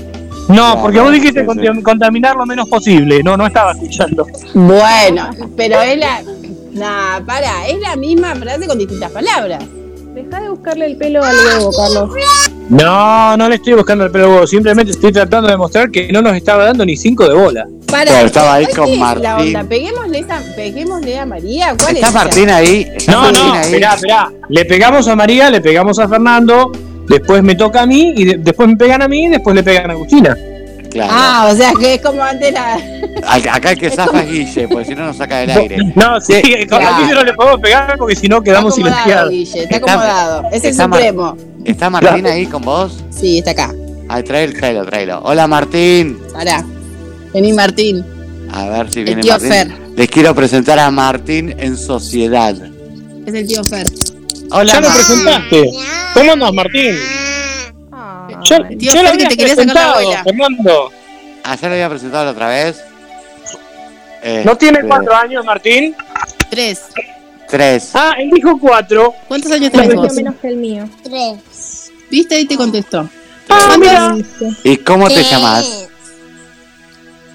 [0.47, 1.59] No, porque vos dijiste Sí, sí.
[1.59, 3.21] contam- contaminar lo menos posible.
[3.23, 4.25] No, no estaba escuchando.
[4.53, 6.21] Bueno, pero es la.
[6.73, 9.63] Nah, para, es la misma frase con distintas palabras.
[10.13, 12.09] Deja de buscarle el pelo al huevo, Carlos.
[12.69, 16.11] No, no le estoy buscando el pelo al huevo, simplemente estoy tratando de demostrar que
[16.11, 17.65] no nos estaba dando ni cinco de bola.
[17.89, 19.47] Para, Claro, estaba ahí ¿cuál con es La Martín.
[19.47, 19.63] onda?
[19.63, 21.75] Peguémosle, esa, peguémosle a María.
[21.79, 22.13] ¿Cuál ¿Está es?
[22.13, 22.87] Martín ahí?
[22.95, 23.61] ¿Está No, Martín no, ahí?
[23.61, 24.31] esperá, esperá.
[24.49, 26.71] Le pegamos a María, le pegamos a Fernando,
[27.09, 29.63] después me toca a mí, y de- después me pegan a mí, y después le
[29.63, 30.37] pegan a Agustina.
[30.89, 31.11] Claro.
[31.15, 32.79] Ah, o sea que es como antes la.
[33.27, 35.77] Acá acá el que zafa es Guille, porque si no nos saca del aire.
[35.95, 36.33] No, sí,
[36.67, 36.87] con Claro.
[36.87, 39.29] Agustina no le podemos pegar porque si no quedamos está acomodado, silenciados.
[39.31, 40.43] Guille, está Está- acomodado.
[40.51, 41.37] Es el está Mar- supremo.
[41.65, 43.03] ¿Está Martín ahí con vos?
[43.11, 43.71] Sí, está acá.
[44.07, 45.19] Ay, tráelo, tráelo, tráelo.
[45.23, 46.17] Hola Martín.
[46.33, 46.65] Pará.
[47.35, 48.03] Vení, Martín.
[48.51, 49.49] A ver si El viene tío Martín.
[49.49, 49.71] Fer.
[49.95, 52.55] Les quiero presentar a Martín en sociedad.
[53.27, 53.85] Es el tío Fer.
[54.51, 55.71] Hola Ya lo presentaste.
[56.13, 56.95] ¿Cómo andas, Martín?
[58.43, 60.23] Ya, Tío ya lo habías te quería sacar la abuela.
[60.23, 60.91] Fernando.
[61.43, 62.83] Ah, ya lo había presentado la otra vez.
[64.45, 65.95] ¿No tiene Este, cuatro años, Martín?
[66.49, 66.81] Tres.
[67.47, 67.91] Tres.
[67.93, 69.13] Ah, él dijo cuatro.
[69.27, 70.13] ¿Cuántos años tenés vos?
[70.13, 70.89] menos que el mío.
[72.09, 72.35] ¿Viste?
[72.35, 73.09] Ahí te contestó.
[73.49, 74.15] Ah, mira.
[74.63, 75.87] ¿Y cómo te llamas?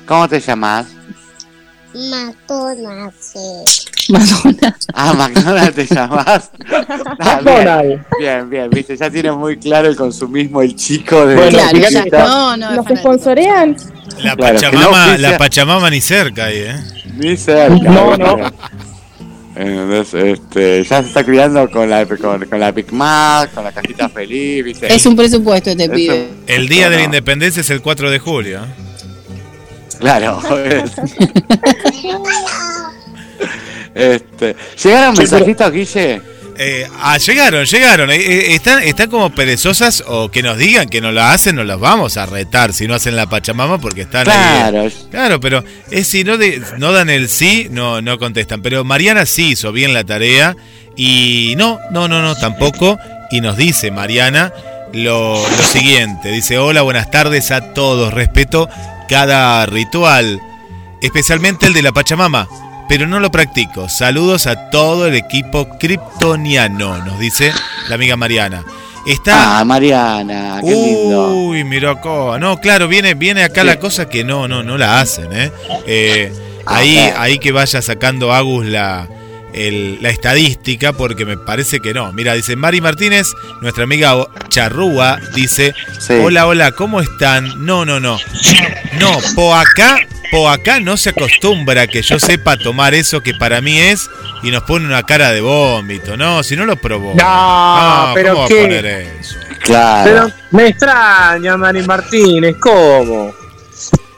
[0.06, 0.86] ¿Cómo te llamas?
[1.94, 3.32] McDonald's.
[4.10, 4.76] Madonna.
[4.92, 6.50] Ah, McDonald's te llamas.
[6.70, 8.06] Ah, bien, McDonald's.
[8.18, 12.24] bien, bien, viste, ya tiene muy claro el consumismo el chico de Bueno, que está-
[12.26, 12.96] No, no, es ¿Nos fanático.
[12.98, 13.76] sponsorean?
[14.18, 16.76] La Claro, no Pachamama, la Pachamama ni cerca ahí, ¿eh?
[17.16, 17.76] Ni cerca.
[17.90, 18.36] No, no.
[19.56, 23.70] Entonces, este, ya se está criando con la, con, con la Big Mac, con la
[23.72, 24.92] cajita feliz, ¿viste?
[24.92, 26.28] Es un presupuesto este Eso- pibe.
[26.48, 27.06] El día de la No.
[27.06, 28.60] independencia es el 4 de julio.
[30.04, 30.10] ¿Eh?
[30.10, 30.40] Claro.
[30.64, 30.92] es-
[33.94, 36.22] este, ¿Llegaron mensajitos, Guille?
[36.56, 38.10] Eh, ah, llegaron, llegaron.
[38.12, 41.64] Eh, eh, están, están como perezosas o que nos digan que no la hacen, no
[41.64, 44.34] las vamos a retar si no hacen la Pachamama porque están ahí.
[44.70, 44.88] Claro.
[45.10, 48.62] Claro, pero es si no, de- no dan el sí, no, no contestan.
[48.62, 50.56] Pero Mariana sí hizo bien la tarea
[50.96, 52.98] y no, no, no, no, tampoco.
[53.32, 54.52] Y nos dice Mariana
[54.92, 56.28] lo, lo siguiente.
[56.28, 58.14] Dice, hola, buenas tardes a todos.
[58.14, 58.68] Respeto
[59.08, 60.40] cada ritual,
[61.00, 62.48] especialmente el de la Pachamama.
[62.88, 63.88] Pero no lo practico.
[63.88, 67.52] Saludos a todo el equipo kryptoniano, nos dice
[67.88, 68.62] la amiga Mariana.
[69.06, 71.34] Está Ah, Mariana, qué lindo.
[71.34, 72.38] Uy, mira acá.
[72.38, 75.50] No, claro, viene, viene acá la cosa que no, no, no la hacen, ¿eh?
[75.86, 76.32] Eh,
[76.66, 77.20] Ah, ahí, claro.
[77.20, 79.06] ahí que vaya sacando Agus la,
[79.54, 82.12] el- la estadística, porque me parece que no.
[82.12, 83.28] Mira, dice Mari Martínez,
[83.60, 84.14] nuestra amiga
[84.48, 86.14] Charrúa, dice, Sí.
[86.22, 87.64] hola, hola, ¿cómo están?
[87.64, 88.18] No, no, no.
[88.98, 89.98] No, po acá,
[90.30, 94.08] po acá no se acostumbra que yo sepa tomar eso que para mí es
[94.42, 96.42] y nos pone una cara de vómito, ¿no?
[96.42, 97.14] Si no lo probó.
[97.14, 98.60] No, pero ¿cómo va a qué?
[98.62, 99.36] poner eso?
[99.62, 100.04] Claro.
[100.04, 103.34] Pero me extraña, Mari Martínez, ¿cómo?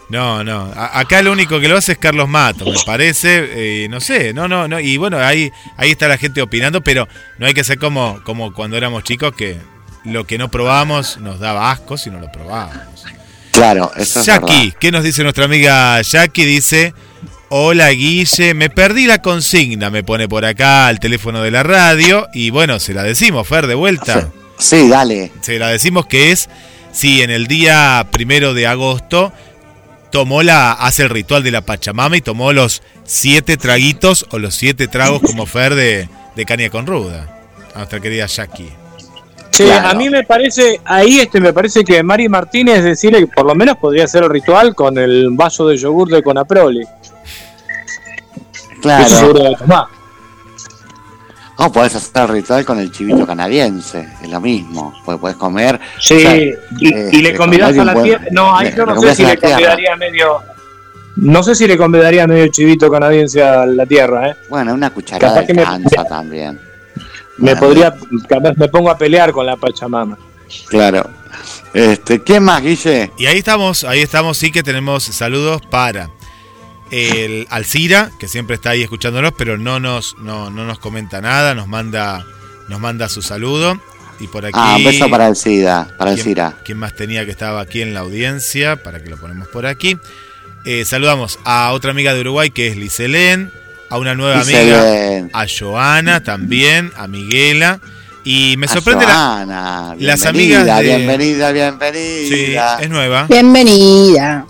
[0.09, 0.73] No, no.
[0.77, 3.85] A- acá lo único que lo hace es Carlos Mato, me parece.
[3.85, 4.79] eh, no sé, no, no, no.
[4.79, 8.53] Y bueno, ahí, ahí está la gente opinando, pero no hay que ser como, como
[8.53, 9.57] cuando éramos chicos que
[10.05, 13.05] lo que no probamos nos daba asco si no lo probábamos.
[13.51, 14.77] Claro, eso es Jackie, verdad.
[14.79, 16.45] ¿qué nos dice nuestra amiga Jackie?
[16.45, 16.95] Dice,
[17.49, 22.29] hola Guille, me perdí la consigna, me pone por acá al teléfono de la radio
[22.35, 24.29] y bueno, se la decimos, Fer, de vuelta.
[24.59, 25.33] Sí, dale.
[25.41, 26.49] Se la decimos que es
[26.93, 29.33] sí, en el día primero de agosto
[30.17, 34.55] tomó la, hace el ritual de la Pachamama y tomó los siete traguitos o los
[34.55, 37.39] siete tragos como Fer de, de caña con ruda.
[37.75, 38.71] A nuestra querida Jackie.
[39.51, 39.89] Sí, Claro.
[39.89, 43.55] a mí me parece, ahí este me parece que Mari Martínez decirle que por lo
[43.55, 46.87] menos podría hacer el ritual con el vaso de yogur de Conaprole.
[48.83, 49.57] Eso seguro Claro.
[49.59, 49.85] tomar.
[51.59, 54.93] O podés hacer el ritual con el chivito canadiense, es lo mismo.
[55.05, 55.81] Pues podés comer.
[55.99, 58.23] Sí, o sea, y, y le convidás con a la tierra.
[58.25, 59.53] buen- No, ahí le- yo no sé si le tierra.
[59.55, 60.39] convidaría medio.
[61.17, 64.37] No sé si le convidaría medio chivito canadiense a la tierra, ¿eh?
[64.51, 66.61] Bueno, una cucharada de me- cansa también.
[67.39, 67.95] Me Bueno, podría,
[68.29, 70.19] capaz me pongo a pelear con la Pachamama.
[70.69, 71.09] Claro.
[71.73, 73.13] Este, ¿Quién más, Guille?
[73.19, 76.09] Y ahí estamos, ahí estamos, sí que tenemos saludos para
[76.91, 81.55] el Alcira, que siempre está ahí escuchándonos, pero no nos, no, no nos comenta nada,
[81.55, 82.25] nos manda,
[82.69, 83.81] nos manda su saludo.
[84.19, 84.55] Y por aquí.
[84.59, 86.55] Ah, un beso para el SIDA, para el ¿quién, Cira.
[86.65, 88.83] quién más tenía que estaba aquí en la audiencia?
[88.83, 89.99] Para que lo ponemos por aquí.
[90.65, 93.53] Eh, saludamos a otra amiga de Uruguay que es Liselén,
[93.91, 97.79] a una nueva amiga, a Joana también, a Miguela.
[98.25, 102.79] Y me A sorprende la, Joana, las bienvenida, amigas de- Bienvenida, Sí, bienvenida.
[102.81, 103.27] es nueva.
[103.29, 104.47] Bienvenida.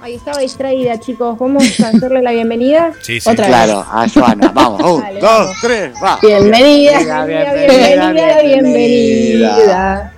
[0.00, 1.36] Ahí estaba distraída, chicos.
[1.38, 2.92] ¿Vamos a hacerle la bienvenida?
[3.02, 3.28] Sí, sí.
[3.28, 4.48] Otra Claro, a Joana.
[4.54, 5.56] Vamos, un, Dale, dos, vamos.
[5.60, 6.18] tres, va.
[6.22, 7.24] Bienvenida.
[7.26, 10.12] Bienvenida, bienvenida, bienvenida.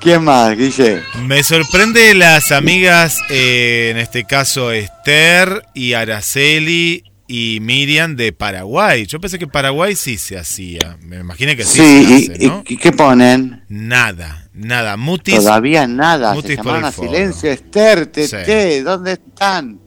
[0.00, 1.02] ¿Quién más, Guille?
[1.26, 9.04] Me sorprende las amigas, eh, en este caso Esther y Araceli y Miriam de Paraguay.
[9.06, 10.96] Yo pensé que Paraguay sí se hacía.
[11.02, 12.64] Me imaginé que sí, Sí, se y, hace, ¿no?
[12.66, 13.62] y qué ponen?
[13.68, 14.96] Nada, nada.
[14.96, 15.36] Mutis.
[15.36, 16.34] Todavía nada.
[16.34, 17.50] Mutis Se por llamaron a silencio.
[17.50, 18.30] Esther, Sí.
[18.30, 19.78] Tete, ¿dónde están?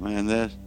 [0.00, 0.58] ¿Me entendés?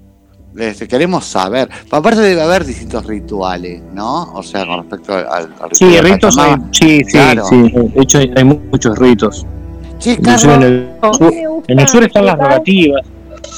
[0.57, 1.69] Este, queremos saber.
[1.91, 4.31] Aparte debe haber distintos rituales, ¿no?
[4.33, 7.45] O sea, con respecto al, al Sí, de ritos hay, sí, sí, Claro.
[7.45, 7.61] sí.
[7.73, 9.45] De hecho, hay muchos ritos.
[9.99, 10.59] Che, Inclusive en
[11.01, 13.05] Carlos, el, sur, en el sur están las disfrutar rogativas.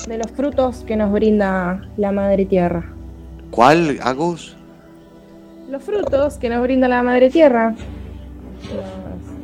[0.08, 2.84] De los frutos que nos brinda la madre tierra.
[3.52, 4.56] ¿cuál, Agus?
[5.70, 7.76] Los frutos que nos brinda la madre tierra.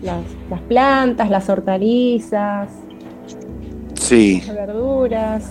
[0.03, 2.69] Las, plantas, las hortalizas,
[3.95, 4.43] Sí.
[4.45, 5.43] las verduras,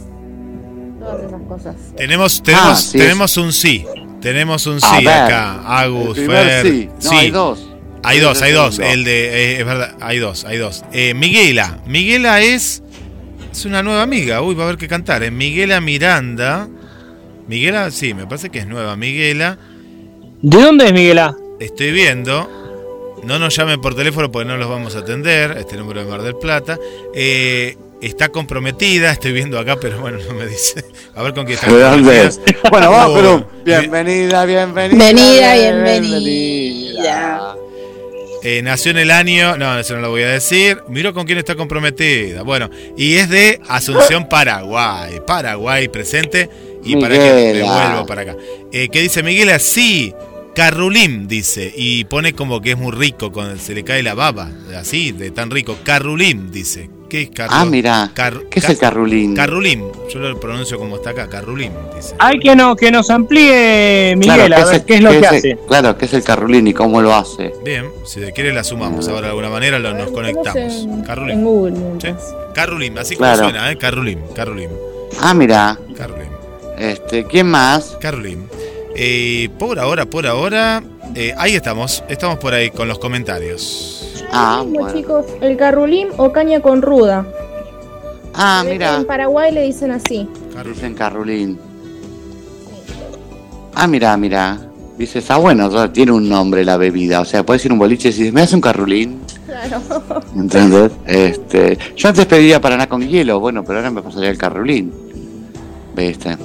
[1.01, 1.77] todas esas cosas.
[1.97, 3.85] Tenemos, tenemos, Ah, sí, tenemos un sí.
[4.21, 5.81] Tenemos un A sí ver, acá.
[5.81, 6.67] Agus, Fer.
[6.67, 6.89] sí.
[7.05, 7.69] No, hay dos.
[8.05, 8.79] Hay dos, hay el dos.
[8.79, 10.85] El de, eh, es verdad, hay dos, hay dos.
[10.93, 11.79] Eh, Miguela.
[11.87, 12.83] Miguela es.
[13.51, 14.43] Es una nueva amiga.
[14.43, 15.23] Uy, va a haber que cantar.
[15.23, 15.31] ¿eh?
[15.31, 16.69] Miguela Miranda.
[17.49, 18.97] Miguela, sí, me parece que es nueva.
[18.97, 19.59] Miguela.
[20.41, 21.37] ¿De dónde es Miguela?
[21.61, 22.49] Estoy viendo.
[23.23, 25.57] No nos llamen por teléfono porque no los vamos a atender.
[25.59, 26.79] Este número de Mar del Plata.
[27.15, 29.13] Eh, está comprometida.
[29.13, 30.85] Estoy viendo acá, pero bueno, no me dice.
[31.15, 31.71] A ver con quién está.
[32.71, 35.13] Bueno, vamos Oh, bienvenida, bienvenida.
[35.13, 37.57] Bienvenida, bienvenida.
[38.45, 40.79] Eh, nació en el año, no, eso no lo voy a decir.
[40.89, 42.43] Miro con quién está comprometida.
[42.43, 45.21] Bueno, y es de Asunción, Paraguay.
[45.25, 46.51] Paraguay presente.
[46.83, 48.37] Y para que me vuelvo para acá.
[48.73, 49.61] Eh, ¿Qué dice Miguela?
[49.61, 50.13] Sí,
[50.55, 51.73] Carrulim dice.
[51.75, 54.51] Y pone como que es muy rico, cuando se le cae la baba.
[54.77, 55.77] Así, de tan rico.
[55.85, 56.91] Carrulim dice.
[57.09, 57.61] ¿Qué es Carrulim?
[57.61, 58.11] Ah, mira.
[58.51, 59.35] ¿Qué es el carrulín?
[59.37, 59.83] Carrulim.
[60.11, 61.29] Yo lo pronuncio como está acá.
[61.29, 62.15] Carrulim dice.
[62.19, 65.11] Hay que, no, que nos amplíe Miguel, Claro, a ¿qué ver es qué es lo
[65.11, 65.59] que es hace.
[65.69, 67.53] Claro, ¿qué es el carrulín y cómo lo hace?
[67.63, 70.87] Bien, si de quiere la sumamos ahora de alguna manera, lo, nos conectamos.
[71.07, 71.39] Carrulim.
[71.39, 71.75] en Google.
[72.55, 73.41] Carrulim, así Claro.
[73.41, 73.77] como suena, ¿eh?
[73.77, 74.71] Carrulim, Carrulim.
[75.21, 75.79] Ah, mira.
[75.95, 76.29] Carrulim.
[76.79, 77.97] Este, ¿quién más?
[78.01, 78.49] Carolín.
[78.95, 80.83] Eh, por ahora, por ahora,
[81.15, 84.25] eh, ahí estamos, estamos por ahí con los comentarios.
[84.31, 84.95] Ah, Mismo, bueno.
[84.97, 87.27] chicos, el carrulín o caña con ruda.
[88.35, 88.97] Ah, mira.
[88.97, 90.29] En Paraguay le dicen así.
[90.65, 91.59] Dicen carrulín.
[93.75, 94.59] Ah, mira, mira.
[94.99, 97.21] Dice, está bueno, o sea, tiene un nombre la bebida.
[97.21, 99.21] O sea, puedes ir a un boliche y decir, ¿me hace un carrulín?
[99.47, 99.81] Claro.
[100.37, 100.93] ¿Entendés?
[101.07, 104.93] Este, yo antes pedía Paraná con hielo, bueno, pero ahora me pasaría el carrulín.
[105.97, 106.37] ¿Viste?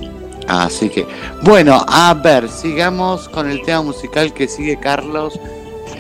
[0.48, 1.06] Así que,
[1.44, 5.40] bueno, a ver, sigamos con el tema musical que sigue Carlos.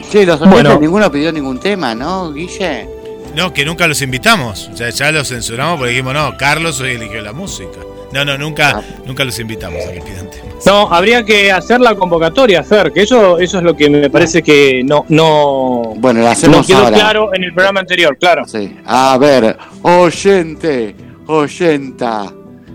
[0.09, 0.79] Che, los oyentes Bueno.
[0.79, 2.87] ninguno pidió ningún tema, ¿no, Guille?
[3.35, 4.69] No, que nunca los invitamos.
[4.73, 7.77] Ya, ya los censuramos porque dijimos, no, Carlos hoy eligió la música.
[8.13, 10.65] No, no, nunca, nunca los invitamos a que pidan temas.
[10.65, 14.41] No, habría que hacer la convocatoria, Fer, que eso, eso es lo que me parece
[14.41, 16.97] que no, no, Bueno, lo no hacemos quedó ahora.
[16.97, 18.45] claro en el programa anterior, claro.
[18.47, 18.77] Sí.
[18.85, 20.95] A ver, oyente,
[21.27, 22.31] oyenta,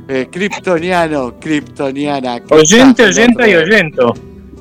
[0.09, 2.41] eh, kryptoniano, kryptoniana.
[2.51, 4.15] Oyente, oyenta y oyento.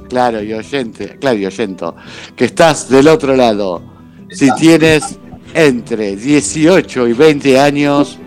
[0.09, 1.95] Claro, y oyente, claro, y oyento,
[2.35, 3.81] que estás del otro lado.
[4.29, 5.19] Si tienes
[5.53, 8.19] entre 18 y 20 años,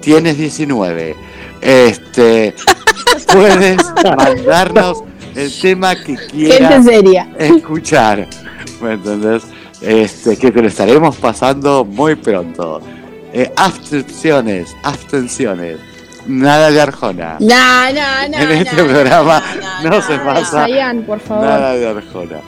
[0.00, 1.16] tienes 19.
[1.60, 2.54] Este,
[3.32, 3.78] puedes
[4.16, 5.02] mandarnos
[5.34, 6.86] el tema que quieras
[7.38, 8.28] escuchar.
[8.80, 9.44] ¿Me entendés?
[9.82, 12.80] este, que te lo estaremos pasando muy pronto.
[13.32, 15.78] Eh, abstenciones, abstenciones.
[16.26, 17.36] Nada de Arjona.
[17.40, 18.38] No, no, no.
[18.44, 19.42] en este programa
[19.82, 21.44] no, se pasa Chayanne, por favor.
[21.44, 22.40] nada de Arjona.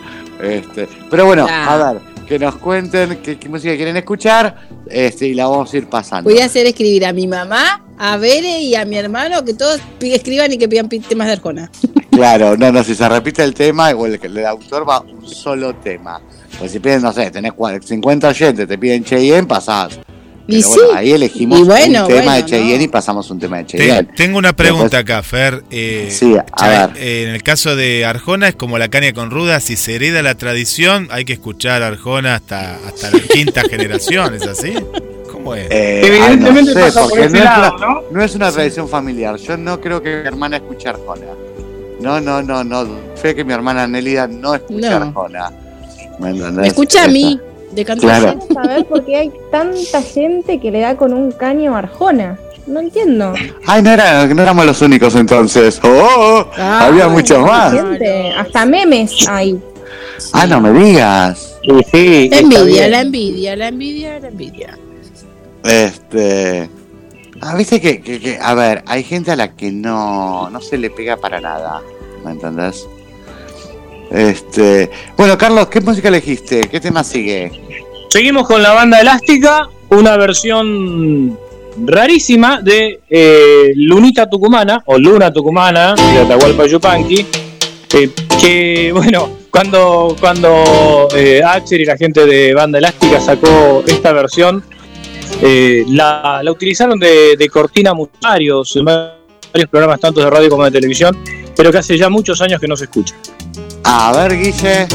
[0.43, 1.89] Este, pero bueno, Nah.
[1.89, 4.57] a ver, que nos cuenten qué, qué música quieren escuchar
[4.89, 6.29] este, y la vamos a ir pasando.
[6.31, 9.81] Voy a hacer escribir a mi mamá, a Bere y a mi hermano que todos
[10.01, 11.71] escriban y que pidan pi- temas de Arjona.
[12.15, 15.75] Claro, no, no, si se repite el tema, igual que el autor va un solo
[15.75, 16.21] tema.
[16.61, 19.99] Pues si piden, no sé, tenés cua- 50 oyentes, te piden Cheyenne, pasás.
[20.47, 20.97] Y bueno, sí.
[20.97, 22.83] ahí elegimos Y bueno, un tema bueno, de Cheyenne no.
[22.85, 24.09] y pasamos un tema de Te- Cheyenne.
[24.15, 25.65] tengo una pregunta Después- acá, Fer.
[25.71, 26.91] Eh, Sí, a ver.
[26.97, 30.23] eh, en el caso de Arjona es como la caña con ruda, si se hereda
[30.23, 34.75] la tradición, hay que escuchar Arjona hasta, hasta la quinta generación, ¿es así?
[35.33, 35.67] ¿Cómo es?
[35.71, 38.03] Eh, Evidentemente ah, no sé, pasa por porque ese no, es una, ¿no?
[38.11, 39.37] no es una tradición familiar.
[39.37, 41.27] Yo no creo que mi hermana escuche Arjona.
[42.01, 42.87] No, no, no, no.
[43.17, 45.07] Fe que mi hermana Nélida no escucha No.
[45.07, 45.51] Arjona.
[46.21, 46.33] ¿Me?
[46.35, 47.41] Me escucha a mí,
[47.75, 48.21] de cantar.
[48.21, 48.39] Claro.
[48.53, 52.39] Saber por qué hay tanta gente que le da con un caño a Arjona.
[52.67, 53.35] No entiendo.
[53.67, 55.79] Ay, no, era, no éramos los únicos entonces.
[55.83, 56.47] ¡Oh!
[56.57, 57.73] Ah, había muchos más.
[57.75, 59.61] Gente, hasta memes hay.
[60.33, 61.51] Ah, no me digas.
[61.63, 64.79] Sí, sí, La envidia, la envidia, la envidia, la envidia.
[65.63, 66.69] Este.
[67.41, 70.79] Ah, viste que, que- que- a ver, hay gente a la que no, no se
[70.79, 71.83] le pega para nada.
[72.25, 72.87] ¿Me entendés?
[74.15, 74.91] Este.
[75.17, 76.69] Bueno, Carlos, ¿qué música elegiste?
[76.69, 77.51] ¿Qué tema sigue?
[78.09, 81.37] Seguimos con la banda elástica, una versión
[81.85, 87.27] rarísima de eh, Lunita Tucumana, o Luna Tucumana, de Atahualpa Yupanqui,
[87.93, 88.11] eh,
[88.41, 94.63] que, bueno, cuando, cuando eh, Axel y la gente de banda elástica sacó esta versión,
[95.43, 98.79] eh, la, la utilizaron de, de cortina en varios
[99.69, 101.19] programas, tanto de radio como de televisión,
[101.57, 103.17] pero que hace ya muchos años que no se escucha.
[103.85, 104.87] A ver, Guille.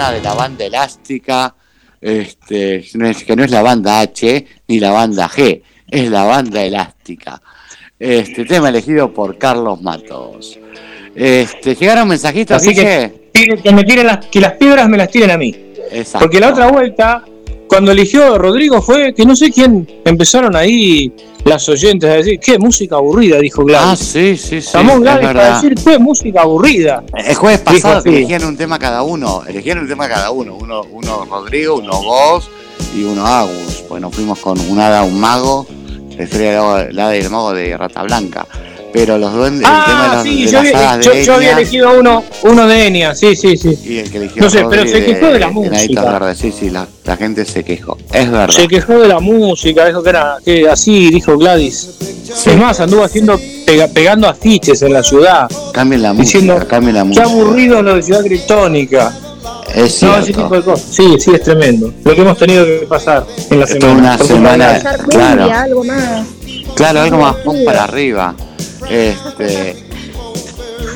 [0.00, 1.54] De la banda Elástica,
[2.00, 2.82] este,
[3.26, 7.40] que no es la banda H ni la banda G, es la banda Elástica.
[7.98, 10.58] Este tema elegido por Carlos Matos.
[11.14, 13.62] Este, llegaron mensajitos, Así que, Guille?
[13.62, 15.54] que me tiren las, que las piedras me las tiren a mí.
[15.92, 16.20] Exacto.
[16.20, 17.22] Porque la otra vuelta,
[17.68, 21.12] cuando eligió Rodrigo, fue que no sé quién empezaron ahí
[21.44, 23.88] las oyentes a decir, qué música aburrida, dijo Gladys.
[23.88, 24.76] Ah, sí, sí, sí.
[24.76, 27.02] Es Gladys para decir, qué música aburrida.
[27.14, 30.82] El jueves pasado que elegían un tema cada uno, elegían un tema cada uno, uno,
[30.90, 32.50] uno Rodrigo, uno vos
[32.94, 33.84] y uno Agus.
[33.88, 35.66] Pues nos fuimos con un hada, un mago,
[36.16, 38.46] la historia del hada y el mago de Rata Blanca.
[38.92, 41.24] Pero los duendes, el tema de, Ah, los, sí, de yo, las había- yo- de
[41.24, 43.78] yo había elegido uno, uno de Enya, sí, sí, sí.
[43.84, 46.02] y el que eligió No sé, pero se quejó de la música.
[46.18, 46.38] Verdes.
[46.38, 47.96] Sí, sí, la, la gente se quejó.
[48.12, 48.48] Es verdad.
[48.54, 51.88] Se quejó de la música, dijo que era que así, dijo Gladys.
[52.46, 55.48] Es más, anduvo haciendo pega- pegando afiches en la ciudad.
[55.72, 57.24] Cambien la música, Diciendo, cambien la Qué música.
[57.26, 59.12] aburrido lo de Ciudad Criptónica.
[59.74, 60.84] Es No, ese tipo de cosas.
[60.90, 61.92] Sí, sí, es tremendo.
[62.04, 63.92] Lo que hemos tenido que pasar en la semana.
[63.94, 65.44] una semana, claro.
[65.52, 66.26] algo más.
[66.74, 68.34] Claro, algo más pum para arriba.
[68.90, 69.76] Este.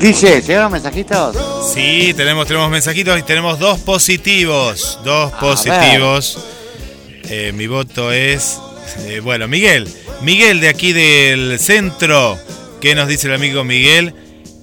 [0.01, 1.37] Dice, ¿llegaron mensajitos?
[1.73, 4.99] Sí, tenemos, tenemos mensajitos y tenemos dos positivos.
[5.05, 6.39] Dos positivos.
[7.31, 8.59] Eh, mi voto es.
[9.07, 9.89] eh, bueno, Miguel.
[10.23, 12.39] Miguel de aquí del centro.
[12.81, 14.15] ¿Qué nos dice el amigo Miguel?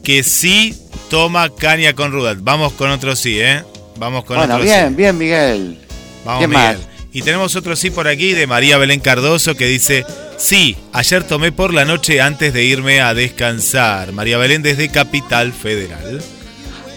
[0.03, 0.75] Que sí
[1.09, 2.39] toma caña con Rudolf.
[2.43, 3.63] Vamos con otro sí, ¿eh?
[3.97, 4.95] Vamos con Bueno, otro bien, sí.
[4.95, 5.79] bien, Miguel.
[6.25, 6.77] Vamos, ¿Quién Miguel.
[6.77, 6.87] más?
[7.13, 10.05] Y tenemos otro sí por aquí de María Belén Cardoso que dice,
[10.37, 14.13] sí, ayer tomé por la noche antes de irme a descansar.
[14.13, 16.21] María Belén desde Capital Federal.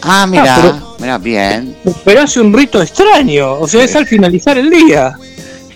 [0.02, 1.76] Ah, mira, Ah, mira, bien.
[2.04, 3.54] Pero hace un rito extraño.
[3.54, 5.14] O sea, es al finalizar el día.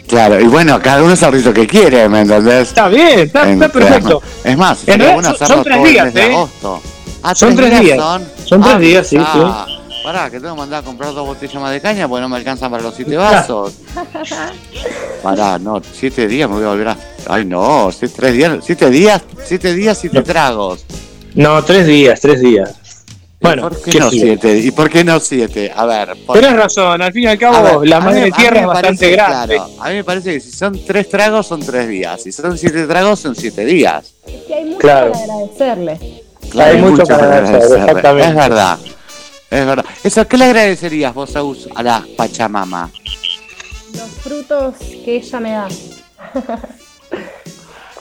[0.07, 2.69] Claro, y bueno, cada uno es el rito que quiere, ¿me entendés?
[2.69, 4.23] Está bien, está, perfecto.
[4.45, 6.23] Es más, En realidad bueno son- tres días, ¿eh?
[6.23, 6.83] agosto.
[7.23, 7.99] Ah, Son tres días.
[7.99, 9.67] Son, Son tres Ah, días, sí, ah,
[10.09, 12.39] Pará, que tengo que mandar a comprar dos botellas más de caña porque no me
[12.39, 13.75] alcanzan para los siete vasos.
[15.23, 16.97] Pará, no, siete días me voy a volver a.
[17.27, 20.87] Ay, no, siete, tres días, siete días, siete días, siete tragos.
[21.35, 22.75] No, tres días, tres días.
[23.39, 24.59] Bueno, ¿Por qué qué no siete?
[24.61, 25.71] ¿Y por qué no siete?
[25.77, 28.61] A ver, por- Tenés razón, al fin y al cabo, ver, la madre a tierra
[28.61, 29.55] es bastante parece, grande.
[29.57, 32.57] claro, a mí me parece que si son tres tragos son tres días, si son
[32.57, 34.15] siete tragos son siete días.
[34.27, 35.13] Es que hay mucho Claro.
[35.13, 36.23] para agradecerle.
[36.51, 38.29] Claro, Hay mucho para agradecer, agradecer, exactamente.
[38.31, 38.79] Es verdad,
[39.51, 39.85] es verdad.
[40.05, 42.91] Eso, ¿qué le agradecerías vos Agus, a la Pachamama?
[43.95, 45.69] Los frutos que ella me da.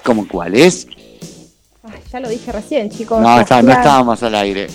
[0.04, 0.88] ¿Cómo cuál es?
[1.84, 3.22] Ay, ya lo dije recién, chicos.
[3.22, 4.68] No, está, no estábamos al aire.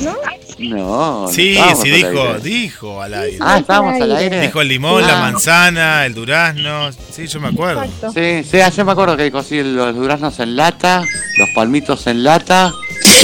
[0.00, 0.16] ¿No?
[0.58, 2.40] No, no Sí, estábamos sí, dijo, aire.
[2.40, 3.38] dijo al aire.
[3.40, 4.40] Ah, estábamos al aire.
[4.40, 6.90] Dijo el limón, la manzana, el durazno.
[6.92, 7.82] Sí, yo me acuerdo.
[7.84, 8.12] Exacto.
[8.12, 11.00] Sí, sí, ah, yo me acuerdo que dijo sí, los duraznos en lata,
[11.38, 12.72] los palmitos en lata,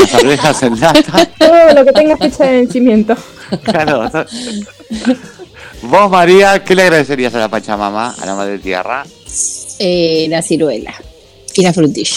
[0.01, 1.29] las arvejas en lata.
[1.39, 3.17] Todo lo que tenga fecha de vencimiento.
[3.63, 4.11] Claro.
[5.83, 9.05] Vos, María, ¿qué le agradecerías a la Pachamama, a la Madre Tierra?
[9.79, 10.95] Eh, la ciruela
[11.55, 12.17] y la frutilla.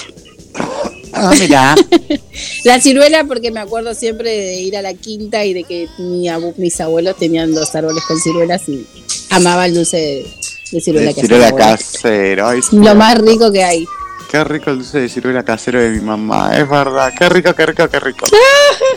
[1.14, 1.76] Ah, mira.
[2.64, 6.28] La ciruela porque me acuerdo siempre de ir a la quinta y de que mi
[6.30, 8.86] abu- mis abuelos tenían dos árboles con ciruelas y
[9.30, 10.28] amaba el dulce de,
[10.72, 12.48] de ciruela De que casero.
[12.48, 12.78] Ay, sí.
[12.78, 13.86] Lo más rico que hay.
[14.30, 16.52] Qué rico el dulce de ciruela casero de mi mamá.
[16.58, 17.14] Es verdad.
[17.18, 18.26] Qué rico, qué rico, qué rico.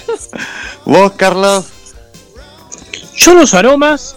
[0.85, 1.67] ¿Vos, Carlos?
[3.17, 4.17] Yo los aromas,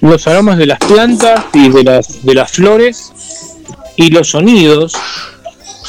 [0.00, 3.12] los aromas de las plantas y de las, de las flores
[3.96, 4.92] y los sonidos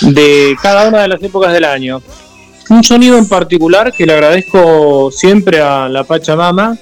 [0.02, 2.02] de cada una de las épocas del año.
[2.70, 6.78] Un sonido en particular que le agradezco siempre a la Pachamama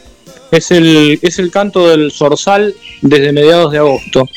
[0.51, 4.27] es el, es el canto del zorzal desde mediados de agosto.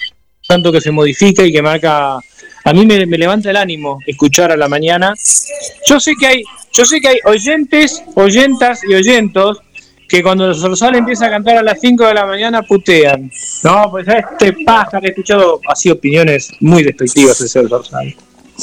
[0.46, 2.18] Tanto que se modifica y que marca.
[2.62, 5.14] A mí me, me levanta el ánimo escuchar a la mañana.
[5.86, 9.60] Yo sé que hay, yo sé que hay oyentes, oyentas y oyentos
[10.10, 13.30] que cuando el zorzal empieza a cantar a las 5 de la mañana putean.
[13.62, 18.14] No, pues a este pájaro he escuchado así opiniones muy despectivas hacia el zorzal.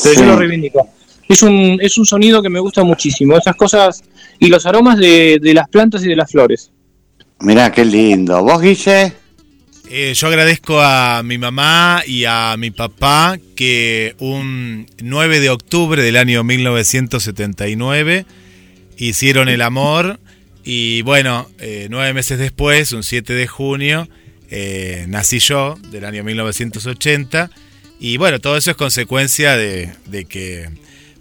[0.03, 0.21] Pero Sí.
[0.21, 0.89] yo lo reivindico.
[1.27, 3.37] Es un, es un sonido que me gusta muchísimo.
[3.37, 4.03] Esas cosas
[4.39, 6.71] y los aromas de, de las plantas y de las flores.
[7.39, 8.41] Mirá, qué lindo.
[8.43, 9.13] ¿Vos, Guille?
[9.89, 16.01] Eh, yo agradezco a mi mamá y a mi papá que un 9 de octubre
[16.03, 18.25] del año 1979
[18.97, 20.19] hicieron el amor
[20.63, 24.09] y bueno, eh, nueve meses después, un 7 de junio,
[24.49, 27.49] eh, nací yo del año 1980
[27.99, 30.69] y bueno, todo eso es consecuencia de, de que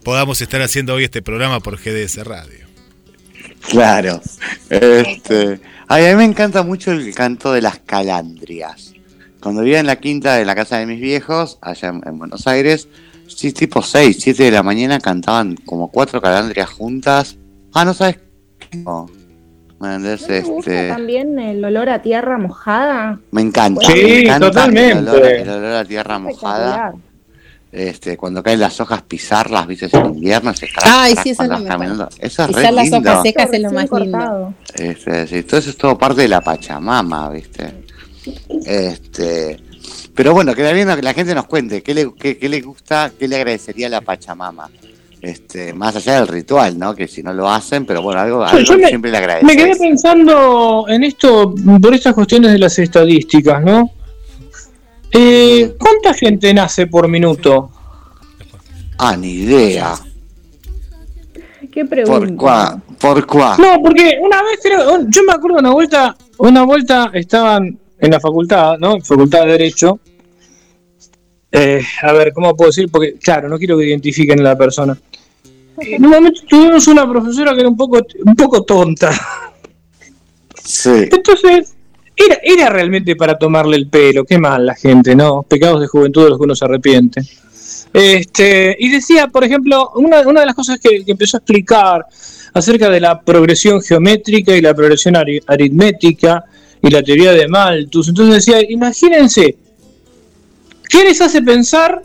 [0.04, 2.66] podamos estar haciendo hoy este programa por GDS Radio.
[3.68, 4.20] Claro.
[4.70, 8.94] Este, a mí me encanta mucho el canto de las calandrias.
[9.40, 12.46] Cuando vivía en la quinta de la casa de mis viejos, allá en, en Buenos
[12.46, 12.88] Aires,
[13.26, 17.36] sí, tipo 6, 7 de la mañana cantaban como cuatro calandrias juntas.
[17.72, 18.18] Ah, no sabes.
[18.72, 19.08] No.
[19.78, 20.22] ¿Me entendés?
[20.22, 23.18] ¿No te gusta Este, también el olor a tierra mojada?
[23.30, 23.84] me encanta.
[23.86, 24.92] Sí, me encanta totalmente.
[24.98, 26.94] El olor, el olor a tierra mojada.
[27.72, 31.54] Este, cuando caen las hojas, pisarlas, viste, en invierno, se Ay, sí, eso es cuando
[31.56, 31.68] lo mejor.
[31.78, 32.08] caminando.
[32.18, 33.10] Eso es Pisar las lindo.
[33.10, 33.90] hojas secas es lo más lindo.
[34.18, 34.54] cortado.
[34.76, 37.74] Este, sí, todo eso es todo parte de la Pachamama, ¿viste?
[38.64, 39.60] Este,
[40.14, 43.10] pero bueno, queda bien que la gente nos cuente qué le, qué, qué le gusta,
[43.18, 44.70] qué le agradecería a la Pachamama.
[45.22, 46.94] Este, más allá del ritual, ¿no?
[46.94, 49.24] Que si no lo hacen, pero bueno, algo, algo Yo que me- siempre le Me
[49.24, 49.56] agradece.
[49.56, 53.90] quedé pensando en esto por estas cuestiones de las estadísticas, ¿no?
[55.12, 57.70] Eh, ¿Cuánta gente nace por minuto?
[58.98, 59.94] Ah, ni idea.
[61.72, 62.34] ¿Qué ¿Por pregunta?
[62.36, 62.80] cuá?
[62.98, 63.56] ¿Por cuá?
[63.58, 68.20] No, porque una vez creo, yo me acuerdo una vuelta, una vuelta estaban en la
[68.20, 69.00] facultad, ¿no?
[69.00, 69.98] Facultad de Derecho.
[71.52, 72.88] Eh, a ver, ¿cómo puedo decir?
[72.90, 74.98] Porque, claro, no quiero que identifiquen a la persona.
[75.78, 79.12] En un momento tuvimos una profesora que era un poco, un poco tonta.
[80.62, 81.08] Sí.
[81.10, 81.74] Entonces,
[82.16, 84.24] era, era realmente para tomarle el pelo.
[84.24, 85.42] Qué mal la gente, ¿no?
[85.42, 87.22] Pecados de juventud de los que uno se arrepiente.
[87.92, 92.06] Este, y decía, por ejemplo, una, una de las cosas que, que empezó a explicar
[92.52, 96.44] acerca de la progresión geométrica y la progresión ari- aritmética
[96.82, 98.08] y la teoría de Malthus.
[98.08, 99.56] Entonces decía, imagínense,
[100.88, 102.02] ¿qué les hace pensar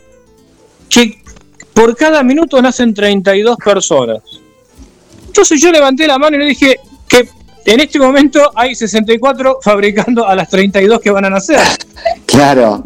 [0.89, 1.21] que
[1.73, 4.19] por cada minuto nacen 32 personas?
[5.27, 7.27] Entonces yo levanté la mano y le dije que
[7.65, 11.59] en este momento hay 64 fabricando a las 32 que van a nacer.
[12.25, 12.83] Claro.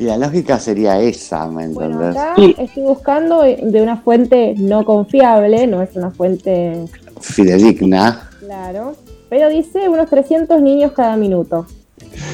[0.00, 2.16] Y la lógica sería esa, ¿me Bueno, entendés?
[2.16, 6.84] acá estoy buscando de una fuente no confiable, no es una fuente
[7.20, 8.30] Fidedigna.
[8.38, 8.94] claro,
[9.28, 11.66] pero dice unos 300 niños cada minuto.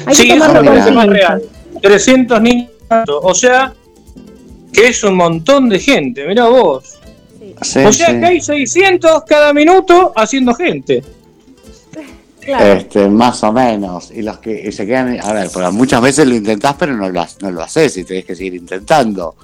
[0.05, 1.41] Hay Sí, que eso tomarlo me con parece más real.
[1.81, 2.69] 300 niños,
[3.07, 3.73] o sea,
[4.71, 6.97] que es un montón de gente, mira vos.
[7.61, 8.19] Sí, o sea sí.
[8.19, 11.03] que hay 600 cada minuto haciendo gente.
[12.45, 14.11] Este, más o menos.
[14.11, 17.09] Y los que y se quedan, a ver, porque muchas veces lo intentás, pero no
[17.09, 19.35] lo, ha- no lo haces y tenés que seguir intentando.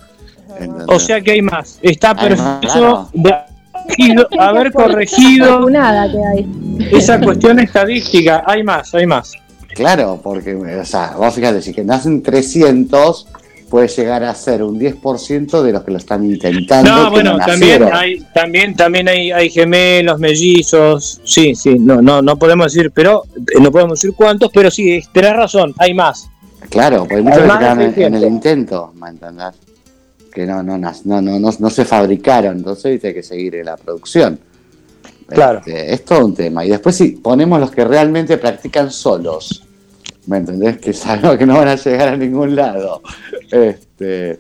[0.50, 0.86] ¿entendés?
[0.88, 1.80] O sea que hay más.
[1.82, 5.68] Está perfecto corregido- haber corregido
[6.92, 8.44] esa cuestión estadística.
[8.46, 9.32] Hay más, hay más.
[9.74, 13.28] Claro, porque, o sea, vos fíjate, si que nacen 300,
[13.70, 16.92] puede llegar a ser un 10% de los que lo están intentando.
[16.92, 22.22] No, bueno, no también hay, también, también hay, hay gemelos, mellizos, sí, sí, no, no,
[22.22, 26.28] no podemos decir, pero eh, no podemos decir cuántos, pero sí, tenés razón, hay más.
[26.70, 28.22] Claro, porque muchos que quedan en, en 600.
[28.24, 29.56] el intento, ¿me entendés?
[30.34, 33.66] Que no, no, nas- no, no, no, no se fabricaron, entonces hay que seguir en
[33.66, 34.40] la producción.
[35.36, 35.60] Claro.
[35.60, 36.66] Este, es todo un tema.
[36.66, 39.64] Y después si ponemos los que realmente practican solos,
[40.28, 40.78] ¿me entendés?
[40.78, 43.02] Que sabemos que no van a llegar a ningún lado.
[43.52, 44.40] Este,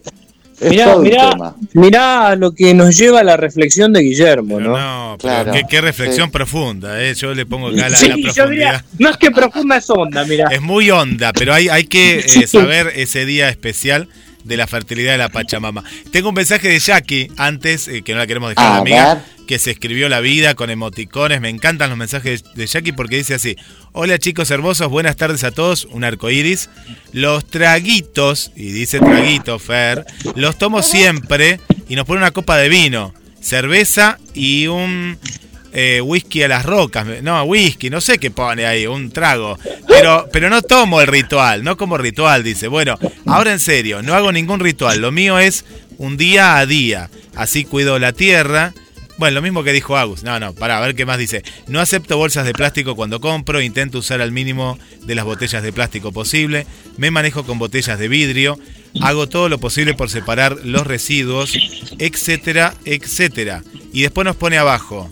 [0.59, 1.55] es Mirá, todo un mirá, tema.
[1.73, 4.77] mirá lo que nos lleva a la reflexión de Guillermo, ¿no?
[4.77, 5.51] No, pero Claro.
[5.53, 7.15] qué, qué reflexión profunda, ¿eh?
[7.15, 8.49] Yo le pongo acá la, Sí, la yo profundidad.
[8.49, 10.49] diría, no es que profunda es onda, mirá.
[10.51, 14.07] Es muy honda, pero hay, hay que eh, saber ese día especial
[14.43, 15.84] de la fertilidad de la Pachamama.
[16.11, 19.23] Tengo un mensaje de Jackie antes, eh, que no la queremos dejar, A amiga, ver.
[19.47, 21.41] que se escribió la vida con emoticones.
[21.41, 23.55] Me encantan los mensajes de Jackie porque dice así:
[23.91, 25.85] Hola chicos hermosos, buenas tardes a todos.
[25.91, 26.69] Un arco iris.
[27.11, 30.05] Los traguitos, y dice traguito, Fer,
[30.35, 31.59] los tomo siempre
[31.89, 35.18] y nos pone una copa de vino, cerveza y un
[35.73, 37.06] eh, whisky a las rocas.
[37.22, 39.57] No, whisky, no sé qué pone ahí, un trago.
[39.88, 42.68] Pero, pero no tomo el ritual, no como ritual, dice.
[42.68, 44.99] Bueno, ahora en serio, no hago ningún ritual.
[44.99, 45.65] Lo mío es
[45.98, 47.10] un día a día.
[47.35, 48.73] Así cuido la tierra.
[49.18, 50.23] Bueno, lo mismo que dijo Agus.
[50.23, 51.43] No, no, para a ver qué más dice.
[51.68, 55.72] No acepto bolsas de plástico cuando compro, intento usar al mínimo de las botellas de
[55.72, 56.65] plástico posible.
[56.98, 58.57] Me manejo con botellas de vidrio.
[58.99, 61.53] Hago todo lo posible por separar los residuos,
[61.99, 63.64] etcétera, etcétera.
[63.93, 65.07] Y después nos pone abajo.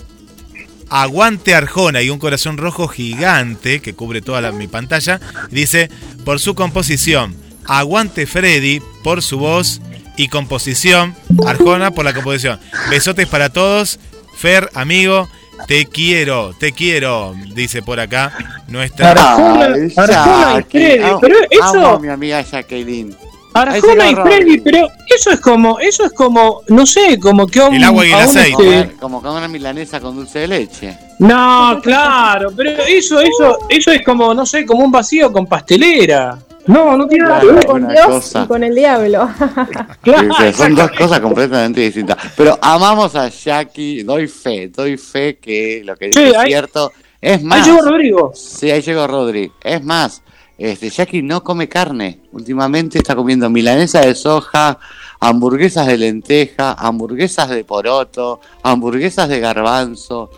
[0.89, 5.19] Aguante Arjona y un corazón rojo gigante que cubre toda la- mi pantalla.
[5.51, 5.89] Dice,
[6.25, 7.35] por su composición,
[7.65, 9.81] Aguante Freddy por su voz
[10.17, 12.59] y composición, Arjona por la composición.
[12.89, 13.99] Besotes para todos,
[14.35, 15.29] Fer, amigo,
[15.67, 18.33] te quiero, te quiero, dice por acá
[18.67, 19.11] nuestra.
[19.11, 20.79] Arjona, Ay, Arjona y Jackie.
[20.79, 23.15] Freddy, Amo- pero eso- amo a mi amiga Jacqueline.
[23.53, 27.59] Arjona Ahí y Freddy, pero eso es como, eso es como, no sé, como que
[27.59, 28.51] a un, El agua y el aceite.
[28.53, 30.97] Como, este- como con una milanesa con dulce de leche.
[31.19, 36.37] No, claro, pero eso, eso, eso es como, no sé, como un vacío con pastelera.
[36.67, 37.65] No, no tiene nada que ver.
[37.65, 38.43] con Dios cosa.
[38.43, 39.27] y con el diablo.
[40.01, 42.17] Claro, Sí, son dos cosas completamente distintas.
[42.37, 46.47] Pero amamos a Jackie, doy fe, doy fe que lo que dice Sí, es ahí-
[46.49, 46.91] cierto.
[47.19, 48.31] Es Ahí más, llegó Rodrigo.
[48.35, 49.51] sí, ahí llegó Rodri.
[49.63, 50.21] Es más,
[50.59, 52.19] este, Jackie no come carne.
[52.33, 54.77] Últimamente está comiendo milanesa de soja,
[55.19, 60.29] hamburguesas de lenteja, hamburguesas de poroto, hamburguesas de garbanzo.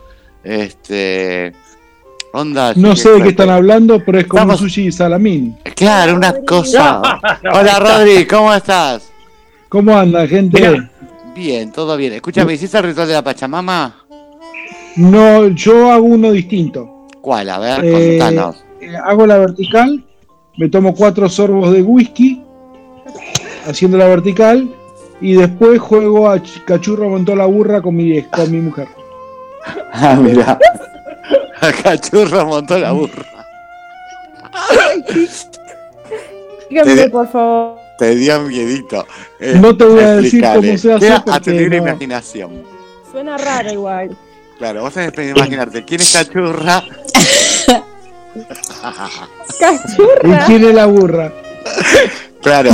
[0.43, 1.53] Este.
[2.33, 2.73] Onda.
[2.75, 5.57] No sé de qué están hablando, pero es como Estamos- sushi y salamín.
[5.75, 7.01] Claro, una cosa.
[7.53, 9.11] Hola Rodri, ¿cómo estás?
[9.67, 10.89] ¿Cómo anda, gente?
[11.35, 12.13] Bien, todo bien.
[12.13, 13.95] Escúchame, ¿hiciste el ritual de la Pachamama?
[14.97, 17.07] No, yo hago uno distinto.
[17.21, 17.49] ¿Cuál?
[17.49, 18.63] A ver, Eh, contanos.
[18.81, 20.03] eh, hago la vertical,
[20.61, 22.43] me tomo cuatro sorbos de whisky,
[23.65, 24.69] haciendo la vertical,
[25.19, 28.87] y después juego a ch- cachurro montó la burra con mi, con mi mujer.
[29.91, 30.59] Ah, mira.
[31.83, 33.25] Cachurro montó la burra.
[36.69, 37.77] Dígame, Te- por favor.
[37.97, 39.05] Te dio miedito.
[39.39, 41.87] Eh, No te voy a decir cómo se hace Queda a tu libre no.
[41.87, 42.63] imaginación.
[43.11, 44.15] Suena raro igual.
[44.59, 46.83] Claro, vos tenés que imaginarte quién es cachurra.
[50.23, 51.31] ¿Y quién es la burra?
[52.41, 52.71] Claro.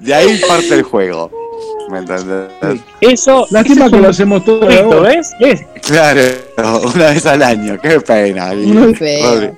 [0.00, 1.30] De ahí parte el juego.
[1.90, 2.80] ¿Me entendés?
[3.00, 5.00] Eso, Lástima que lo hacemos todo ahora.
[5.10, 5.30] ¿ves?
[5.40, 6.20] Es- Claro,
[6.94, 7.78] una vez al año.
[7.80, 8.52] Qué pena.
[8.52, 9.56] Una- Feo.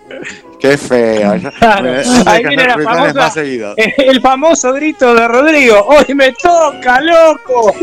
[0.58, 1.34] Qué feo.
[1.58, 1.90] Claro.
[2.26, 3.74] Ahí que viene hacer la rituales famosa- más seguidos.
[3.76, 5.86] el famoso grito de Rodrigo.
[5.86, 7.74] ¡Hoy me toca, loco!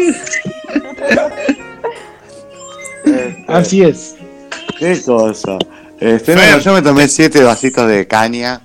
[3.05, 4.15] Este, Así es.
[4.81, 5.57] Qué cosa.
[5.99, 8.61] Este, no, yo me tomé siete vasitos de caña.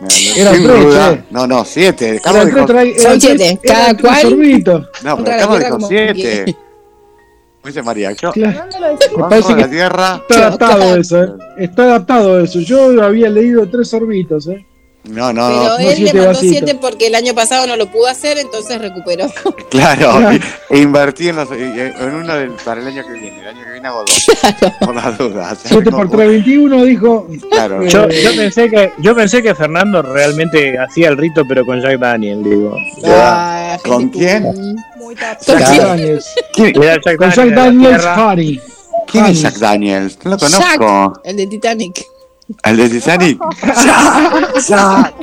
[0.00, 1.14] Me- Eran sin tres, duda.
[1.14, 1.22] che.
[1.30, 2.20] No, no, siete.
[2.24, 4.20] Tres, dijo, tra- Son siete, cada cual.
[4.22, 4.86] sorbitos.
[5.04, 6.14] no, pero tierra dijo como siete.
[6.14, 6.56] que-
[7.64, 8.64] Dice María, yo Claro.
[9.16, 10.22] Bajo parece de la que- tierra.
[10.26, 11.28] Está adaptado eso, ¿eh?
[11.58, 12.60] Está adaptado eso.
[12.60, 14.64] Yo había leído tres sorbitos, ¿eh?
[15.04, 16.50] No, no, Pero no, él le siete mandó vasitos.
[16.50, 19.26] siete porque el año pasado no lo pudo hacer, entonces recuperó.
[19.70, 20.18] claro.
[20.18, 20.38] Claro.
[20.68, 23.40] e invertí en, los, en uno del, para el año que viene.
[23.40, 24.26] El año que viene hago dos.
[24.80, 25.58] Por las dudas.
[25.64, 27.26] 7 por 3, 21, dijo.
[27.50, 27.82] Claro.
[27.82, 31.80] Eh, Yo, yo pensé que yo pensé que Fernando realmente hacía el rito, pero con
[31.80, 32.76] Jack Daniel, digo.
[33.06, 34.76] Ah, ¿Con quién?
[34.98, 35.38] Muy tapado.
[35.46, 35.82] ¿Con Jack quién?
[35.84, 36.26] Daniels.
[36.52, 38.00] ¿Quién, Le da Jack Con Jack Daniel.
[38.18, 38.60] Honey.
[39.10, 39.40] quién es.
[39.40, 40.18] Jack Daniels?
[40.24, 41.20] No lo Jack, conozco.
[41.24, 42.04] el de Titanic.
[42.64, 43.38] ¿El de Titanic?
[43.62, 45.14] Jack, Jack.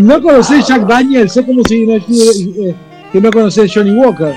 [0.00, 2.74] No conocés Jack Daniels, es como si no, eh,
[3.12, 4.34] que no conocés Johnny Walker.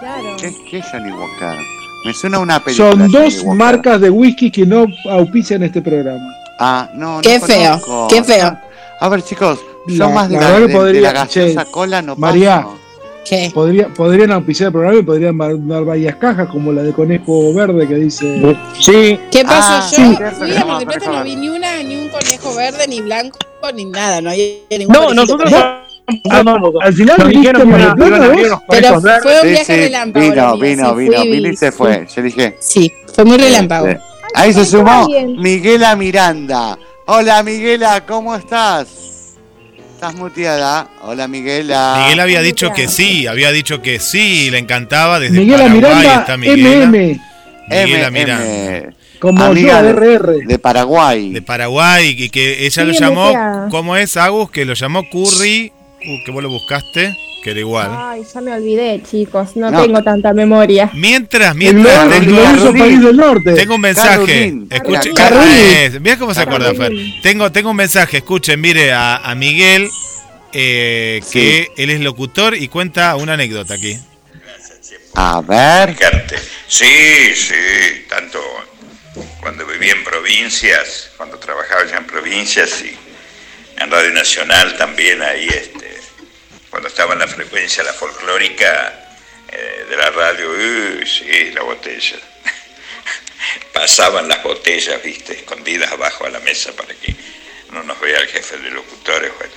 [0.00, 0.36] Claro.
[0.40, 1.56] ¿Qué, qué es Johnny Walker?
[2.04, 2.90] Me suena una película.
[2.90, 6.34] Son dos marcas de whisky que no auspician este programa.
[6.58, 8.08] Ah, no, no Qué feo, conozco.
[8.08, 8.58] qué feo.
[9.00, 12.62] A ver, chicos, La- más de la de- gaseosa che, cola no María.
[12.62, 12.78] paso.
[13.24, 13.50] ¿Qué?
[13.54, 17.86] Podría, podrían auspiciar el programa y podrían mandar varias cajas, como la de Conejo Verde
[17.86, 18.56] que dice.
[18.80, 19.74] Sí, ¿Qué pasó?
[19.74, 20.16] Ah, Yo sí.
[20.38, 22.88] fui a No, Mar del Plata, conejo no vi ni una, ni un conejo verde,
[22.88, 23.38] ni blanco,
[23.74, 24.20] ni nada.
[24.20, 24.46] No había
[24.76, 26.44] ningún No, nosotros conejo.
[26.44, 26.82] tampoco.
[26.82, 30.24] Al final dijeron Mar del Plata, Pero fue un Sí, viaje sí, relámpago.
[30.30, 32.06] vino, vino, sí, vino, vino y se fue.
[32.14, 32.56] Yo dije.
[32.60, 33.86] Sí, fue muy relámpago.
[33.86, 34.02] este,
[34.34, 35.06] ahí se sumó.
[35.38, 36.76] Miguela Miranda.
[37.06, 38.88] Hola Miguela, ¿cómo estás?
[40.02, 40.88] ¿Estás muteada?
[41.02, 41.98] Hola Miguela.
[42.02, 45.76] Miguel había ¿cómo dicho que sí, había dicho que sí, le encantaba desde Miguel Paraguay
[45.76, 46.86] Miranda, está Miguela.
[46.86, 47.20] MM,
[47.70, 48.44] Miguela M, Miranda.
[48.78, 48.86] M,
[49.20, 50.38] como Amiga yo, de- RR.
[50.44, 51.30] de Paraguay.
[51.30, 53.68] De Paraguay, y que ella lo llamó.
[53.70, 54.50] ¿cómo es Agus?
[54.50, 55.70] Que lo llamó Curry,
[56.06, 57.90] uh, que vos lo buscaste, que era igual.
[57.92, 59.56] Ay, ya me olvidé, chicos.
[59.56, 59.82] No, No.
[59.82, 60.90] tengo tanta memoria.
[60.94, 62.78] Mientras, mientras tengo, Carolina.
[62.84, 63.52] país del norte.
[63.54, 64.54] tengo un mensaje.
[64.70, 66.92] Escuchen, mirá cómo se acuerda Fer.
[67.22, 69.88] Tengo, tengo un mensaje, escuchen, mire a, a Miguel,
[70.52, 71.30] eh, Sí.
[71.32, 73.98] que él es locutor y cuenta una anécdota aquí.
[75.14, 75.96] A ver.
[76.68, 77.54] Sí, sí,
[78.08, 78.40] tanto
[79.40, 82.96] cuando vivía en provincias, cuando trabajaba ya en provincias y
[83.82, 85.91] en Radio Nacional también ahí, este,
[86.72, 88.94] cuando estaba en la frecuencia, la folclórica
[89.46, 92.16] eh, de la radio, uy, sí, la botella.
[93.74, 97.14] Pasaban las botellas, viste, escondidas abajo a la mesa para que
[97.72, 99.52] no nos vea el jefe de locutores, bueno,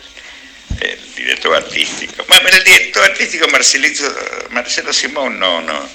[0.81, 2.25] el director artístico.
[2.27, 4.03] Bueno, el director artístico Marcelito,
[4.49, 5.89] Marcelo Simón no, no,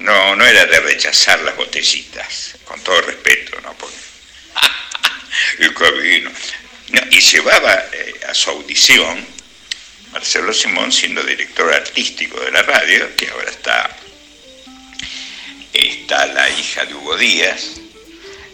[0.00, 3.72] no, no era de rechazar las botellitas, con todo respeto, ¿no?
[3.78, 3.96] Porque,
[5.74, 6.30] que vino.
[6.90, 9.37] No, y llevaba eh, a su audición,
[10.12, 13.96] Marcelo Simón siendo director artístico de la radio, que ahora está,
[15.72, 17.74] está la hija de Hugo Díaz,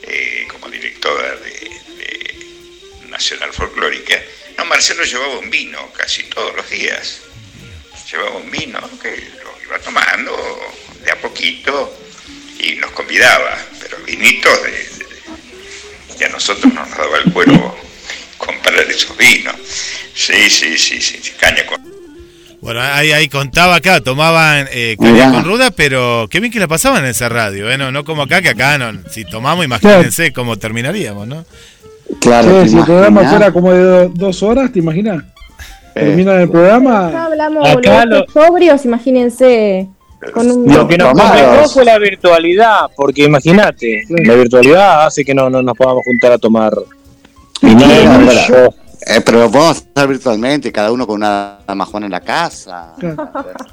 [0.02, 1.70] eh, como directora de,
[3.08, 4.20] Nacional Folclórica.
[4.58, 7.20] No, Marcelo llevaba un vino casi todos los días.
[8.10, 9.10] Llevaba un vino que
[9.42, 10.34] lo iba tomando
[11.04, 11.96] de a poquito
[12.58, 14.70] y nos convidaba, pero vinitos de,
[16.18, 17.78] de- a nosotros no nos daba el cuero
[18.44, 19.54] comprar esos vinos.
[20.14, 21.80] Sí, sí, sí, sí, sí, caña con...
[22.60, 25.30] Bueno, ahí, ahí contaba acá, tomaban eh, caña Mirá.
[25.32, 27.76] con ruda, pero qué bien que la pasaban en esa radio, ¿eh?
[27.76, 31.44] No, no como acá, que acá no, si tomamos, imagínense cómo terminaríamos, ¿no?
[32.20, 35.22] Claro, Che, ¿te si el programa fuera como de do- dos horas, ¿te imaginas?
[35.94, 37.24] Eh, Termina el Acá programa.
[37.26, 39.88] hablamos Acá boludeces sobrios, imagínense.
[40.32, 45.34] Con un Lo que nos complicó fue la virtualidad, porque imagínate, la virtualidad hace que
[45.34, 46.72] no, no nos podamos juntar a tomar
[47.64, 48.74] Claro,
[49.06, 52.94] Eh, pero lo podemos hacer virtualmente, cada uno con una damajuana en la casa.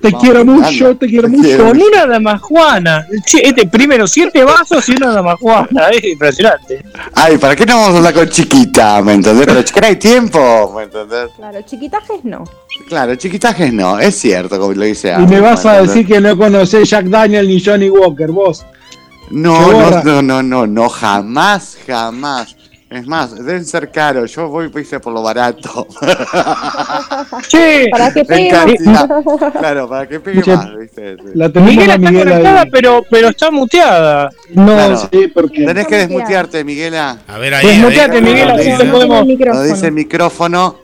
[0.01, 1.57] Te quiero mucho, te quiero mucho.
[1.57, 3.07] Con una damajuana.
[3.26, 5.89] Che, este, primero siete vasos y una damajuana.
[5.91, 6.84] Es impresionante.
[7.15, 9.01] Ay, ¿para qué no vamos a hablar con chiquita?
[9.01, 9.45] ¿Me entendés?
[9.45, 11.30] Pero chiquita hay tiempo, ¿me entendés?
[11.38, 12.43] Claro, chiquitajes no.
[12.89, 16.38] Claro, chiquitajes no, es cierto, como lo dice Y me vas a decir que no
[16.38, 18.65] conocés Jack Daniel ni Johnny Walker, vos.
[19.30, 22.57] No, no, no, no, no, no, jamás, jamás.
[22.91, 24.35] Es más, deben ser caros.
[24.35, 25.88] Yo voy hice por lo barato.
[27.47, 28.51] Che, Para que pegue
[28.85, 29.07] más.
[29.59, 31.15] Claro, para que pegue Che, más, ¿viste?
[31.15, 31.23] Sí.
[31.35, 32.69] La tenemos Miguel está Miguel conectada, ahí.
[32.69, 34.30] pero, pero está muteada.
[34.49, 34.97] No, Claro.
[35.11, 35.65] sí, porque.
[35.65, 37.18] Tenés que desmutearte, Miguela.
[37.27, 37.65] A ver ahí.
[37.68, 39.19] Desmuteate, ahí- Miguel, Lo así dice- te podemos.
[39.22, 39.63] el micrófono.
[39.63, 40.76] Lo dice el micrófono.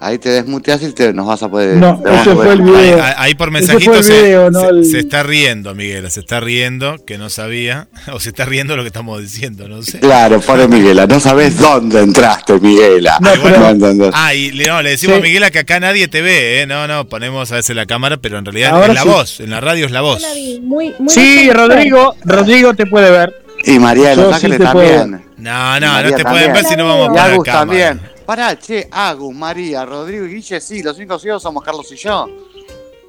[0.00, 1.76] Ahí te desmuteas y te, nos vas a poder.
[1.76, 3.02] No, ese fue el Ahí, video.
[3.02, 6.38] ahí- ahí por mensajito se, video, no se- el- se está riendo, Miguel, se está
[6.38, 9.98] riendo, que no sabía, o se está riendo lo que estamos diciendo, no sé.
[9.98, 11.08] Claro, pobre Miguela.
[11.08, 13.18] No sabes dónde entraste, Miguela.
[13.20, 14.10] No, pero- ¿Me entendés?
[14.14, 15.20] Ah, y le, no, le decimos Sí.
[15.20, 16.66] a Miguela que acá nadie te ve, ¿eh?
[16.68, 19.08] No, no, ponemos a veces la cámara, pero en realidad Ahora es la sí.
[19.08, 20.22] voz, en la radio es la voz.
[20.62, 21.50] muy, muy Sí.
[21.50, 23.34] Rodrigo, Rodrigo te puede ver.
[23.64, 25.24] Y María de Los sí Ángeles también.
[25.38, 26.24] No, no, María no te también.
[26.24, 27.58] pueden ver si no vamos a poner cámara.
[27.58, 28.17] también.
[28.28, 32.26] Pará, che, Agus, María, Rodrigo y Guille, sí, los únicos ciegos somos Carlos y yo.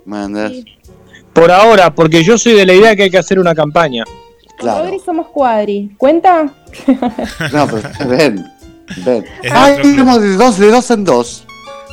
[0.06, 0.64] ¿Me entendés?
[1.34, 4.06] Por ahora, porque yo soy de la idea que hay que hacer una campaña.
[4.58, 4.86] Claro.
[4.86, 5.92] Rodri somos cuadri.
[5.98, 6.50] ¿Cuenta?
[7.52, 8.46] No, pero ven,
[9.06, 9.26] ven.
[9.42, 9.82] Club.
[9.82, 11.44] tenemos de dos, de dos en dos.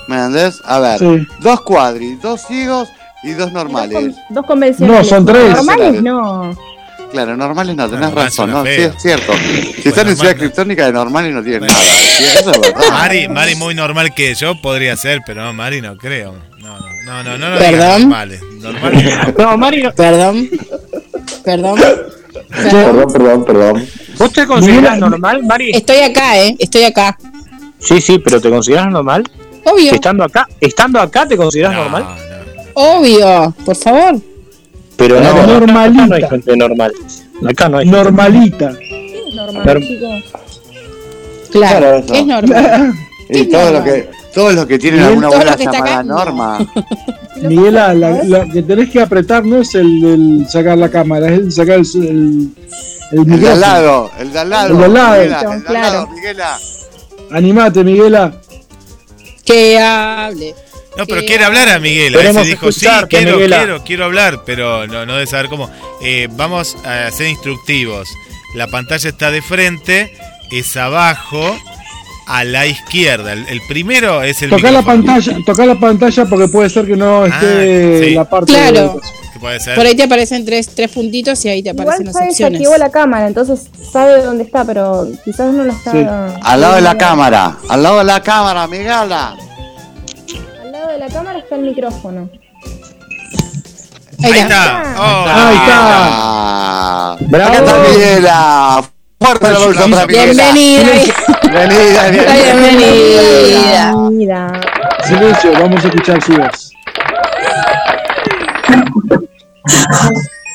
[0.06, 0.62] ¿Me entendés?
[0.64, 1.26] A ver, Sí.
[1.40, 2.88] dos cuadri, dos ciegos
[3.24, 3.92] y dos Dos, normales.
[3.92, 5.02] con- dos convencionales.
[5.02, 5.50] No, son tres.
[5.52, 6.56] Normales no.
[7.16, 9.32] Claro, normales no, tenés razón, no, sí, es cierto.
[9.32, 10.38] Si Pues están en ciudad no.
[10.38, 11.72] criptónica de normales no tienen Bueno.
[11.74, 11.84] nada.
[11.96, 12.90] Sí, Eso es verdad.
[12.90, 16.34] Mari, Mari muy normal que yo podría ser, pero no, Mari no creo.
[16.58, 17.72] No, no, no, no, no, no ¿Perdón?
[17.78, 18.42] digas normales.
[18.60, 19.04] Normales
[19.38, 19.44] no.
[19.50, 20.50] No, Mari, no- Perdón.
[21.42, 21.80] Perdón.
[22.50, 23.88] Perdón, perdón, perdón.
[24.18, 25.70] ¿vos te consideras normal, Mari?
[25.74, 26.54] Estoy acá, ¿eh?
[26.58, 27.16] Estoy acá.
[27.78, 29.24] Sí, sí, pero ¿te consideras normal?
[29.64, 32.04] Obvio, Estando acá, estando acá te consideras No, normal?
[32.04, 32.72] no.
[32.74, 33.54] obvio.
[33.64, 34.20] Por favor.
[34.96, 36.28] Pero no, Claro, acá no hay normalita.
[36.30, 36.92] gente normal.
[37.48, 38.72] Acá no hay gente Normalita.
[39.34, 40.24] Normal, chicos.
[41.52, 42.14] Claro, Claro, eso.
[42.14, 42.94] es normal.
[43.28, 43.84] Y Es todo lo normal.
[43.84, 46.14] que, todos los que tienen Miguel, alguna todo abuela lo que está llamada acá, no.
[46.24, 46.66] Norma.
[47.42, 51.52] Miguela, la, la que tenés que apretar no es el sacar la cámara, es el
[51.52, 52.50] sacar el, el,
[53.12, 54.70] el El de al lado, el de al lado.
[54.72, 55.12] El de al lado.
[55.18, 55.92] Miguela, el de al Claro.
[55.92, 56.58] lado, Miguela.
[57.30, 58.40] Animate, Miguela.
[59.44, 60.54] Que hable.
[60.96, 62.14] No, pero quiere hablar a Miguel.
[62.14, 63.58] A veces dijo, sí, quiero, Miguela.
[63.58, 65.70] quiero, quiero hablar, pero no, no debe saber cómo.
[66.02, 68.08] Eh, vamos a ser instructivos.
[68.54, 70.12] La pantalla está de frente,
[70.50, 71.56] es abajo,
[72.26, 73.32] a la izquierda.
[73.34, 76.96] El, el primero es el Tocar la pantalla, tocar la pantalla porque puede ser que
[76.96, 78.10] no esté Ah, sí.
[78.14, 79.00] la parte Claro.
[79.34, 79.74] de- puede ser.
[79.74, 82.52] Por ahí te aparecen tres, tres puntitos y ahí te Igual aparecen las ya opciones.
[82.60, 85.92] desactivó la cámara, entonces sabe dónde está, pero quizás no lo está.
[85.92, 85.98] Sí.
[86.42, 89.36] Al lado de la cámara, al lado de la cámara, Miguela.
[90.96, 92.30] De la cámara está el micrófono.
[94.24, 94.82] Ahí Ahí está.
[94.82, 94.94] está.
[94.98, 97.16] Oh, Ahí está.
[97.28, 97.52] Bravo.
[97.52, 98.84] acá está Miguela.
[99.20, 100.52] Fuerte el aplauso para Miguela.
[100.54, 100.92] Bienvenida.
[101.42, 103.94] Bienvenida, Bienvenida.
[104.10, 104.60] Mira.
[105.04, 106.72] Silencio, vamos a escuchar su voz.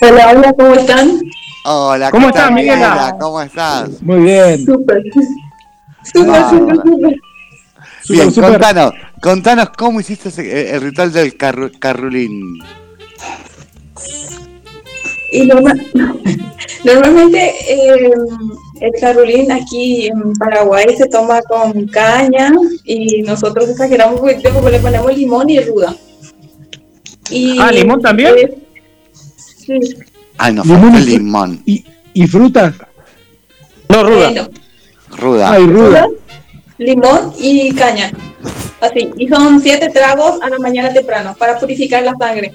[0.01, 1.21] Hola, hola, ¿cómo están?
[1.65, 3.15] Hola, ¿qué ¿Cómo estás, Miguela?
[3.19, 4.01] ¿Cómo estás?
[4.01, 4.65] Muy bien.
[4.65, 5.03] Súper.
[6.01, 7.15] Súper, súper, súper.
[8.09, 12.59] Bien, contanos, contanos cómo hiciste ese- eh, el ritual del carru- carrulín.
[15.31, 15.73] Y norma-
[16.83, 18.11] normalmente eh,
[18.81, 22.51] el carolín aquí en Paraguay se toma con caña
[22.83, 25.95] y nosotros exageramos un poquito porque le ponemos limón y ruda.
[27.29, 28.35] Y, Ah, ¿limón también?
[28.37, 28.57] eh,
[29.65, 29.79] sí,
[30.37, 31.61] Ay, no, Limón y limón.
[31.65, 32.73] ¿Y, y frutas?
[33.87, 34.31] No, ruda.
[34.31, 34.49] bueno,
[35.17, 35.51] Ruda.
[35.51, 36.07] Ay, ruda.
[36.81, 38.11] Limón y caña.
[38.79, 42.51] Así, y son siete tragos a la mañana temprano para purificar la sangre.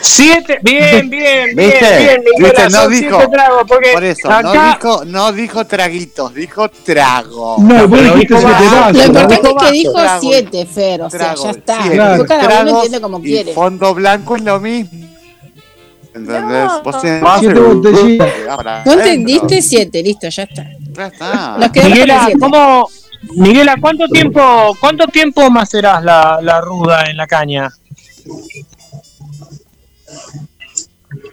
[0.00, 1.98] Siete, bien, bien, bien, ¿Viste?
[1.98, 2.70] bien, Nicolás, ¿Viste?
[2.70, 3.16] No dijo.
[3.18, 7.56] siete tragos, porque Por eso, acá, no, dijo, no dijo traguitos, dijo trago.
[7.58, 8.76] No, vos pero dijiste dijo siete vaso.
[8.80, 8.96] vasos.
[8.96, 10.20] Lo importante es que dijo trago.
[10.20, 11.82] siete, Fer, o sea, Trago, ya está.
[11.82, 12.26] sí, Claro.
[12.26, 13.52] Cada uno entiende como y quiere.
[13.52, 15.08] fondo blanco es lo mismo.
[16.14, 16.70] ¿Entendés?
[16.84, 18.28] Vos tenés- Siete botellitas.
[18.86, 19.62] ¿No entendiste?
[19.62, 20.64] Siete, listo, ya está.
[20.96, 21.58] Ya está.
[21.74, 22.38] Miguela, siete.
[22.40, 22.88] ¿cómo,
[23.32, 27.70] Miguela, ¿cuánto tiempo, cuánto tiempo macerás la, la ruda en la caña?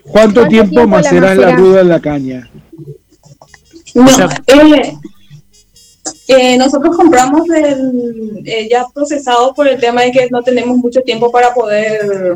[0.03, 1.59] ¿Cuánto tiempo tiempo la macerás la macerás?
[1.59, 2.49] ruda en la caña?
[3.93, 4.93] No, sea- eh,
[6.27, 11.01] eh, nosotros compramos el, eh, ya procesado por el tema de que no tenemos mucho
[11.01, 12.33] tiempo para poder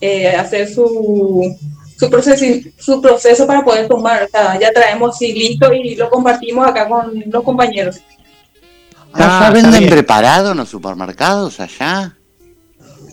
[0.00, 1.54] eh, hacer su,
[1.98, 2.44] su, proceso,
[2.78, 4.24] su proceso para poder tomar.
[4.24, 8.00] O sea, ya traemos así listo y lo compartimos acá con los compañeros.
[9.14, 9.90] ¿Ah, Ah, ¿Ya está venden bien.
[9.92, 12.16] preparado en los supermercados allá?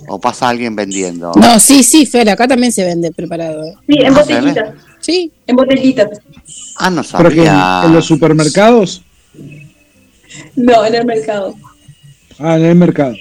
[0.08, 1.32] ¿O pasa alguien vendiendo?
[1.36, 3.64] No, sí, sí, Fer, acá también se vende preparado.
[3.64, 3.76] ¿eh?
[3.88, 4.70] Sí, en Ah, botellitas.
[5.00, 5.32] Sí.
[5.48, 6.10] En botellitas.
[6.78, 7.82] Ah, no ¿Pero que en, sabía.
[7.86, 9.04] en los supermercados?
[10.56, 11.56] No, en el mercado.
[12.40, 13.16] Ah, en el mercado.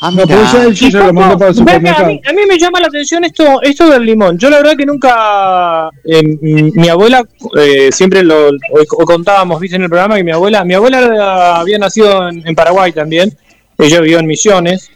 [0.00, 3.62] Ah, No, él lo para el a, mí, a mí me llama la atención esto,
[3.62, 4.38] esto del limón.
[4.38, 7.24] Yo la verdad que nunca, eh, mi abuela
[7.58, 11.58] eh, siempre lo, hoy, hoy contábamos, viste en el programa que mi abuela, mi abuela
[11.58, 13.36] había nacido en, en Paraguay también.
[13.78, 14.90] Ella vivió en Misiones,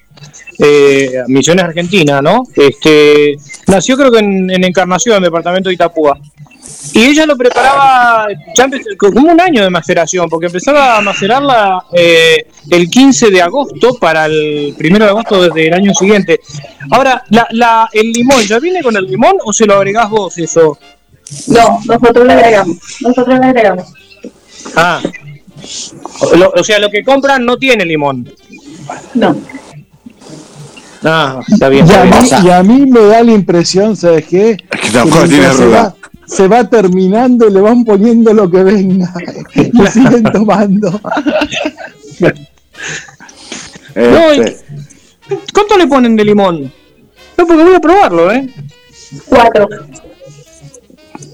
[0.58, 2.44] eh, Misiones Argentina, ¿no?
[2.54, 3.36] Este,
[3.66, 6.18] nació creo que en, en Encarnación, departamento de Itapúa.
[6.92, 11.84] Y ella lo preparaba ya empe- como un año de maceración, porque empezaba a macerarla
[11.92, 16.40] eh, el 15 de agosto para el primero de agosto desde el año siguiente.
[16.90, 20.36] Ahora, la, la, ¿el limón ya viene con el limón o se lo agregás vos
[20.38, 20.78] eso?
[21.46, 22.76] No, nosotros le agregamos.
[23.00, 23.92] Nosotros le agregamos.
[24.74, 25.00] Ah,
[26.20, 28.28] o, lo- o sea, lo que compran no tiene limón.
[29.14, 29.36] No.
[31.02, 31.86] Ah, está bien.
[31.86, 34.56] Y Está a, mí, y a mí me da la impresión, ¿sabes qué?
[34.82, 35.94] que tampoco tiene ruda.
[36.30, 39.12] Se va terminando y le van poniendo lo que venga.
[39.54, 41.00] Y siguen tomando.
[43.96, 44.64] No, Este,
[45.52, 46.72] ¿Cuánto le ponen de limón?
[47.36, 48.48] No, porque voy a probarlo, ¿eh?
[49.28, 49.68] Cuatro.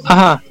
[0.04, 0.42] Ajá.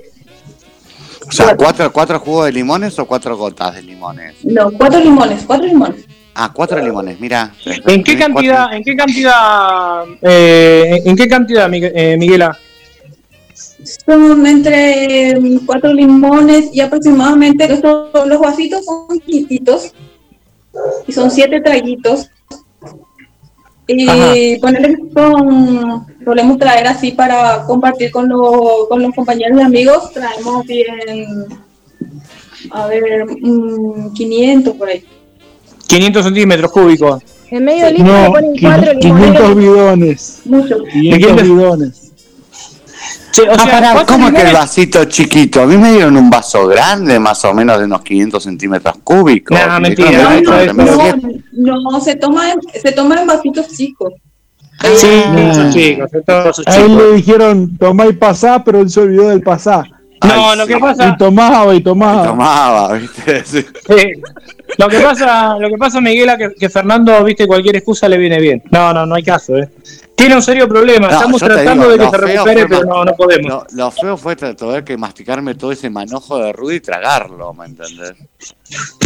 [1.27, 4.35] o sea, ¿cuatro, ¿cuatro jugos de limones o cuatro gotas de limones?
[4.43, 6.05] No, cuatro limones, cuatro limones.
[6.35, 7.51] Ah, cuatro limones, mira.
[7.65, 12.55] ¿En qué cantidad, en qué cantidad, eh, en qué cantidad, eh, Miguela?
[14.06, 19.94] Son entre mm, cuatro limones y aproximadamente estos, los vasitos son chiquititos
[21.07, 22.30] y son siete traguitos.
[23.88, 24.34] Y Ajá.
[24.61, 30.11] ponerle son, solemos traer así para compartir con, los con los compañeros y amigos.
[30.11, 31.45] Traemos bien,
[32.72, 35.06] a ver, mm, 500 por ahí.
[35.88, 37.22] 500 centímetros cúbicos.
[37.52, 39.56] En medio litro le No, ponen cuatro 500 limones.
[39.56, 40.41] bidones.
[40.45, 40.77] Mucho.
[40.91, 42.05] 500 bidones.
[43.36, 45.62] Che, o Ah, sea, pará, ¿cuántos ¿cómo es que el vasito chiquito?
[45.62, 49.57] A mí me dieron un vaso grande, más o menos de unos 500 centímetros cúbicos.
[49.60, 50.40] Nah, Me mentira.
[51.52, 54.14] No, no, se toma en, se toma en vasitos chicos.
[54.95, 55.70] Sí, Ah.
[55.72, 57.03] chicos, todos esos A él chicos.
[57.03, 59.84] le dijeron tomá y pasá, pero él se olvidó del pasá.
[60.24, 60.74] No, Ay, lo sí.
[60.74, 62.24] que pasa, Y tomaba y tomaba.
[62.28, 63.44] Tomaba, ¿viste?
[63.45, 63.66] Sí.
[64.78, 68.40] lo que pasa, lo que pasa, Miguela, que, que Fernando, viste, cualquier excusa le viene
[68.40, 68.64] bien.
[68.72, 69.70] No, no, no hay caso, eh.
[70.15, 71.07] Tiene un serio problema.
[71.09, 73.49] No, Estamos tratando digo, de que se recupere, pero no, no podemos.
[73.49, 77.65] Lo, lo feo fue tener que masticarme todo ese manojo de ruda y tragarlo, ¿me
[77.65, 78.13] entendés?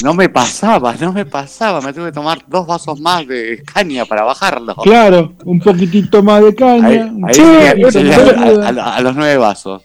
[0.03, 1.81] No me pasaba, no me pasaba.
[1.81, 4.75] Me tuve que tomar dos vasos más de caña para bajarlo.
[4.75, 7.11] Claro, un poquitito más de caña.
[7.27, 9.81] Ahí, llegué- de a, los nueve vasos.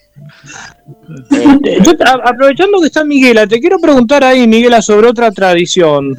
[1.64, 1.92] Eh, yo,
[2.22, 6.18] aprovechando que está Miguela, te quiero preguntar ahí, Miguela, sobre otra tradición.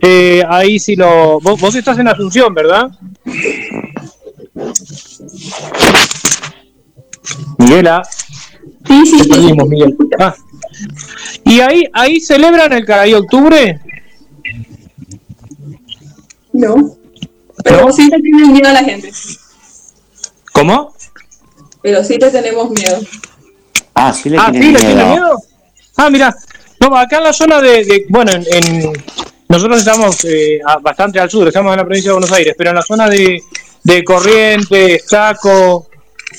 [0.00, 1.38] Eh, ahí si lo.
[1.40, 2.88] Vos, vos estás en Asunción, ¿verdad?
[7.58, 8.02] Miguela.
[8.86, 9.28] Sí, sí, sí.
[9.28, 9.96] perdimos, Miguel.
[10.18, 10.34] Ah.
[11.44, 13.80] ¿Y ahí, ahí celebran el Caray Octubre?
[16.52, 16.94] No.
[17.64, 17.92] Pero ¿No?
[17.92, 19.12] sí te tienen miedo a la gente.
[20.52, 20.94] ¿Cómo?
[21.82, 22.98] Pero sí te tenemos miedo.
[23.94, 24.96] Ah, sí le Ah, tienen ¿sí le miedo.
[24.96, 25.42] tiene miedo?
[25.96, 26.34] Ah, mira.
[26.80, 27.84] No, acá en la zona de.
[27.84, 28.92] de- bueno, en, en-
[29.48, 32.76] nosotros estamos eh, bastante al sur, estamos en la provincia de Buenos Aires, pero en
[32.76, 33.40] la zona de,
[33.88, 35.88] de Corrientes, Chaco,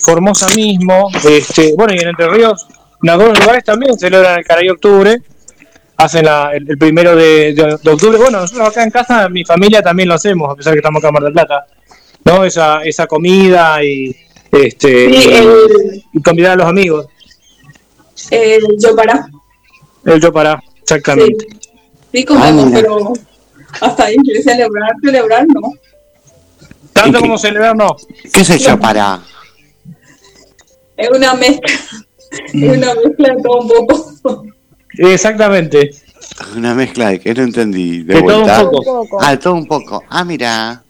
[0.02, 2.68] Formosa mismo, este, bueno, y en Entre Ríos,
[3.02, 5.18] en algunos lugares también celebran el Caray Octubre.
[5.98, 8.18] Hacen la- el, el primero de, de- de octubre.
[8.18, 11.10] Bueno, nosotros acá en casa, mi familia también lo hacemos, a pesar que estamos acá
[11.10, 11.66] en Mar del Plata.
[12.24, 12.46] ¿No?
[12.46, 14.16] Esa, esa comida y.
[14.52, 17.08] Este, Sí, el- y convidar a los amigos.
[18.32, 19.28] El yo para.
[20.06, 21.48] El yo para, exactamente.
[22.14, 23.14] Sí comemos, Ah, pero
[23.82, 25.62] hasta ahí, celebrar, celebrar, no.
[27.04, 27.96] Tanto como celebrar, no.
[28.34, 29.20] ¿Qué se echó para?
[30.98, 31.70] Es una mezcla,
[32.54, 32.64] Mm.
[32.64, 34.46] es una mezcla de todo un poco.
[34.98, 35.92] Exactamente.
[36.56, 38.04] Una mezcla de que no entendí.
[38.04, 39.18] De, De todo un poco.
[39.22, 40.04] Ah, de todo un poco.
[40.10, 40.84] Ah, mira.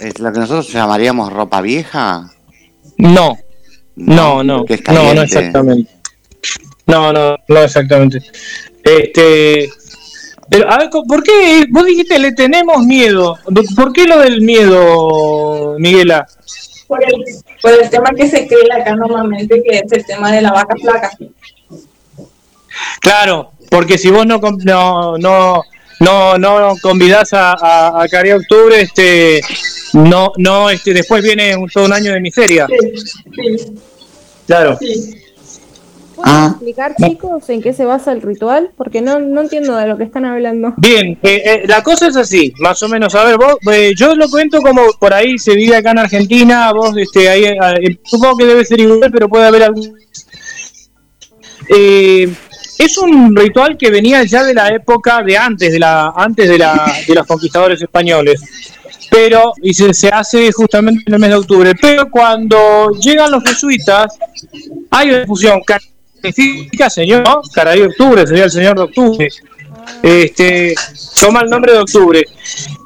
[0.00, 2.30] ¿Es lo que nosotros llamaríamos ropa vieja?
[2.98, 3.38] No.
[3.96, 4.64] No, no.
[4.92, 5.90] No, no exactamente.
[6.86, 8.20] No, no, no exactamente.
[8.84, 9.70] Este.
[10.52, 11.66] Pero, a ver, ¿por qué?
[11.70, 13.38] Vos dijiste le tenemos miedo.
[13.74, 16.26] ¿Por qué lo del miedo, Miguela?
[16.86, 17.24] Por el,
[17.62, 20.74] por el tema que se cree acá normalmente, que es el tema de la vaca
[20.76, 21.10] flaca.
[23.00, 25.62] Claro, porque si vos no no no
[26.00, 29.40] no, no convidás a, a, a Cari Octubre, este
[29.94, 32.66] no no este después viene un, todo un año de miseria.
[32.66, 33.72] Sí,
[34.46, 34.78] Claro.
[36.24, 36.48] Ah.
[36.50, 38.70] explicar, chicos, en qué se basa el ritual?
[38.76, 40.74] Porque no, no entiendo de lo que están hablando.
[40.76, 43.14] Bien, eh, eh, la cosa es así, más o menos.
[43.14, 46.72] A ver, vos, eh, yo lo cuento como por ahí se vive acá en Argentina.
[46.72, 49.98] Vos, este, ahí, eh, supongo que debe ser igual, pero puede haber algún.
[51.68, 52.32] Eh,
[52.78, 56.58] es un ritual que venía ya de la época de antes de la antes de,
[56.58, 58.42] la, de los conquistadores españoles,
[59.10, 61.72] pero y se, se hace justamente en el mes de octubre.
[61.80, 64.18] Pero cuando llegan los jesuitas,
[64.90, 65.60] hay una fusión.
[66.90, 67.42] Señor.
[67.52, 69.28] Caray octubre, sería el señor de octubre
[70.02, 70.74] este
[71.20, 72.26] toma el nombre de octubre.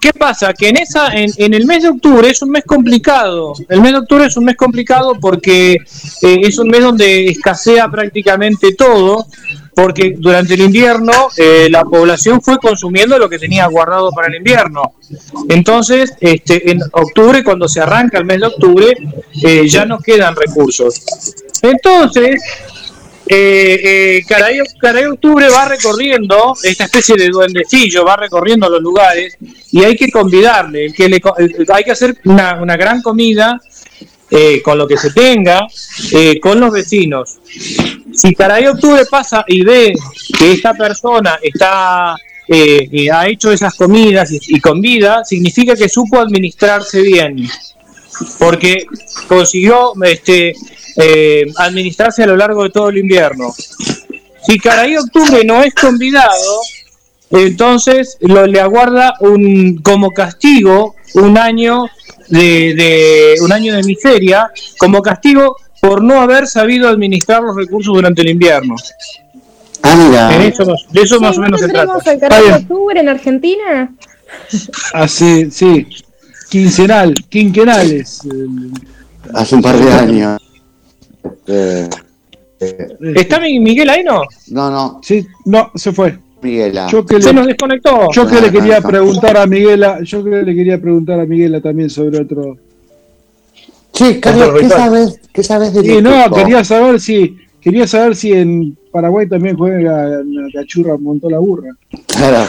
[0.01, 0.53] ¿Qué pasa?
[0.53, 3.55] Que en esa en, en el mes de octubre es un mes complicado.
[3.69, 7.89] El mes de octubre es un mes complicado porque eh, es un mes donde escasea
[7.89, 9.27] prácticamente todo,
[9.75, 14.37] porque durante el invierno eh, la población fue consumiendo lo que tenía guardado para el
[14.37, 14.95] invierno.
[15.49, 18.97] Entonces, este, en octubre, cuando se arranca el mes de octubre,
[19.43, 21.03] eh, ya no quedan recursos.
[21.63, 22.41] Entonces,
[23.29, 23.81] eh,
[24.19, 29.37] eh, Caray, Caray Octubre va recorriendo, esta especie de duendecillo va recorriendo los lugares
[29.73, 33.61] y hay que convidarle, que le, eh, hay que hacer una, una gran comida
[34.31, 35.67] eh, con lo que se tenga,
[36.13, 37.39] eh, con los vecinos.
[38.13, 39.93] Si Caray Octubre pasa y ve
[40.39, 42.17] que esta persona está
[42.49, 47.49] eh, ha hecho esas comidas y, y con vida, significa que supo administrarse bien
[48.39, 48.87] porque
[49.29, 50.55] consiguió este,
[50.97, 53.55] eh, administrarse a lo largo de todo el invierno.
[54.47, 56.61] Si Caraí Octubre no es convidado,
[57.31, 61.87] entonces lo, le aguarda un como castigo un año
[62.29, 67.95] de, de- un año de miseria como castigo por no haber sabido administrar los recursos
[67.95, 68.77] durante el invierno.
[69.83, 70.35] Ah, mira.
[70.35, 71.69] En eso de eso más o ¿no menos se
[72.17, 72.39] trata.
[72.39, 73.93] el octubre en Argentina?
[74.93, 75.87] Hace, sí,
[76.49, 78.21] quincenal, quinquenales.
[79.35, 80.41] Hace un par de años.
[81.47, 81.89] Eh,
[82.61, 82.87] eh,
[83.17, 84.23] ¿Está mi- Miguel ahí no?
[84.51, 85.01] no, no.
[85.03, 86.19] Sí, no, se fue.
[86.43, 86.87] Miguela.
[86.89, 88.09] Yo que Se nos desconectó.
[88.13, 91.61] yo que le Ah, quería preguntar a Miguela, yo que le quería preguntar a Miguela
[91.61, 92.57] también sobre otro.
[93.93, 98.33] Che, Carlos, ¿qué sabes, ¿qué sabes de Sí, no, quería saber si quería saber si
[98.33, 101.75] en Paraguay también juega la cachurra montó la burra.
[102.07, 102.47] Claro.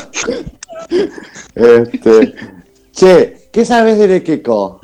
[1.56, 2.34] Este,
[2.98, 4.82] che, ¿qué sabes de Lequeco?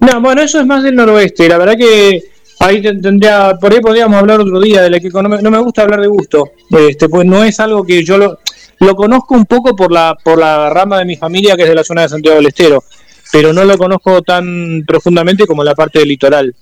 [0.00, 1.48] No, bueno, eso es más del noroeste.
[1.48, 2.22] La verdad que
[2.60, 5.50] ahí te- tendría, por ahí podríamos hablar otro día de la que no me, no
[5.50, 6.44] me gusta hablar de gusto.
[6.70, 8.38] Este, pues no es algo que yo lo,
[8.78, 11.74] lo conozco un poco por la, por la rama de mi familia que es de
[11.74, 12.84] la zona de Santiago del Estero,
[13.32, 16.54] pero no lo conozco tan profundamente como la parte del litoral.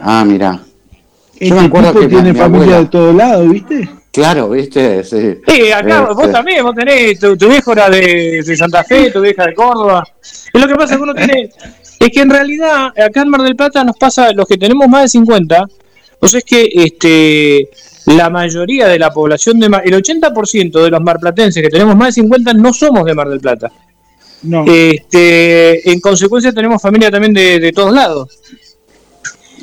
[0.00, 0.60] Ah, mira.
[1.34, 3.88] Este Yo me acuerdo tipo que tiene mi familia abuela- de todos lados, ¿viste?
[4.14, 5.40] Claro, viste, sí.
[5.44, 9.10] Sí, acá vos Este, también, vos tenés, tu, tu viejo era de, de Santa Fe,
[9.10, 10.04] tu vieja de Córdoba.
[10.22, 11.50] Es lo que pasa que uno tiene,
[11.98, 15.02] es que en realidad acá en Mar del Plata nos pasa, los que tenemos más
[15.02, 15.66] de 50,
[16.20, 17.68] pues es que este
[18.06, 22.14] la mayoría de la población de Mar, el 80% de los marplatenses que tenemos más
[22.14, 23.72] de 50 no somos de Mar del Plata.
[24.44, 24.64] No.
[24.64, 28.28] Este, en consecuencia tenemos familia también de, de todos lados.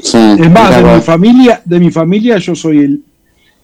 [0.02, 3.04] Sí, Es más, de mi familia, de mi familia yo soy el,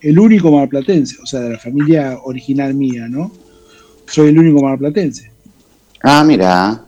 [0.01, 3.31] el único marplatense, o sea, de la familia original mía, ¿no?
[4.07, 5.31] Soy el único marplatense.
[6.03, 6.83] Ah, mira.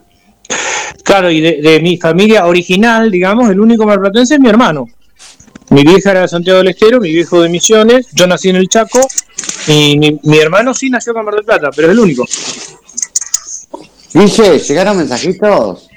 [1.02, 4.86] Claro, y de, de mi familia original, digamos, el único marplatense es mi hermano.
[5.70, 8.68] Mi vieja era de Santiago del Estero, mi viejo de Misiones, yo nací en el
[8.68, 9.06] Chaco
[9.68, 12.26] y mi, mi hermano sí nació con Mar del Plata, pero es el único.
[14.12, 15.89] Dice, ¿llegaron mensajitos?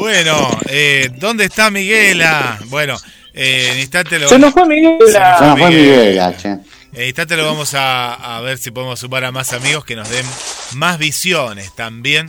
[0.00, 2.58] Bueno, eh, ¿dónde está Miguela?
[2.66, 2.96] Bueno,
[3.34, 5.38] eh, en instante lo Se nos fue Miguela.
[5.38, 6.48] Se nos fue Miguela, che.
[6.92, 10.08] En instante lo vamos a, a ver si podemos sumar a más amigos que nos
[10.10, 10.26] den
[10.74, 12.26] más visiones también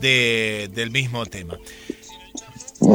[0.00, 1.58] de- del mismo tema.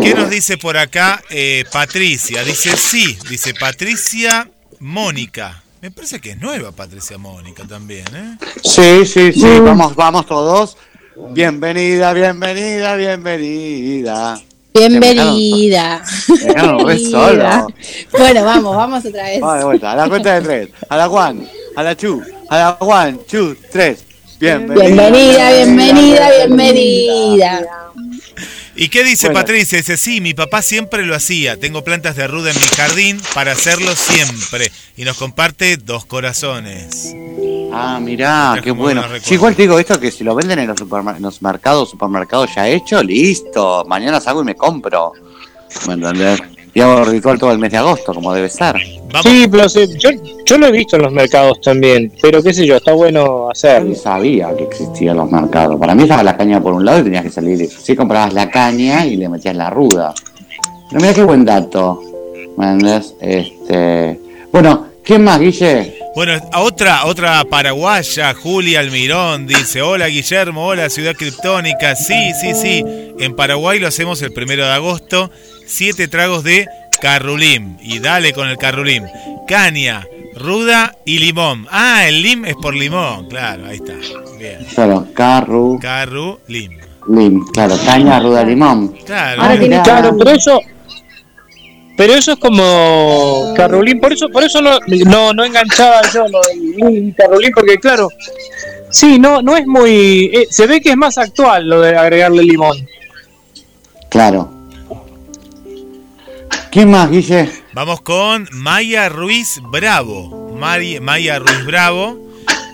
[0.02, 2.43] ¿Qué nos dice por acá eh, Patricia?
[2.43, 4.49] Dice sí, dice Patricia
[4.80, 5.61] Mónica.
[5.81, 8.38] Me parece que es nueva Patricia Mónica también, ¿eh?
[8.64, 10.77] Sí, sí, sí, vamos, vamos todos.
[11.16, 14.38] Bienvenida, bienvenida, bienvenida.
[14.74, 16.02] Bienvenida.
[16.28, 17.68] Dejaron re solo.
[18.12, 19.40] Bueno, vamos, vamos otra vez.
[19.40, 20.70] Vamos de vuelta, a la cuenta de tres.
[20.90, 21.48] A la one,
[21.78, 24.04] a la two, a la one, two, tres.
[24.42, 25.10] Bienvenida.
[25.10, 27.85] Bienvenida, bienvenida, bienvenida.
[28.76, 29.39] ¿Y qué dice Bueno.
[29.41, 29.77] Patricia?
[29.77, 31.57] Dice, sí, mi papá siempre lo hacía.
[31.60, 34.72] Tengo plantas de ruda en mi jardín para hacerlo siempre.
[34.97, 37.14] Y nos comparte dos corazones.
[37.73, 39.03] Ah, mirá, qué bueno.
[39.22, 41.89] Sí, igual te digo esto que si lo venden en los, supermer- en los mercados,
[41.89, 43.84] supermercados ya hecho, listo.
[43.88, 45.14] Mañana salgo y me compro.
[45.88, 46.41] ¿Me entendés?
[46.76, 48.76] Y hago el ritual todo el mes de agosto, como debe ser.
[49.23, 50.10] Sí, pero sí, yo,
[50.45, 53.49] yo lo he visto en los mercados también, pero qué sé yo, está bueno Yo
[53.49, 53.89] hacerlo.
[53.89, 55.80] ni sabía que existían los mercados.
[55.80, 57.69] Para mí estaba la caña por un lado y tenías que salir.
[57.69, 60.14] Sí, comprabas la caña y le metías la ruda.
[60.89, 62.02] Pero mira qué buen dato.
[63.22, 64.19] Este...
[64.52, 65.97] Bueno, ¿quién más, Guille?
[66.14, 71.95] Bueno, a otra, otra paraguaya, Julia Almirón, dice, hola Guillermo, hola Ciudad Criptónica.
[71.95, 72.84] Sí, sí, sí.
[73.19, 75.31] En Paraguay lo hacemos el primero de agosto.
[75.66, 76.68] Siete tragos de
[77.02, 77.78] carrulim.
[77.82, 79.04] Y dale con el carrulim.
[79.48, 80.06] Caña,
[80.36, 81.68] ruda y limón.
[81.72, 83.28] Ah, el lim es por limón.
[83.30, 83.94] Claro, ahí está.
[84.38, 84.66] Bien.
[84.74, 86.80] Claro, Carru, Carrulim.
[87.08, 88.90] Lim, claro, caña, ruda, limón.
[89.06, 89.42] Claro.
[89.44, 89.84] Ah, mirá.
[89.84, 90.60] Claro, pero eso,
[91.96, 96.42] pero eso es como Carolín, por eso, por eso no, no, no enganchaba yo lo
[96.42, 98.10] del Carolín, porque claro,
[98.90, 102.44] sí, no, no es muy, eh, se ve que es más actual lo de agregarle
[102.44, 102.78] limón.
[104.10, 104.55] Claro.
[106.76, 107.49] ¿Quién más, Guille?
[107.72, 110.53] Vamos con Maya Ruiz Bravo.
[110.60, 112.19] Mari- Maya Ruiz Bravo.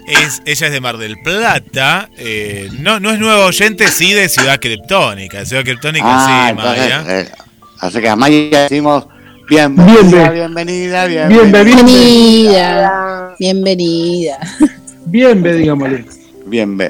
[0.07, 2.09] Es, ella es de Mar del Plata.
[2.17, 5.45] eh, no, no es nueva oyente, sí de Ciudad Criptónica.
[5.45, 7.19] Ciudad Criptónica, Ah, sí, entonces, Maya.
[7.21, 7.31] eh,
[7.79, 9.05] así que a Maya decimos
[9.47, 11.27] bienvenida, bienvenida, bienvenida.
[11.27, 13.35] Bienvenida.
[13.37, 14.37] Bienvenida.
[15.05, 16.05] Bien, ve, digámosle.
[16.45, 16.87] Bueno,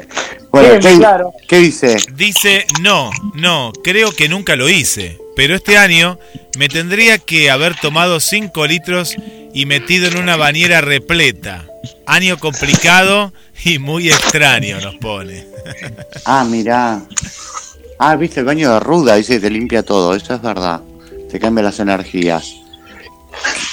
[0.70, 1.34] Bien, ¿qué, claro.
[1.46, 1.98] qué dice?
[2.16, 5.18] Dice, no, no, creo que nunca lo hice.
[5.36, 6.20] Pero este año
[6.58, 9.16] me tendría que haber tomado 5 litros
[9.54, 11.66] y metido en una bañera repleta.
[12.06, 13.34] Año complicado
[13.64, 15.48] y muy extraño nos pone.
[16.26, 17.02] Ah, mirá.
[18.00, 20.82] Ah, viste el baño de ruda, dice te limpia todo, eso es verdad.
[21.30, 22.56] Te cambia las energías.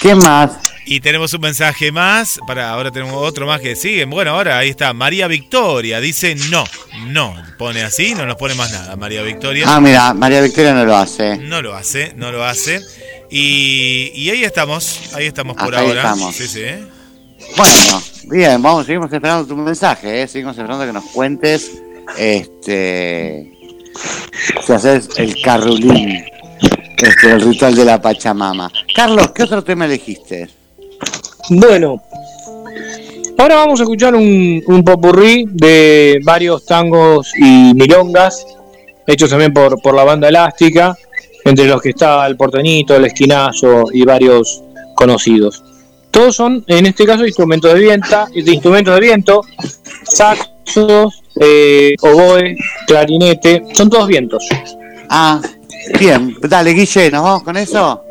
[0.00, 0.52] ¿Qué más?
[0.90, 4.06] Y tenemos un mensaje más, para ahora tenemos otro más que sigue.
[4.06, 6.64] Bueno, ahora ahí está, María Victoria, dice no,
[7.08, 9.66] no, pone así, no nos pone más nada, María Victoria.
[9.68, 11.36] Ah, mira, María Victoria no lo hace.
[11.36, 12.80] No lo hace, no lo hace.
[13.30, 16.00] Y, y ahí estamos, ahí estamos por Hasta ahí ahora.
[16.00, 16.34] estamos.
[16.34, 16.64] Sí, sí.
[17.54, 20.26] Bueno, bien, vamos, seguimos esperando tu mensaje, ¿eh?
[20.26, 21.70] seguimos esperando que nos cuentes
[22.16, 23.52] este
[24.64, 26.24] si haces el carrulín,
[26.96, 28.70] este, el ritual de la Pachamama.
[28.94, 30.48] Carlos, ¿qué otro tema elegiste?
[31.50, 32.02] Bueno,
[33.38, 38.46] ahora vamos a escuchar un, popurrí de varios tangos y milongas,
[39.06, 40.94] hechos también por, por la banda elástica,
[41.44, 44.62] entre los que está el porteñito, el esquinazo y varios
[44.94, 45.64] conocidos.
[46.10, 49.40] Todos son, en este caso, instrumentos de viento, instrumentos de viento,
[50.04, 52.56] saxos, eh, oboe,
[52.86, 54.46] clarinete, son todos vientos.
[55.08, 55.40] Ah,
[55.98, 58.02] bien, dale Guille, ¿nos vamos con eso?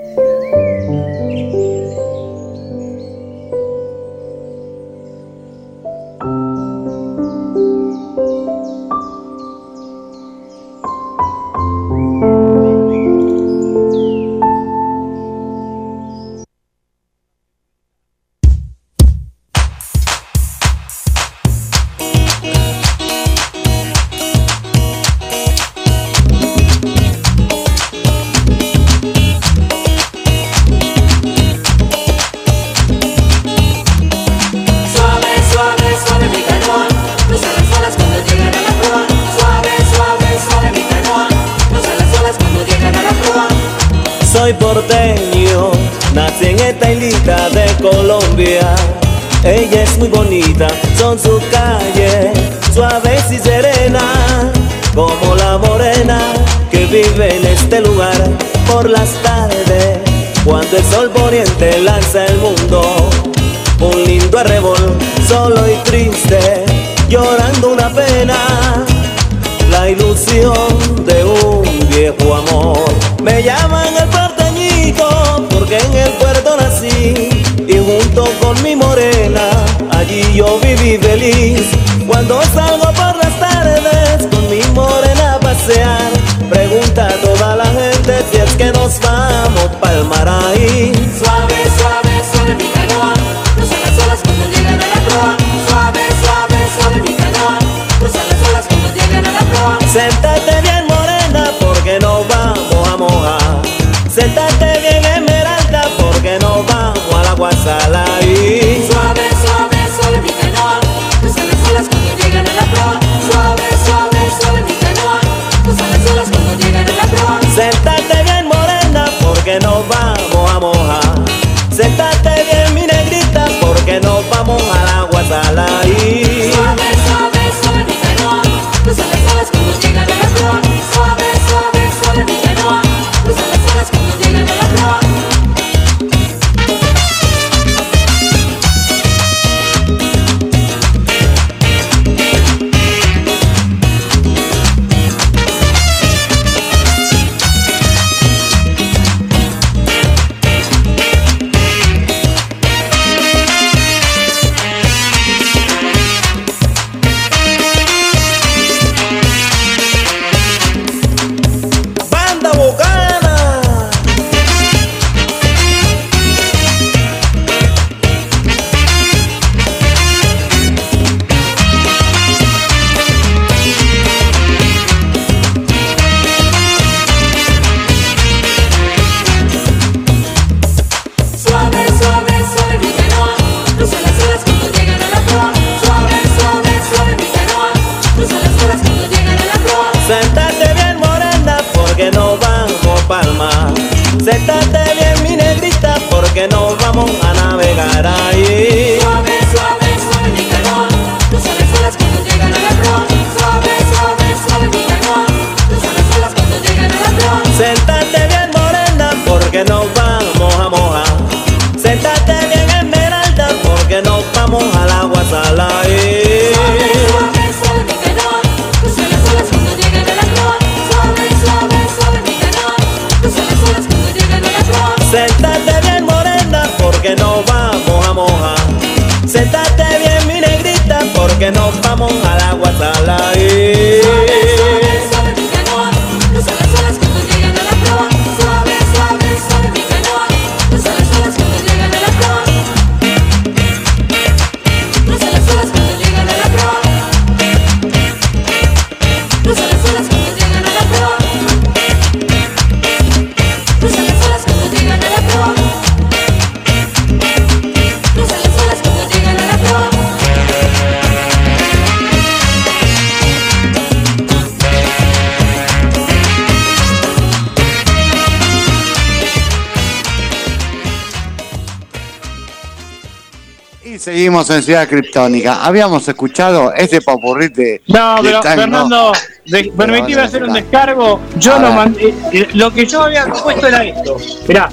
[274.48, 275.66] Seguimos en Ciudad Criptónica.
[275.66, 277.82] Habíamos escuchado este popurrí de.
[277.88, 278.62] No, de pero tango.
[278.62, 279.12] Fernando,
[279.46, 281.20] de- permitime hacer un descargo.
[281.38, 282.14] Yo lo mandé.
[282.32, 284.16] eh, Lo que yo había puesto era esto.
[284.48, 284.70] Mirá.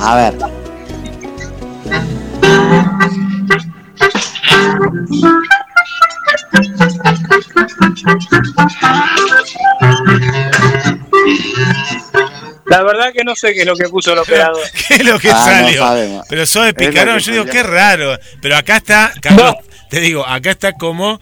[0.00, 0.34] A ver.
[12.78, 14.62] La verdad que no sé qué es lo que puso el operador.
[14.88, 16.22] ¿Qué es lo que Ah, salió?
[16.28, 18.16] Pero Sobe Es lo Picarón, yo digo, qué raro.
[18.40, 19.56] Pero acá está, Carlos,
[19.90, 21.20] te digo, acá está como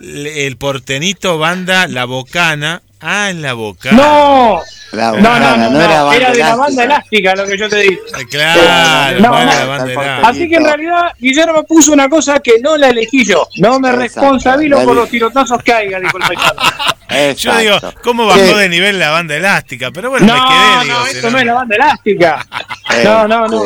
[0.00, 2.82] el portenito banda La Bocana.
[3.00, 3.96] Ah, en La Bocana.
[3.96, 4.60] ¡No!
[4.92, 7.68] La No, no, no, no, era banda era de la banda elástica lo que yo
[7.68, 7.98] te dije.
[8.30, 9.44] Claro, No, no.
[9.44, 10.28] la banda elástica.
[10.28, 13.46] Así que en realidad Guillermo puso una cosa que no la elegí yo.
[13.58, 16.62] No me Exacto, responsabilo por los tirotazos que haya, dijo el paisano.
[17.36, 18.00] Yo digo, Exacto.
[18.04, 18.54] ¿cómo bajó Sí.
[18.54, 19.90] de nivel la banda elástica?
[19.92, 22.46] Pero bueno, No, me quedé, digo, no, esto no es la banda elástica.
[23.04, 23.62] No, no, no.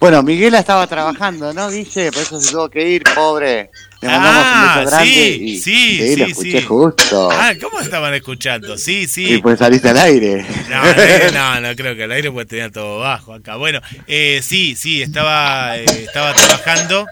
[0.00, 2.10] Bueno, Miguela estaba trabajando, ¿no, Guille?
[2.10, 3.70] Por eso se tuvo que ir, pobre.
[4.00, 5.12] Le mandamos Ah, un beso grande.
[5.12, 6.66] sí, y, sí, lo sí, escuché sí.
[6.66, 7.30] justo.
[7.30, 8.78] Ah, ¿cómo estaban escuchando?
[8.78, 9.34] Sí, sí.
[9.34, 10.46] Y pues saliste al aire.
[10.70, 13.56] No, no, no, no creo que el aire puede tener todo bajo acá.
[13.56, 17.06] Bueno, eh, sí, sí, estaba, eh, estaba trabajando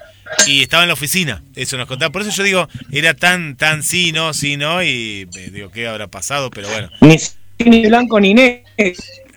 [0.46, 1.42] y estaba en la oficina.
[1.54, 2.10] Eso nos contaba.
[2.10, 4.82] Por eso yo digo, era tan, tan sí, no, sí, no.
[4.82, 6.48] Y eh, digo, ¿qué habrá pasado?
[6.48, 6.88] Pero bueno.
[7.02, 7.18] Ni
[7.66, 8.64] ni blanco ni negro.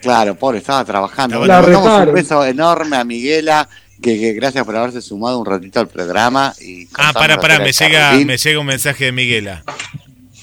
[0.01, 1.41] Claro, pobre, estaba trabajando.
[1.41, 3.67] Le mandamos un beso enorme a Miguela,
[4.01, 6.53] que, que gracias por haberse sumado un ratito al programa.
[6.59, 9.63] Y Ah, para, para, me llega, me llega un mensaje de Miguela.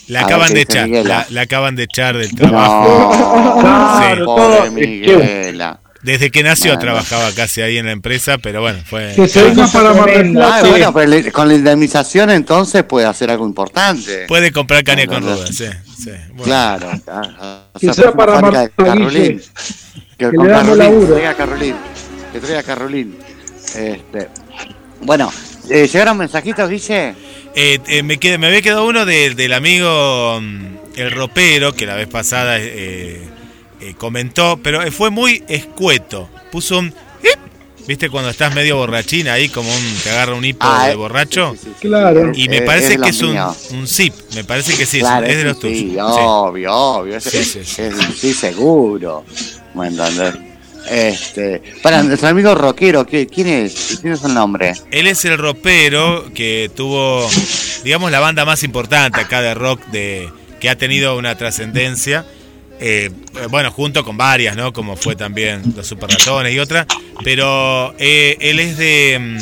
[0.07, 3.13] La A acaban ¿qué de echar, la, la acaban de echar del trabajo.
[3.63, 4.23] No, Sí.
[4.25, 5.81] pobre Miguela.
[6.01, 6.81] Desde que nació Bueno.
[6.81, 9.13] trabajaba casi ahí en la empresa, pero bueno, fue...
[9.17, 13.05] Que se venga para Mar del Ah, bueno, pero le- con la indemnización entonces puede
[13.07, 14.25] hacer algo importante.
[14.29, 15.37] Puede comprar caña No, con no, no.
[15.37, 15.65] ruedas, sí.
[15.99, 16.11] Sí.
[16.31, 16.45] Bueno.
[16.45, 16.91] Claro.
[17.09, 19.41] ah, o Que sea, sea para fábrica Mar- de Carolín.
[20.19, 21.77] Que, Que con le damos Carolín, traiga Carolín.
[22.33, 23.19] Que traiga Carolín.
[23.75, 24.29] Este,
[25.03, 25.31] bueno,
[25.69, 27.15] eh, ¿llegaron mensajitos, Guille?
[27.55, 30.67] Eh, eh, me, qued- me había quedado uno de- del amigo mm,
[30.97, 33.21] El Ropero, que la vez pasada eh,
[33.81, 36.29] eh, comentó, pero fue muy escueto.
[36.51, 36.95] Puso un...
[37.89, 40.95] ¿Viste cuando estás medio borrachín ahí, como un, te agarra un hipo Ah, de eh,
[40.95, 41.57] borracho?
[41.81, 42.33] Claro.
[42.35, 43.35] Y me Eh, parece es que es un,
[43.71, 45.79] un zip, me parece que sí, es- Claro, es, de los tuyos.
[45.79, 45.97] sí, Sí.
[45.99, 47.17] obvio, obvio.
[47.17, 47.83] ese- Sí, sí, sí.
[47.83, 49.25] es- sí, seguro.
[49.75, 50.35] ¿Me entendés?
[50.91, 53.99] Este, para nuestro amigo rockero, ¿qué- ¿quién es?
[54.03, 54.75] ¿Quién es el nombre?
[54.91, 57.27] Él es el ropero que tuvo,
[57.85, 60.29] digamos, la banda más importante acá de rock de
[60.61, 62.27] que ha tenido una trascendencia.
[62.81, 63.11] Eh,
[63.51, 64.73] bueno, junto con varias, ¿no?
[64.73, 66.87] Como fue también Los Super Ratones y otra.
[67.25, 69.19] Pero eh, él es de.
[69.21, 69.37] mm,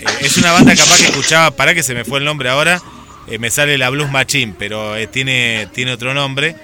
[0.00, 1.50] eh, es una banda capaz que escuchaba.
[1.50, 2.80] Para que se me fue el nombre ahora.
[3.28, 6.54] eh, me sale la Blues Machine, pero eh, tiene, tiene otro nombre.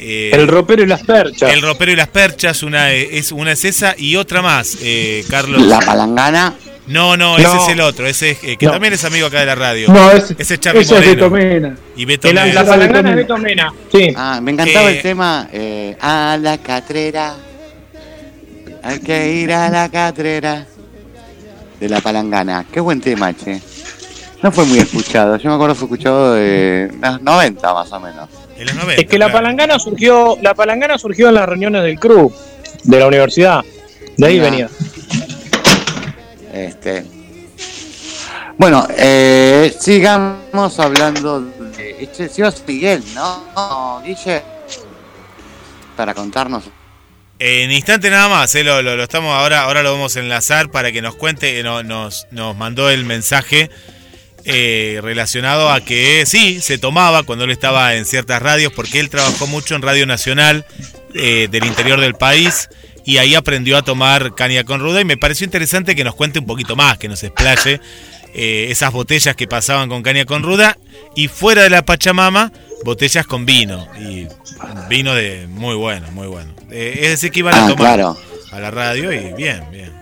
[0.00, 1.52] Eh, El ropero y las perchas.
[1.52, 5.62] El ropero y las perchas, una es, una es esa y otra más, eh, Carlos.
[5.62, 6.52] La palangana.
[6.86, 7.38] No, no, No.
[7.38, 8.72] ese es el otro, ese es, eh, que No.
[8.72, 9.88] también es amigo acá de la radio.
[9.90, 11.06] No, ese, ese es Charlie ese es.
[11.06, 11.76] Beto Mena.
[11.96, 12.52] Y Beto El- Mena.
[12.52, 13.72] la palangana es Beto Mena.
[13.90, 14.12] Sí.
[14.16, 17.34] Ah, me encantaba Eh, el tema eh, a la catrera.
[18.82, 20.66] Hay que ir a la catrera
[21.80, 22.66] de la palangana.
[22.70, 23.60] Qué buen tema, che.
[24.42, 25.38] No fue muy escuchado.
[25.38, 28.28] Yo me acuerdo fue escuchado de los 90 más o menos.
[28.58, 29.00] En los 90.
[29.02, 32.30] Es que la palangana surgió, la palangana surgió en las reuniones del CRU
[32.82, 33.62] de la universidad.
[34.18, 34.68] De ahí venía.
[36.54, 37.04] Este.
[38.56, 41.96] Bueno, eh, sigamos hablando de.
[42.04, 44.00] Este, si vas Miguel, ¿no?
[44.04, 44.42] Guille.
[45.96, 46.64] Para contarnos.
[47.40, 50.92] En instante nada más, eh, lo, lo- estamos ahora, ahora lo vamos a enlazar para
[50.92, 53.70] que nos cuente, eh, no- nos, nos mandó el mensaje
[54.44, 59.10] eh, relacionado a que sí, se tomaba cuando él estaba en ciertas radios, porque él
[59.10, 60.64] trabajó mucho en Radio Nacional
[61.12, 62.68] del interior del país
[63.04, 66.38] y ahí aprendió a tomar caña con ruda y me pareció interesante que nos cuente
[66.38, 67.80] un poquito más, que nos explaye
[68.34, 70.76] eh, esas botellas que pasaban con caña con ruda
[71.14, 72.52] y fuera de la Pachamama,
[72.84, 74.26] botellas con vino y
[74.88, 76.52] vino de muy bueno, muy bueno.
[76.70, 78.16] Eh, es decir, que iban a Ah, tomar claro.
[78.52, 79.92] a la radio y bien, bien.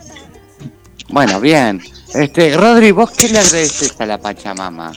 [1.08, 1.82] Bueno, bien.
[2.14, 4.92] Este, Rodri, ¿vos qué le agradeces a la Pachamama?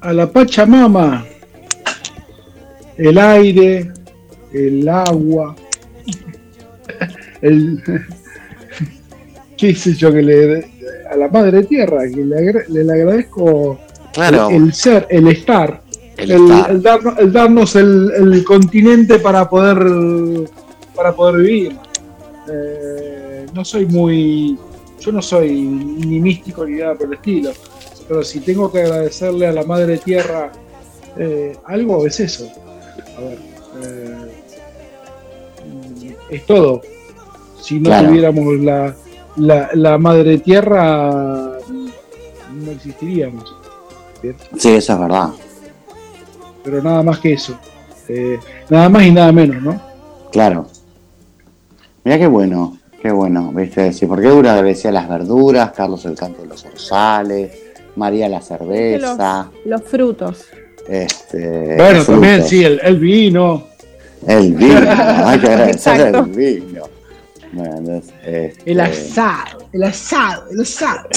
[0.00, 1.26] A la Pachamama,
[2.96, 3.92] el aire,
[4.54, 5.54] el agua,
[7.42, 7.82] el.
[9.56, 10.12] ¿Qué sé yo?
[10.12, 10.70] Que le.
[11.10, 13.78] A la Madre Tierra, que le, le- agradezco
[14.12, 14.48] Claro.
[14.50, 15.82] el, el ser, el estar.
[16.16, 16.70] El el, estar.
[16.70, 19.78] el darnos, el darnos el, el continente para poder
[20.94, 21.76] para poder vivir.
[22.52, 24.56] Eh, no soy muy,
[25.00, 27.52] yo no soy ni místico ni nada por el estilo,
[28.08, 30.50] pero si tengo que agradecerle a la Madre Tierra
[31.16, 32.50] eh, algo es eso.
[33.16, 33.38] A ver,
[33.82, 34.39] eh,
[36.30, 36.80] es todo.
[37.60, 38.08] Si no Claro.
[38.08, 38.94] tuviéramos la,
[39.36, 41.58] la, la Madre Tierra,
[42.54, 43.54] no existiríamos.
[44.56, 45.28] Sí, eso es verdad.
[46.64, 47.58] pero nada más que eso.
[48.08, 48.38] Eh,
[48.68, 49.80] nada más y nada menos, ¿no?
[50.32, 50.66] Claro.
[52.04, 53.92] Mira qué bueno, qué bueno, ¿viste?
[53.92, 57.52] Sí, porque uno agradecía las verduras, Carlos el canto de los orzales,
[57.96, 60.44] María la cerveza, Los frutos.
[60.88, 61.76] este.
[61.76, 63.64] bueno, los también sí, el, el vino.
[64.26, 66.18] El vino, hay que agradecerle Exacto.
[66.18, 66.82] el vino.
[67.52, 71.08] Bueno, este, El asado, el asado, el asado.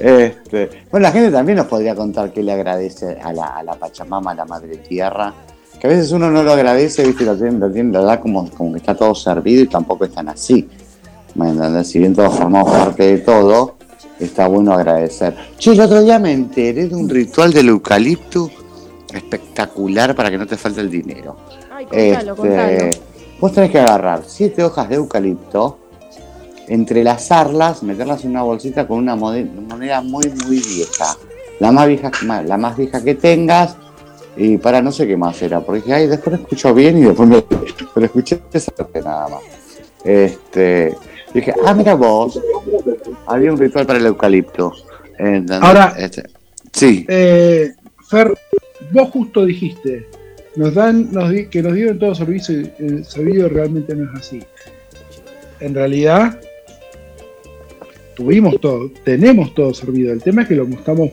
[0.00, 3.74] este, bueno, la gente también nos podría contar qué le agradece a la, a la
[3.74, 5.32] Pachamama, a la Madre Tierra.
[5.80, 7.24] Que a veces uno no lo agradece, ¿viste?
[7.24, 10.12] Lo, tiene, lo, tiene- lo da como, como que está todo servido y tampoco es
[10.12, 10.66] tan así.
[11.34, 11.88] ¿Me entendés?
[11.88, 13.76] Si bien todos formamos parte de todo,
[14.18, 15.36] está bueno agradecer.
[15.58, 18.50] Che, el otro día me enteré de un ritual del eucalipto
[19.12, 21.36] espectacular para que no te falte el dinero.
[21.70, 22.62] Ay, contalo, contalo.
[22.70, 23.00] Este,
[23.40, 25.78] vos tenés que agarrar siete hojas de eucalipto,
[26.68, 31.16] entrelazarlas, meterlas en una bolsita con una moneda muy, muy vieja.
[31.60, 32.10] La más vieja,
[32.44, 33.76] la más vieja que tengas.
[34.38, 37.02] Y para no sé qué más era, porque dije, ay, después lo escucho bien y
[37.04, 37.40] después me,
[37.94, 39.40] pero escuché esa parte nada más.
[40.04, 40.94] Este,
[41.32, 42.38] dije, ah, mira vos,
[43.26, 44.74] había un ritual para el eucalipto.
[45.62, 46.24] Ahora- Este,
[46.70, 47.72] sí, Eh,
[48.10, 48.36] Fer,
[48.92, 50.06] vos justo dijiste,
[50.56, 54.20] nos dan, nos di- que nos dieron todo servicio y el servicio realmente no es
[54.20, 54.42] así.
[55.60, 56.38] En realidad,
[58.14, 60.12] tuvimos todo, tenemos todo servido.
[60.12, 61.10] El tema es que lo estamos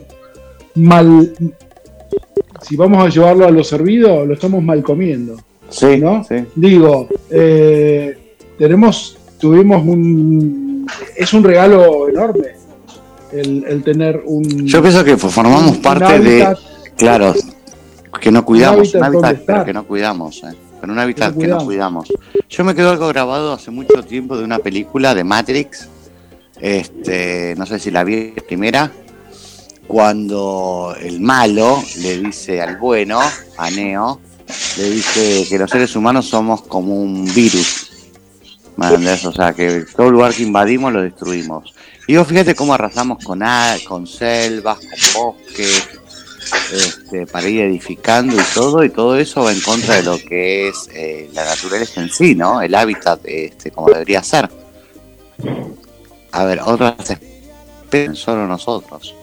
[0.75, 1.33] mal.
[2.61, 5.37] Si vamos a llevarlo a lo servido, lo estamos mal comiendo.
[5.69, 6.23] sí, ¿no?
[6.23, 6.35] sí.
[6.55, 8.17] Digo, eh,
[8.57, 10.85] tenemos, tuvimos un.
[11.15, 12.47] Es un regalo enorme
[13.31, 14.65] el, el tener un.
[14.65, 16.47] Yo pienso que formamos un parte de,
[16.97, 17.33] claro,
[18.19, 21.47] que no cuidamos, hábitat un hábitat, pero que no cuidamos, eh, pero un hábitat que
[21.47, 22.07] no cuidamos.
[22.49, 25.87] Yo me quedo algo grabado hace mucho tiempo de una película de Matrix,
[26.59, 28.91] este, no sé si la vi primera,
[29.87, 33.19] cuando el malo le dice al bueno,
[33.57, 34.19] a Neo,
[34.77, 37.89] le dice que los seres humanos somos como un virus.
[38.77, 41.73] O sea, que todo lugar que invadimos lo destruimos.
[42.07, 43.41] Y vos fíjate cómo arrasamos con,
[43.87, 45.89] con selvas, con bosques,
[46.73, 50.67] este, para ir edificando y todo, y todo eso va en contra de lo que
[50.69, 52.61] es eh, la naturaleza en sí, ¿no?
[52.61, 54.49] El hábitat, este, como debería ser.
[56.31, 59.15] A ver, otras especies, solo nosotros.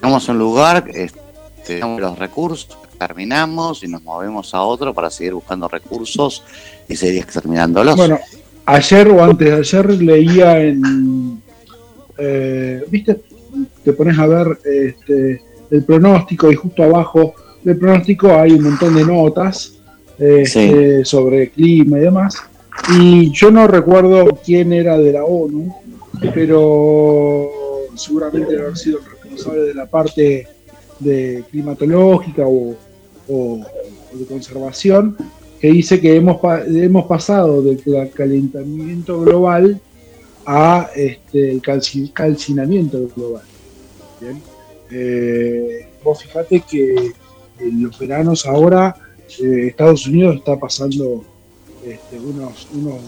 [0.00, 1.20] Tenemos un lugar, este,
[1.66, 6.42] tenemos los recursos, terminamos y nos movemos a otro para seguir buscando recursos
[6.88, 7.96] y seguir exterminándolos.
[7.96, 8.18] Bueno,
[8.66, 11.42] ayer o antes de ayer leía en.
[12.18, 13.20] eh, ¿Viste?
[13.84, 18.94] Te pones a ver este, el pronóstico y justo abajo del pronóstico hay un montón
[18.94, 19.74] de notas
[20.18, 22.36] este, sobre clima y demás.
[22.98, 25.74] Y yo no recuerdo quién era de la ONU,
[26.34, 27.50] pero
[27.96, 30.46] seguramente debe haber sido el responsable de la parte
[31.00, 32.74] de climatológica o,
[33.28, 35.16] o- o de conservación,
[35.60, 36.38] que dice que hemos,
[36.68, 37.82] hemos pasado del
[38.14, 39.80] calentamiento global
[40.46, 43.42] a este, el calci- calcinamiento global.
[44.20, 44.40] ¿bien?
[44.96, 47.12] Eh, vos fijate que
[47.58, 48.94] en los veranos ahora
[49.42, 51.24] eh, Estados Unidos está pasando
[51.84, 53.00] este, unos, unos,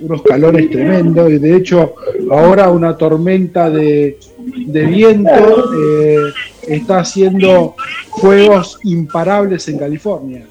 [0.00, 1.94] unos calores tremendos y de hecho
[2.30, 6.32] ahora una tormenta de, de viento eh,
[6.66, 7.76] está haciendo
[8.20, 10.46] fuegos imparables en California.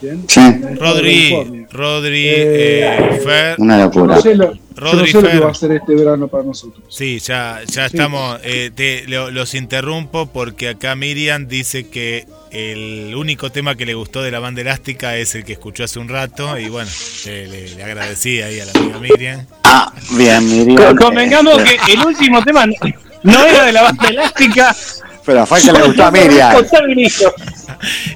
[0.00, 0.26] ¿bien?
[0.26, 1.68] De Rodri, California.
[1.70, 3.56] Rodri, Eh, eh, Fer.
[3.58, 4.06] Una locura.
[4.06, 6.28] Yo no sé lo, yo no Rodri sé lo que va a hacer este verano
[6.28, 6.82] para nosotros.
[6.88, 7.96] Sí, ya, ya Sí.
[7.96, 8.40] estamos.
[8.42, 13.94] eh, te- lo- los interrumpo porque acá Miriam dice que el único tema que le
[13.94, 16.58] gustó de la banda elástica es el que escuchó hace un rato.
[16.58, 16.90] Y bueno,
[17.26, 19.46] eh, le, le agradecí ahí a la amiga Miriam.
[19.64, 20.96] Ah, bien, Miriam.
[20.96, 22.74] Convengamos Este, que el último tema no,
[23.22, 24.74] no era de la banda elástica.
[25.24, 26.54] Pero fue que le gustó a Miriam.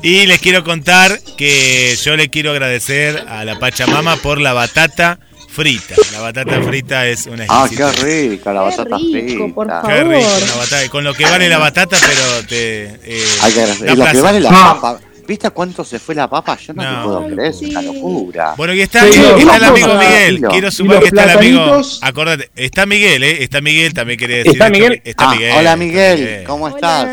[0.03, 5.19] Y les quiero contar que yo le quiero agradecer a la Pachamama por la batata
[5.49, 5.95] frita.
[6.13, 7.93] La batata frita es una Ah, exquisita.
[7.93, 9.55] qué rica la batata frita.
[9.55, 10.89] por Qué rico, una batata.
[10.91, 12.85] Con lo que vale la batata, pero te.
[13.05, 13.87] eh, Hay que agradecer.
[13.87, 15.01] da Y lo que vale la papa.
[15.27, 16.57] ¿Viste cuánto se fue la papa?
[16.57, 16.97] Yo no, No.
[16.97, 18.55] te puedo creer, es una locura.
[18.57, 20.41] Bueno, y está, Sí, está los el amigo Miguel.
[20.51, 21.81] Quiero ¿Y sumar que está el amigo.
[22.01, 23.43] Acordate, está Miguel, ¿eh?
[23.43, 24.53] Está Miguel, también quería decir.
[24.53, 25.03] ¿Está Miguel?
[25.05, 25.51] Está Ah, Miguel.
[25.53, 26.45] hola está Miguel, Miguel.
[26.45, 27.09] ¿cómo estás?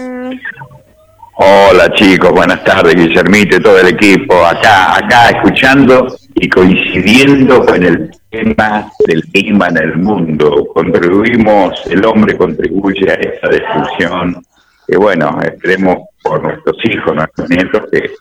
[1.38, 4.46] Hola chicos, buenas tardes, Guillermito y todo el equipo.
[4.46, 10.68] Acá, acá escuchando y coincidiendo con el tema del clima en el mundo.
[10.74, 14.46] Contribuimos, el hombre contribuye a esta destrucción.
[14.88, 18.12] Y bueno, esperemos por nuestros hijos, nuestros nietos, que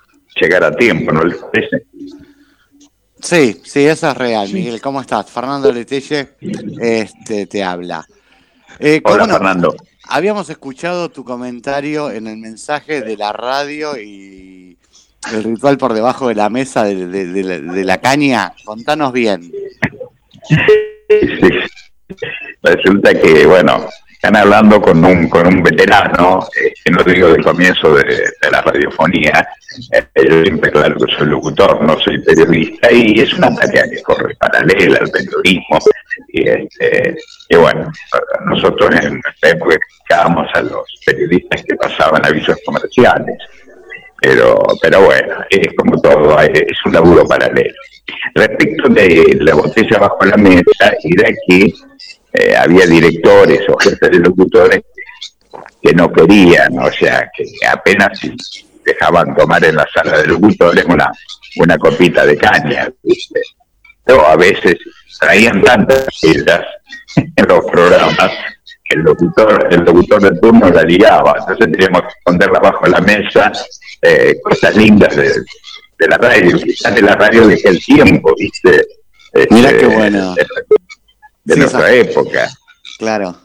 [0.41, 1.85] llegar a tiempo, ¿no les parece?
[3.21, 4.81] Sí, sí, eso es real, Miguel.
[4.81, 5.31] ¿Cómo estás?
[5.31, 6.37] Fernando Letelle
[6.81, 8.07] este, te habla.
[8.79, 9.27] Eh, Hola.
[9.27, 9.75] Fernando.
[10.07, 14.77] Habíamos escuchado tu comentario en el mensaje de la radio y
[15.33, 18.53] el ritual por debajo de la mesa de, de- la- caña.
[18.65, 19.51] Contanos bien.
[22.63, 27.43] Resulta que, bueno, están hablando con un, con un veterano, eh, que no digo del
[27.45, 29.47] comienzo de, de la radiofonía,
[29.93, 34.03] eh, yo siempre claro que soy locutor, no soy periodista, y es una tarea que
[34.03, 35.79] corre paralela al periodismo.
[36.29, 37.17] Y, este,
[37.49, 37.91] y bueno,
[38.47, 43.37] nosotros en nuestra época criticábamos a los periodistas que pasaban avisos comerciales,
[44.25, 47.75] pero, pero bueno, es como todo, es un laburo paralelo.
[48.35, 51.73] Respecto de la botella bajo la mesa, era que
[52.33, 54.81] eh, había directores o jefes de locutores
[55.83, 58.19] que no querían, o sea, que apenas
[58.85, 61.13] dejaban tomar en la sala de locutores una,
[61.57, 63.41] una copita de caña, ¿viste?
[64.07, 64.77] A veces
[65.21, 66.65] traían tantas ideas
[67.17, 68.31] en los programas
[68.85, 73.01] que el locutor, el locutor de turno la liaba, entonces teníamos que esconderla bajo la
[73.01, 73.53] mesa,
[74.05, 75.29] eh, cosas lindas de,
[75.99, 78.87] de la radio, quizás de la radio de aquel tiempo, ¿viste?
[79.51, 80.35] Mira Este, qué bueno.
[80.35, 80.47] De,
[81.45, 82.51] de Sí, nuestra esa- época.
[82.99, 83.37] Claro.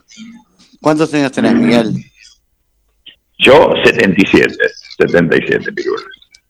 [0.81, 1.93] ¿Cuántos años tenés, Miguel?
[3.39, 4.53] Yo, 77,
[4.97, 6.03] 77, pirulas.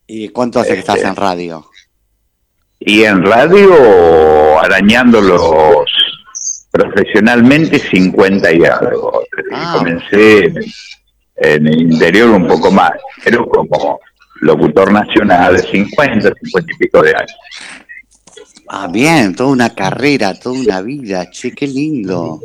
[0.07, 1.69] ¿Y cuánto hace que estás en radio?
[2.79, 5.41] Y en radio, arañándolos
[6.71, 9.23] profesionalmente, 50 y algo.
[9.51, 9.75] Ah.
[9.77, 10.53] Comencé
[11.41, 12.91] en el interior un poco más,
[13.23, 13.99] pero como
[14.41, 17.35] locutor nacional de 50, 50 y pico de años.
[18.67, 21.29] Ah, bien, toda una carrera, toda una vida.
[21.31, 22.39] Che, qué lindo.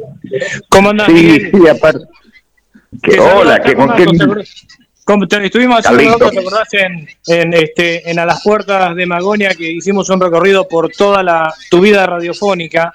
[0.70, 1.50] ¿Cómo andás, Sí, Miguel?
[1.54, 2.04] sí, aparte.
[3.02, 4.06] Que hola, que con qué.
[5.04, 6.68] Como te- estuvimos haciendo ¿te acordás?
[6.72, 11.22] En, en, este, en A las Puertas de Magonia que hicimos un recorrido por toda
[11.22, 12.90] la, tu vida radiofónica.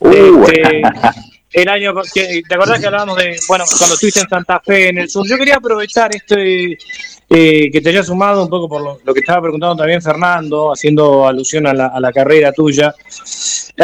[0.00, 0.82] Uh, Este,
[1.54, 4.98] el año que, ¿Te acordás que hablábamos de, bueno, cuando estuviste en Santa Fe, en
[4.98, 5.26] el sur?
[5.26, 6.76] Yo quería aprovechar este
[7.30, 11.26] eh, que te haya sumado un poco por lo, que estaba preguntando también Fernando, haciendo
[11.26, 12.92] alusión a la, a la carrera tuya.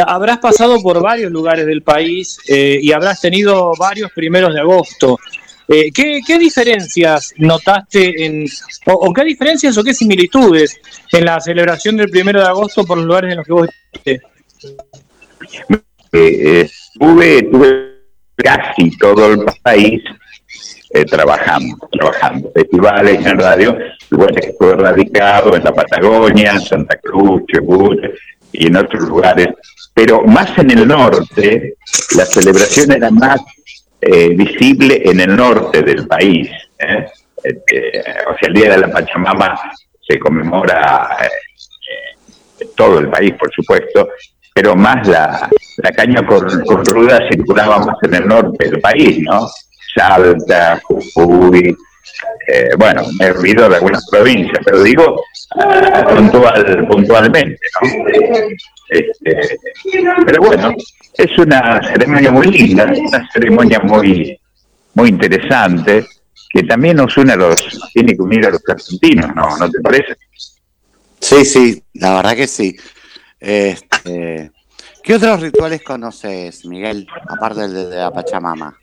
[0.05, 5.17] Habrás pasado por varios lugares del país eh, y habrás tenido varios primeros de agosto.
[5.67, 8.45] Eh, ¿qué, qué diferencias notaste en,
[8.87, 10.77] o, o qué diferencias o qué similitudes
[11.13, 14.21] en la celebración del primero de agosto por los lugares en los que vos estuviste?
[16.11, 17.91] Eh, estuve, tuve
[18.35, 20.03] casi todo el país
[20.93, 23.77] eh, trabajando, trabajando, festivales en radio,
[24.11, 27.97] igual que estuve radicado en la Patagonia, Santa Cruz, Chubut
[28.51, 29.47] y en otros lugares,
[29.93, 31.75] pero más en el norte,
[32.17, 33.39] la celebración era más
[34.01, 36.49] eh, visible en el norte del país.
[36.79, 37.05] ¿eh?
[37.43, 39.59] Este, o sea, el Día de la Pachamama
[40.05, 42.17] se conmemora eh,
[42.59, 44.09] en todo el país, por supuesto,
[44.53, 49.19] pero más la, la caña con, con ruda circulaba más en el norte del país,
[49.21, 49.47] ¿no?
[49.95, 51.75] Salta, Jujuy,
[52.47, 55.23] eh, bueno, me he olvidado de algunas provincias, pero digo
[55.57, 57.89] ah, puntual, puntualmente, ¿no?
[58.89, 59.57] Este,
[60.25, 60.73] pero bueno,
[61.13, 64.37] es una ceremonia muy linda, una ceremonia muy,
[64.95, 66.05] muy interesante,
[66.49, 67.55] que también nos une a los,
[67.93, 69.57] tiene que unir a los argentinos, ¿no?
[69.57, 70.15] ¿No te parece?
[71.19, 72.75] Sí, sí, la verdad que sí.
[73.41, 74.51] Este,
[75.03, 78.77] ¿Qué otros rituales conoces, Miguel, aparte del de la Pachamama?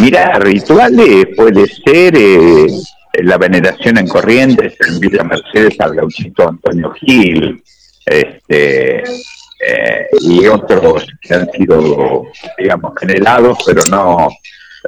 [0.00, 2.68] Mira, rituales puede ser eh,
[3.14, 7.60] la veneración en Corrientes, en Villa Mercedes al gauchito Antonio Gil,
[8.06, 12.26] este, eh, y otros que han sido,
[12.56, 14.28] digamos, generados, pero no,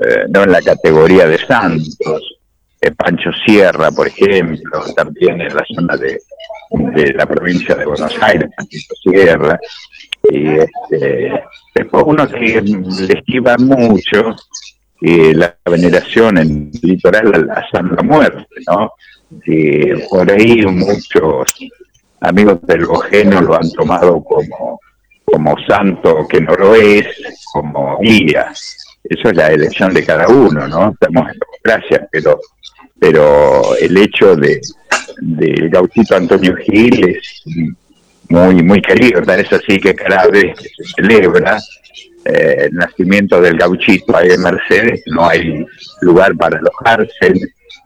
[0.01, 2.39] eh, no en la categoría de santos.
[2.85, 6.21] Eh, Pancho Sierra, por ejemplo, también en la zona de,
[7.15, 9.59] la provincia de Buenos Aires, Panchito Sierra.
[10.31, 11.33] Y este,
[11.75, 14.37] después uno que le esquiva mucho
[15.01, 18.93] eh, la veneración en el litoral a la Santa Muerte, ¿no?
[20.11, 21.49] Por ahí muchos
[22.21, 24.79] amigos del Bojeno lo han tomado como,
[25.25, 27.07] como santo que no lo es,
[27.53, 28.53] como guía.
[29.05, 30.91] Eso es la elección de cada uno, ¿no?
[30.91, 32.41] Estamos en democracia, pero,
[33.05, 34.63] pero el hecho de
[35.19, 37.43] del gauchito Antonio Gil es
[38.31, 41.59] muy, muy querido, tal es así que cada vez que se celebra
[42.25, 45.67] eh, el nacimiento del gauchito ahí en Mercedes, no hay
[46.01, 47.35] lugar para alojarse,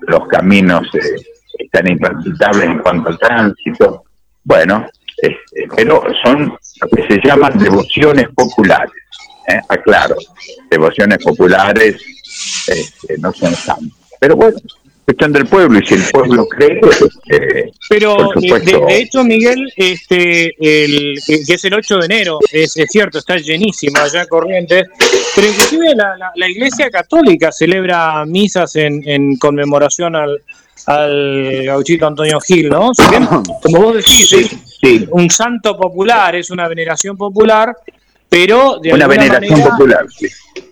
[0.06, 1.16] los caminos eh,
[1.58, 4.04] están intransitables en cuanto al tránsito.
[4.44, 4.86] Bueno,
[5.16, 9.02] este, pero son lo que se llaman devociones populares.
[9.48, 9.60] ¿eh?
[9.68, 10.16] Aclaro,
[10.70, 11.96] devociones populares
[13.18, 13.98] no son santas.
[14.20, 14.58] Pero bueno,
[15.08, 16.80] cuestión del pueblo, y si el pueblo cree,
[17.30, 22.90] eh, Pero de, hecho, Miguel, este, el, que es el 8 de enero, es, es
[22.90, 24.84] cierto, está llenísimo allá en Corrientes,
[25.34, 30.42] pero inclusive la, la- la Iglesia Católica celebra misas en, en conmemoración al,
[30.86, 32.92] al gauchito Antonio Gil, ¿no?
[32.92, 33.26] Si bien,
[33.62, 34.30] como vos decís,
[34.82, 37.74] es un santo popular, es una veneración popular,
[38.28, 40.06] pero de una alguna veneración manera- popular.
[40.10, 40.26] sí.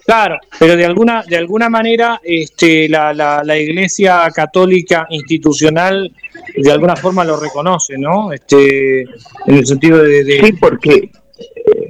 [0.04, 6.12] Claro, pero de alguna de alguna manera este, la, la, la Iglesia Católica institucional
[6.56, 8.32] de alguna forma lo reconoce, ¿no?
[8.32, 9.08] Este, en
[9.56, 11.10] el sentido de, de- Sí, porque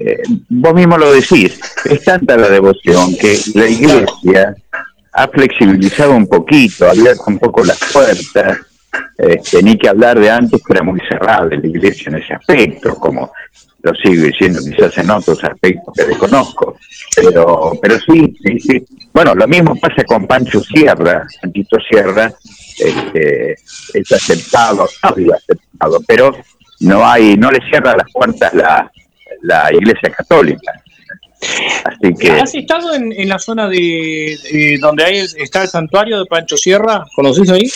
[0.01, 4.57] eh, vos mismo lo decís, es tanta la devoción que la iglesia
[5.13, 8.59] ha flexibilizado un poquito, ha abierto un poco las puertas,
[9.19, 12.95] este, ni que hablar de antes que era muy cerrada la iglesia en ese aspecto,
[12.97, 13.33] como
[13.83, 16.77] lo sigue diciendo quizás en otros aspectos que desconozco,
[17.15, 18.85] pero, pero sí, sí, sí.
[19.13, 22.33] Bueno, lo mismo pasa con Pancho Sierra, Panchito Sierra,
[22.79, 26.37] este, es aceptado, ha sido aceptado, pero
[26.81, 28.91] no hay, no le cierra las puertas la,
[29.43, 30.83] la iglesia católica.
[31.85, 36.19] Así que ¿Has estado en, en la zona de, de donde hay, está el santuario
[36.19, 37.05] de Pancho Sierra?
[37.15, 37.71] ¿Conocés ahí?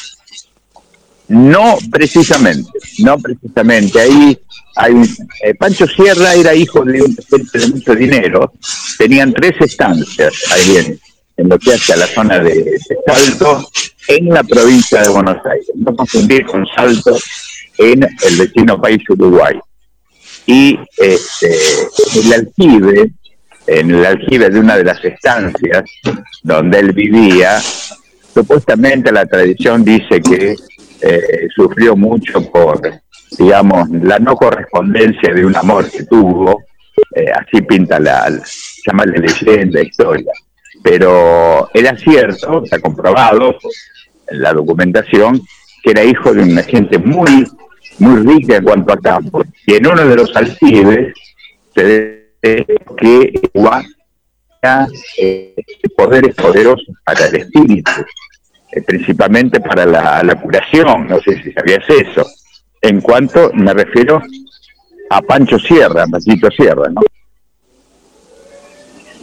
[1.30, 4.00] No precisamente, no precisamente.
[4.00, 4.38] Ahí
[4.76, 4.94] hay
[5.42, 8.52] eh, Pancho Sierra era hijo de un gente de mucho dinero,
[8.98, 11.00] tenían tres estancias ahí en,
[11.36, 13.68] en lo que hace a la zona de, de Salto,
[14.08, 15.66] en la provincia de Buenos Aires.
[15.74, 17.16] No confundir con Salto
[17.78, 19.58] en el vecino país Uruguay.
[20.46, 21.56] Y este,
[22.16, 23.12] el aljibe,
[23.66, 25.84] en el aljibe de una de las estancias
[26.42, 27.62] donde él vivía,
[28.34, 30.56] supuestamente la tradición dice que
[31.02, 32.80] eh, sufrió mucho por,
[33.38, 36.62] digamos, la no correspondencia de un amor que tuvo,
[37.14, 38.42] eh, así pinta la, la
[38.86, 40.32] llama la leyenda, historia.
[40.82, 43.56] Pero era cierto, está comprobado
[44.28, 45.40] en la documentación,
[45.82, 47.46] que era hijo de una gente muy,
[47.98, 49.42] muy rica en cuanto a campo.
[49.66, 51.14] Y en uno de los aljibes
[51.74, 52.20] se ve
[52.96, 53.50] que
[54.62, 55.54] tenía, eh,
[55.96, 57.90] poderes poderosos para el espíritu
[58.72, 62.26] eh, principalmente para la, la curación, no sé si sabías eso.
[62.82, 64.22] En cuanto me refiero
[65.10, 67.00] a Pancho Sierra, Panchito Sierra, ¿no?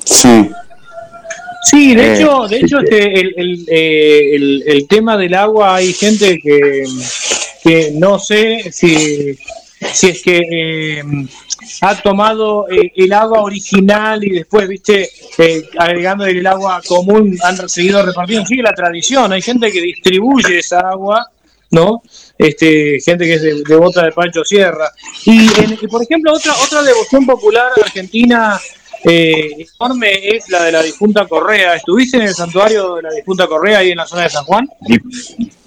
[0.05, 0.49] Sí.
[1.69, 2.85] Sí, de Eh, hecho, de sí, hecho sí.
[2.85, 6.83] este, el, el, eh, el- el tema del agua hay gente que,
[7.63, 9.37] que no sé si,
[9.93, 11.03] si es que eh,
[11.81, 17.67] ha tomado eh, el agua original y después, viste, eh, agregando el agua común, han
[17.69, 18.45] seguido repartiendo.
[18.45, 21.27] Sigue la tradición, hay gente que distribuye esa agua,
[21.71, 22.01] ¿no?
[22.37, 24.89] Este, gente que es de- devota de Pancho Sierra.
[25.25, 28.59] Y, en- por ejemplo, otra, otra devoción popular argentina
[29.03, 31.75] eh, enorme es la de la difunta Correa.
[31.75, 34.67] ¿Estuviste en el santuario de la difunta Correa ahí en la zona de San Juan?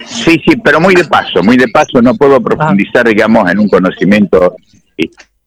[0.04, 3.68] Sí, sí, pero muy de paso, muy de paso, no puedo profundizar, digamos, en un
[3.68, 4.56] conocimiento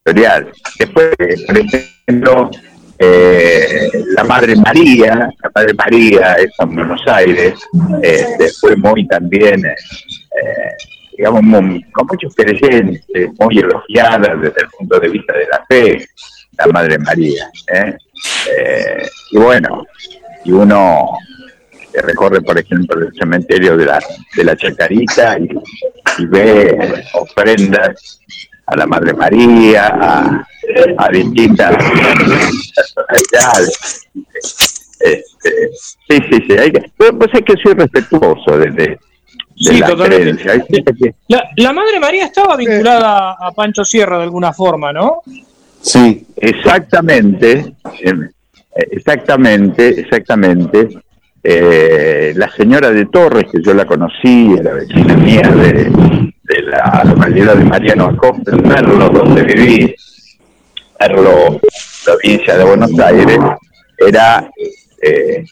[0.05, 0.51] historial.
[0.79, 1.15] Después,
[1.47, 2.51] por ejemplo,
[2.99, 7.53] eh, la Madre María, la Madre María es en Buenos Aires,
[8.01, 10.71] este, fue muy también, eh,
[11.17, 13.01] digamos, muy- con muchos creyentes,
[13.39, 16.05] muy elogiada desde el punto de vista de la fe,
[16.57, 17.49] la Madre María.
[17.73, 17.95] ¿eh?
[18.57, 19.85] Eh, y bueno,
[20.43, 21.17] y uno
[21.93, 23.99] recorre, por ejemplo, el cementerio de la,
[24.35, 25.37] de la Chacarita
[26.17, 28.19] y ve ofrendas
[28.73, 30.47] a la Madre María, a,
[30.97, 34.07] a distintas personalidades.
[34.99, 35.69] Este,
[36.07, 36.53] sí, sí, sí.
[36.57, 38.99] Hay que, pero, pues hay que ser respetuoso de, de, de
[39.55, 40.21] Sí, la totalmente.
[40.23, 40.51] creencia.
[40.53, 44.91] Hay gente que- La, la Madre María estaba vinculada a Pancho Sierra de alguna forma,
[44.93, 45.21] ¿no?
[45.81, 46.25] Sí.
[46.37, 48.13] Exactamente, eh,
[48.91, 50.89] exactamente, exactamente.
[51.45, 57.03] Eh, la señora de Torres, que yo la conocí, era vecina mía de, de la
[57.05, 59.95] localidad de Mariano Acosta, en Merlo, donde viví,
[60.99, 61.59] Merlo,
[62.05, 63.39] provincia de Buenos Aires,
[63.97, 64.47] era,
[65.01, 65.43] eh,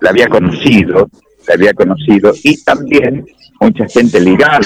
[0.00, 1.08] la había conocido,
[1.46, 3.26] la había conocido, y también
[3.60, 4.60] mucha gente ligada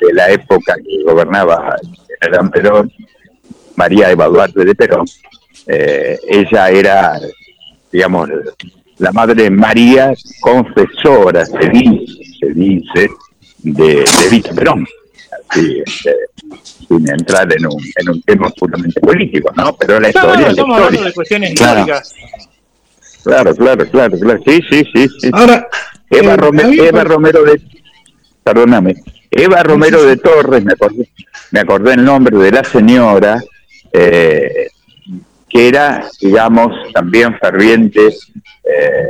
[0.00, 1.76] de la época que gobernaba
[2.20, 2.92] general Perón,
[3.76, 5.06] María Eva Duarte de Perón,
[5.68, 7.20] eh, ella era,
[7.92, 8.28] digamos,
[8.98, 13.08] la madre María confesora, se dice, se dice,
[13.64, 14.86] de, de Vita Perón.
[15.48, 16.14] Así, este,
[16.88, 19.74] sin entrar en un, en un tema puramente político, ¿no?
[19.76, 21.04] Pero la historia, la estamos hablando historia.
[21.08, 21.80] de cuestiones Claro.
[21.80, 22.14] históricas.
[23.24, 24.40] Claro, claro, claro, claro.
[24.46, 25.08] Sí, sí, sí.
[25.20, 25.30] sí.
[25.32, 25.66] Ahora,
[26.10, 27.60] Eva, eh, Rome- a mí me Eva Romero de.
[28.42, 28.94] Perdóname.
[29.30, 31.08] Eva Romero de Torres, me acordé,
[31.50, 33.42] me acordé el nombre de la señora,
[33.92, 34.68] eh,
[35.48, 39.08] que era, digamos, también ferviente eh,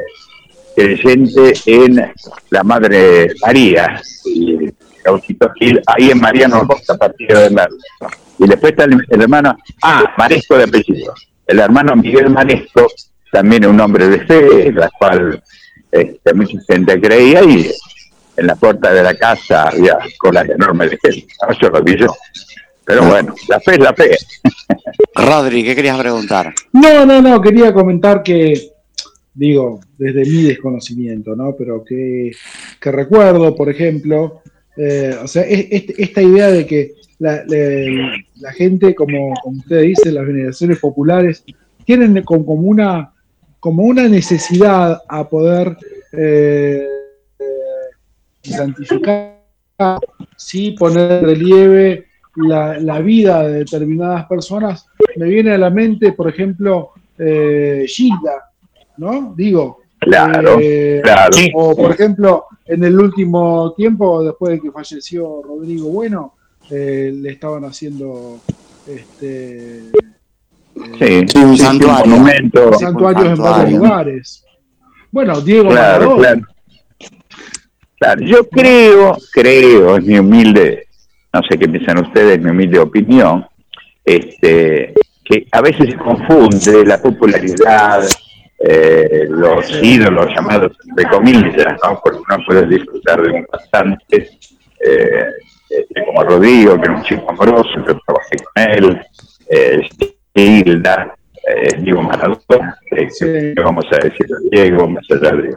[0.75, 2.13] creyente en
[2.51, 4.69] la Madre María, y
[5.05, 7.77] Gautito Gil, ahí en Mariano Acosta, partido de Merlo.
[8.39, 11.15] Y después está el, el hermano, ah, Maresco de apellido.
[11.47, 12.87] El hermano Miguel Maresco,
[13.31, 15.43] también un hombre de fe, la cual
[15.93, 17.71] este, mucha gente creía, y
[18.37, 21.33] en la puerta de la casa había colas enormes de gente.
[21.43, 22.15] No, Eso lo vi yo.
[22.85, 24.17] Pero bueno, la fe es la fe.
[25.15, 26.53] Rodri, ¿qué querías preguntar?
[26.73, 28.74] No, no, no, quería comentar que,
[29.35, 31.55] digo, desde mi desconocimiento, ¿no?
[31.57, 32.31] Pero que,
[32.81, 34.41] que recuerdo, por ejemplo,
[34.77, 39.83] eh, o sea, es- este- esta idea de que la, la- la gente, como, usted
[39.83, 41.45] dice, las veneraciones populares,
[41.85, 43.13] tienen como, como una,
[43.61, 45.77] como una necesidad a poder
[46.13, 46.87] eh,
[48.43, 49.35] santificar,
[50.37, 52.07] sí, poner en relieve
[52.37, 54.87] la, la vida de determinadas personas,
[55.17, 58.51] me viene a la mente, por ejemplo, eh, Gilda,
[58.99, 59.33] ¿no?
[59.37, 59.79] Digo.
[60.01, 61.35] Claro, eh, claro.
[61.55, 66.35] O, por ejemplo, en el último tiempo, después de que falleció Rodrigo Bueno,
[66.71, 68.39] eh, le estaban haciendo
[68.87, 69.81] este,
[70.99, 72.07] Sí, Sí, un sí, santuario.
[72.07, 72.73] monumento.
[72.75, 73.79] santuarios en varios santuario.
[73.79, 74.45] lugares.
[75.11, 76.19] Bueno, Diego Claro, Maradona.
[76.19, 76.47] claro.
[77.99, 80.89] Claro, yo creo, creo, es mi humilde,
[81.33, 83.47] no sé qué piensan ustedes, mi humilde opinión,
[84.05, 84.93] este,
[85.25, 88.03] que a veces se confunde la popularidad,
[88.59, 92.01] eh, los ídolos llamados entre comillas, ¿no?
[92.03, 94.31] porque uno puede disfrutar de un cantante
[94.81, 95.27] eh,
[95.69, 99.01] este, como Rodrigo, que es un chico amoroso, yo trabajé con él,
[99.49, 99.89] eh,
[100.35, 101.15] Hilda,
[101.47, 105.55] eh, Diego Maradona, eh, que vamos a decir a Diego, más allá de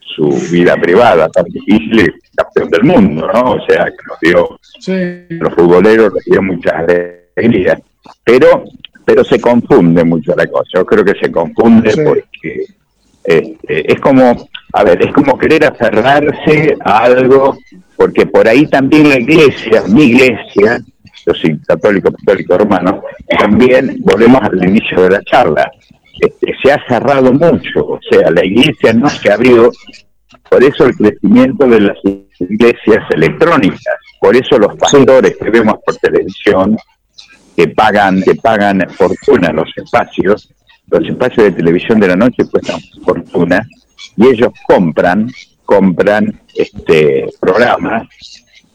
[0.00, 3.52] su vida privada tan difícil, campeón del mundo, ¿no?
[3.52, 4.58] O sea, que nos dio,
[5.28, 7.78] los futboleros nos dio mucha alegría.
[8.24, 8.64] Pero,
[9.08, 10.68] pero se confunde mucho la cosa.
[10.74, 12.00] Yo creo que se confunde Sí.
[12.04, 12.66] porque
[13.24, 14.36] este, es como,
[14.74, 17.56] a ver, es como querer aferrarse a algo,
[17.96, 20.80] porque por ahí también la iglesia, mi iglesia,
[21.26, 23.02] yo soy católico, católico romano,
[23.38, 25.70] también volvemos al inicio de la charla,
[26.20, 29.70] este, se ha cerrado mucho, o sea, la iglesia no se abrió,
[30.50, 31.96] por eso el crecimiento de las
[32.40, 36.76] iglesias electrónicas, por eso los pastores que vemos por televisión,
[37.58, 40.48] que pagan, que pagan fortuna los espacios,
[40.88, 43.66] los espacios de televisión de la noche cuestan fortuna
[44.16, 45.28] y ellos compran,
[45.64, 48.06] compran este programas,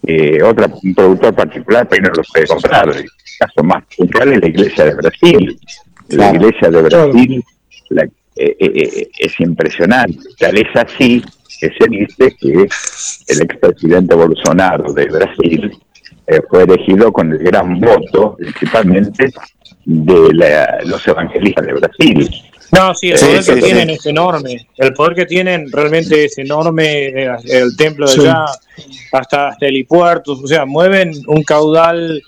[0.05, 2.89] eh, otra, un productor particular pero no los puede comprar.
[2.89, 3.05] El
[3.39, 5.59] caso más puntual es la iglesia de Brasil.
[6.09, 7.43] La iglesia de Brasil
[7.89, 10.17] la- eh, eh, eh, es impresionante.
[10.37, 11.23] Tal es así
[11.59, 12.67] que se dice que
[13.29, 15.71] el expresidente Bolsonaro de Brasil
[16.27, 19.29] eh, fue elegido con el gran voto, principalmente
[19.85, 22.29] de la- los evangelistas de Brasil.
[22.71, 23.65] No, sí, el Sí, poder sí, que sí.
[23.65, 24.67] tienen es enorme.
[24.77, 27.07] El poder que tienen realmente es enorme.
[27.07, 28.19] eh, El templo de Sí.
[28.21, 28.45] allá,
[29.11, 32.21] hasta, hasta helipuertos, o sea, mueven un caudal.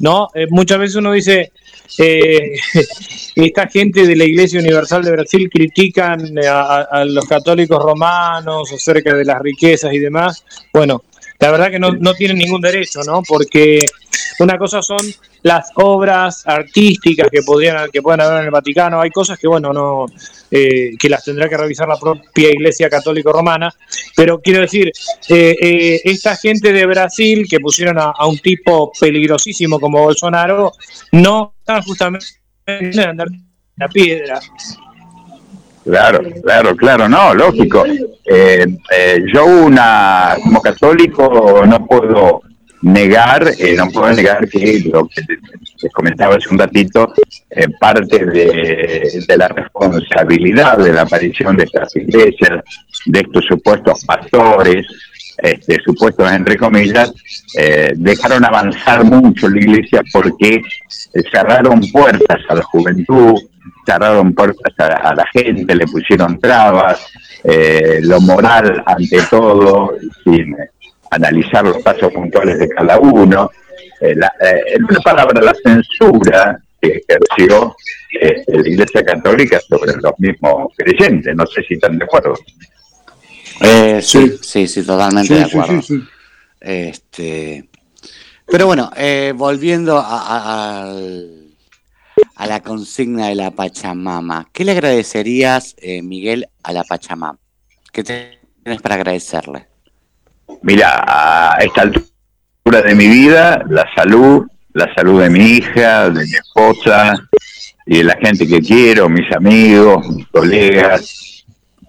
[0.00, 1.52] No, Eh, muchas veces uno dice.
[2.00, 2.52] eh,
[3.36, 8.70] esta gente de la Iglesia Universal de Brasil critican eh, a- a los católicos romanos
[8.72, 10.44] acerca de las riquezas y demás.
[10.72, 11.02] Bueno,
[11.38, 13.22] la verdad que no, no tienen ningún derecho, ¿no?
[13.22, 13.84] Porque
[14.40, 14.98] una cosa son
[15.42, 19.00] las obras artísticas que podrían que puedan haber en el Vaticano.
[19.00, 20.06] Hay cosas que bueno no
[20.50, 23.72] eh, que las tendrá que revisar la propia Iglesia Católica Romana.
[24.16, 24.90] Pero quiero decir,
[25.28, 30.72] eh, eh, esta gente de Brasil que pusieron a, un tipo peligrosísimo como Bolsonaro
[31.12, 32.26] no están justamente
[32.66, 32.96] en
[33.76, 34.40] la piedra.
[35.84, 37.84] Claro, claro, claro, no, lógico.
[37.86, 42.42] Eh, eh, yo una como católico no puedo
[42.82, 45.22] negar, eh, no puedo negar que lo que
[45.82, 47.12] les comentaba hace un ratito,
[47.50, 52.62] eh, parte de, de la responsabilidad de la aparición de estas iglesias,
[53.06, 54.86] de estos supuestos pastores,
[55.38, 57.12] este, supuestos entre comillas,
[57.56, 63.34] eh, dejaron avanzar mucho la iglesia porque eh, cerraron puertas a la juventud,
[63.86, 67.06] cerraron puertas a, a la gente, le pusieron trabas,
[67.44, 70.56] eh, lo moral ante todo, sin
[71.10, 73.50] analizar los pasos puntuales de cada uno.
[74.00, 77.74] Eh, la- eh, en una palabra, la censura que ejerció
[78.20, 81.34] eh, la Iglesia Católica sobre los mismos creyentes.
[81.34, 82.34] No sé si están de acuerdo.
[83.60, 85.82] Eh, sí, sí, sí, totalmente Sí, de acuerdo.
[85.82, 86.04] sí, sí.
[86.60, 87.68] Este,
[88.46, 91.37] pero bueno, eh, volviendo a, a- al-
[92.36, 97.38] a la consigna de la Pachamama, ¿qué le agradecerías, eh, Miguel, a la Pachamama?
[97.92, 99.66] ¿Qué tienes para agradecerle?
[100.62, 106.24] Mira, a esta altura de mi vida, la salud, la salud de mi hija, de
[106.24, 107.14] mi esposa
[107.86, 111.44] y de la gente que quiero, mis amigos, mis colegas,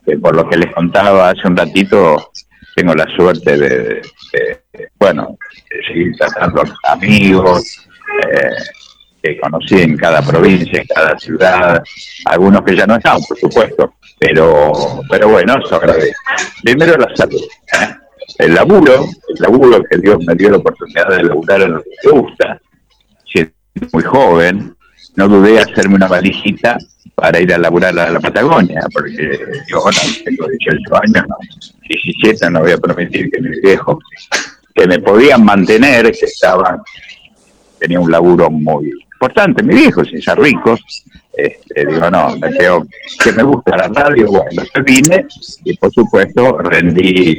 [0.06, 2.32] que por lo que les contaba hace un ratito,
[2.76, 4.02] tengo la suerte de,
[4.32, 5.38] de- bueno,
[5.70, 7.86] de seguir tratando amigos,
[8.34, 8.50] eh,
[9.22, 11.84] que conocí en cada provincia, en cada ciudad,
[12.26, 14.72] algunos que ya no están, por supuesto, pero,
[15.10, 16.22] pero bueno, eso agradezco.
[16.64, 17.96] Primero la salud, ¿eh?
[18.40, 21.90] el laburo, el laburo que Dios me dio la oportunidad de laburar en lo que
[22.06, 22.62] me gusta,
[23.26, 23.54] siendo
[23.92, 24.76] muy joven,
[25.16, 26.78] no dudé hacerme una valijita
[27.16, 29.84] para ir a laburar a la Patagonia, porque yo
[30.24, 31.36] tengo 18 años, no,
[31.90, 33.98] 17, no voy a permitir que mis viejos,
[34.74, 36.82] que me podían mantener, que estaban,
[37.78, 40.80] tenía un laburo muy importante, mis viejos, sin ser ricos,
[41.34, 42.88] este, digo, no, me creo
[43.22, 45.26] que me gusta la radio, bueno, yo vine
[45.66, 47.32] y por supuesto rendí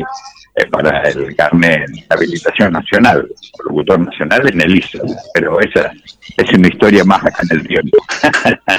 [0.56, 3.26] eh, para el carnet de habilitación nacional,
[3.64, 4.98] locutor nacional en el ISO,
[5.32, 5.90] pero esa
[6.36, 7.96] es una historia más acá en el tiempo.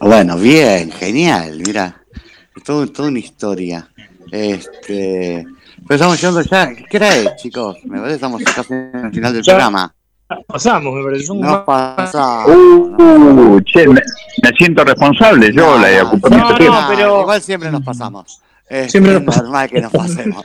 [0.00, 1.94] Bueno, bien, genial, mira,
[2.64, 3.86] todo, toda una historia.
[4.32, 5.44] Este,
[5.86, 7.76] pero estamos llegando ya, ¿qué hora es, chicos?
[7.84, 9.52] Me parece que estamos casi en el final del Ya.
[9.52, 9.94] programa.
[10.46, 11.32] Pasamos, me parece.
[11.32, 12.48] un- No pasamos.
[12.98, 14.00] Uh, che, me,
[14.42, 16.76] me siento responsable, yo la ocupé mucho tiempo.
[16.78, 18.40] Ah, Igual siempre nos pasamos.
[18.68, 20.44] Es, Siempre nos normal que nos pasemos.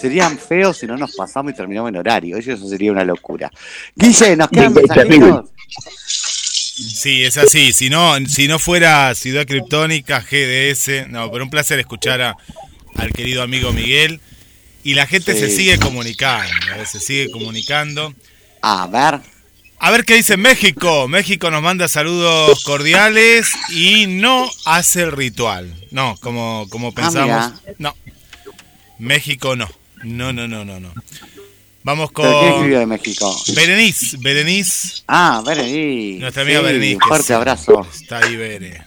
[0.00, 2.36] Serían feos si no nos pasamos y terminamos en horario.
[2.36, 3.50] Eso sería una locura.
[3.96, 5.50] Guille, ¿nos quedan Sí, mensajitos?
[6.76, 7.72] Sí, es así.
[7.72, 12.36] Si no, si no fuera Ciudad Criptónica, GDS, no, pero un placer escuchar a-
[12.96, 14.20] al querido amigo Miguel.
[14.84, 15.40] Y la gente Sí.
[15.40, 16.86] se sigue comunicando, ¿eh?
[16.86, 18.14] se sigue comunicando.
[18.62, 19.20] A ver.
[19.80, 21.06] A ver qué dice México.
[21.08, 25.72] México nos manda saludos cordiales y no hace el ritual.
[25.90, 27.52] No, como, como pensamos.
[27.62, 27.74] mira.
[27.78, 27.94] no.
[28.98, 29.68] México no.
[30.02, 30.92] No, no, no, no, no.
[31.84, 33.42] Vamos ¿Pero quién con escribió de México?
[33.54, 34.16] Berenice.
[34.18, 35.02] Berenice.
[35.06, 36.20] Ah, Berenice.
[36.20, 36.98] Nuestra amiga Sí, Berenice.
[37.06, 37.86] Fuerte abrazo.
[37.94, 38.82] Está ahí, Bere.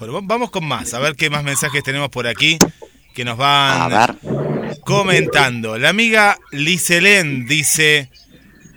[0.00, 2.58] Va- vamos con más, a ver qué más mensajes tenemos por aquí
[3.14, 4.16] que nos van A
[4.84, 5.78] comentando.
[5.78, 8.10] La amiga Liselén dice,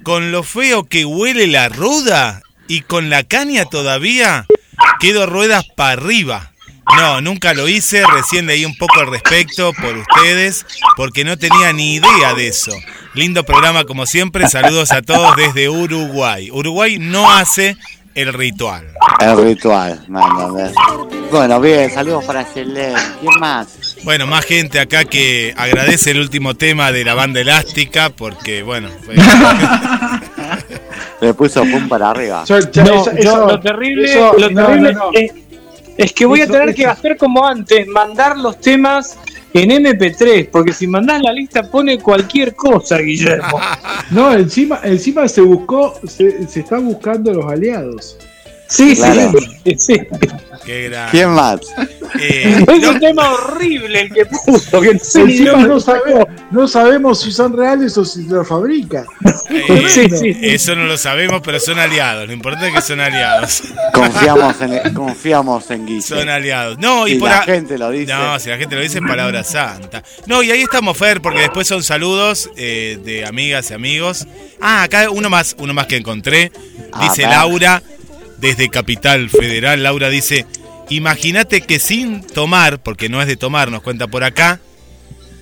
[0.10, 4.48] con lo feo que huele la ruda y con la caña todavía,
[5.00, 6.52] quedo ruedas para arriba.
[6.98, 10.66] No, nunca lo hice, recién leí un poco al respecto por ustedes,
[10.98, 12.72] porque no tenía ni idea de eso.
[13.14, 16.50] Lindo programa como siempre, saludos a todos desde Uruguay.
[16.50, 17.78] Uruguay no hace
[18.16, 18.88] el ritual.
[19.20, 20.74] El ritual, ¿me entendés?
[21.30, 23.00] Bueno, bien, saludos para Selene.
[23.22, 23.89] ¿Quién más?
[24.04, 28.90] Bueno, más gente acá que agradece el último tema de la banda elástica porque, bueno,
[29.04, 29.16] fue-
[31.22, 32.46] Le puso pum para arriba.
[32.48, 32.60] No,
[33.22, 35.14] yo- lo terrible, eso- lo no, terrible no, no.
[35.14, 35.32] Es,
[35.98, 39.18] es que voy Eso- a tener que hacer como antes, mandar los temas
[39.54, 43.60] en MP3, porque si mandás la lista pone cualquier cosa, Guillermo.
[44.12, 48.18] No, encima, encima se buscó, se, se están buscando los aliados.
[48.68, 49.34] Sí, Claro.
[49.64, 49.98] sí, sí.
[50.70, 51.62] Qué gran- ¿Quién más?
[52.20, 57.56] Eh, Es un tema horrible el que puso, que no dónde no, sabemos si son
[57.58, 59.04] reales o si los fabrica.
[59.50, 60.38] eh, Sí, sí, sí.
[60.44, 62.28] Eso no lo sabemos, pero son aliados.
[62.28, 63.64] Lo importante es que son aliados.
[63.94, 66.02] Confiamos en, confiamos en Guille.
[66.02, 66.78] Son aliados.
[66.78, 68.14] No, y Si por la a- gente lo dice.
[68.14, 70.04] No, si la gente lo dice, palabra santa.
[70.28, 74.28] No, y ahí estamos, Fer, porque después son saludos eh, de amigas y amigos.
[74.62, 76.52] Ah, acá uno más, uno más que encontré.
[76.92, 77.24] A Dice.
[77.24, 77.82] Laura,
[78.38, 79.84] desde Capital Federal.
[79.84, 80.46] Laura dice:
[80.90, 84.60] Imagínate que sin tomar, porque no es de tomar, nos cuenta por acá.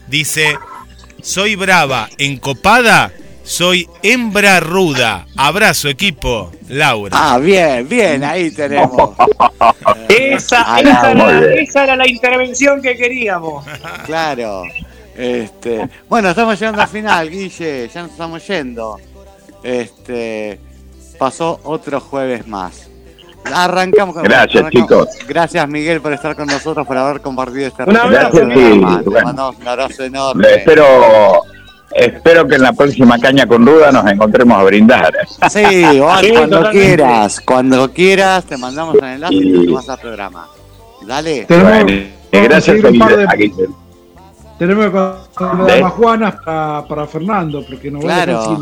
[0.08, 0.58] Dice:
[1.22, 3.12] Soy brava, encopada,
[3.44, 5.26] soy hembra ruda.
[5.36, 6.52] Abrazo, equipo.
[6.68, 7.18] Laura.
[7.18, 9.16] Ah, bien, bien, ahí tenemos.
[10.10, 13.66] Esa, esa, era, esa era la intervención que queríamos.
[14.06, 14.64] Claro.
[15.16, 19.00] Este, bueno, estamos llegando al final, Guille, ya nos estamos yendo.
[19.64, 20.60] Este,
[21.18, 22.87] pasó otro jueves más.
[23.54, 25.28] Arrancamos con Gracias, arrancamos- chicos.
[25.28, 28.46] Gracias, Miguel, por estar con nosotros, por haber compartido este Un abrazo.
[28.46, 28.80] Miguel.
[29.04, 29.26] Te Bueno.
[29.26, 30.48] mandamos un abrazo enorme.
[30.56, 30.86] Espero,
[31.96, 35.14] espero que en la próxima caña con duda nos encontremos a brindar.
[35.50, 35.64] Sí,
[36.00, 36.72] cuando totalmente.
[36.72, 40.48] quieras, cuando quieras, te mandamos el enlace y te Y- sumás al programa.
[41.06, 41.46] Dale.
[41.46, 43.52] Tenemos, Bueno, gracias a un par de-
[44.58, 44.86] tenemos
[45.38, 45.82] que ¿Ves?
[45.84, 48.40] más Juanas para, para Fernando, porque nos va a Claro.
[48.42, 48.58] dejar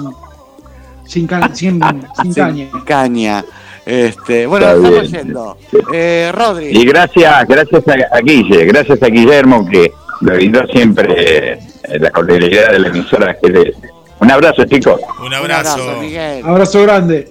[1.06, 1.82] sin, sin, sin, sin
[2.24, 2.68] Sin caña.
[2.86, 3.46] caña.
[3.86, 5.24] Este, bueno, Está estamos bien.
[5.28, 5.58] yendo.
[5.94, 6.68] Eh, Rodri.
[6.78, 9.92] Y gracias, gracias a, a Guille, gracias a Guillermo que
[10.22, 11.60] me brindó siempre eh,
[12.00, 13.78] la cordialidad de la emisora GDS.
[14.20, 15.00] Un abrazo, chicos.
[15.20, 15.74] Un Un abrazo.
[15.82, 16.44] abrazo, Miguel.
[16.46, 17.30] Abrazo grande.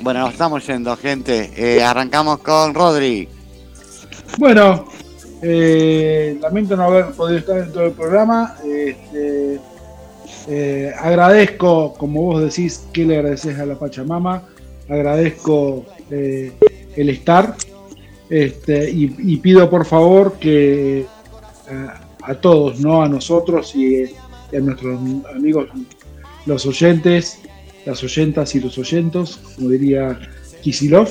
[0.00, 1.50] Bueno, nos estamos yendo, gente.
[1.56, 3.28] Eh, arrancamos con Rodri.
[4.38, 4.86] Bueno,
[5.40, 8.56] eh, lamento no haber podido estar en todo el programa.
[8.64, 9.58] Este,
[10.48, 14.42] eh, agradezco, como vos decís, que le agradeces a la Pachamama.
[14.88, 16.52] Agradezco eh,
[16.96, 17.56] el estar.
[18.28, 21.06] Este, y, pido por favor que eh,
[22.22, 24.98] a, todos, no a nosotros y, y a nuestros
[25.34, 25.68] amigos,
[26.44, 27.38] los oyentes,
[27.84, 30.18] las oyentas y los oyentos, como diría
[30.60, 31.08] Kisilov,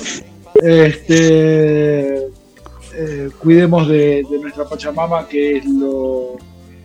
[0.62, 6.36] este, eh, cuidemos de, de nuestra Pachamama, que es lo,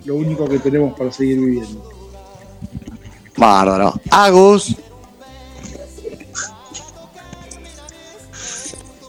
[0.05, 1.89] lo único que tenemos para seguir viviendo.
[3.37, 3.93] Bárbaro.
[4.09, 4.75] Agus.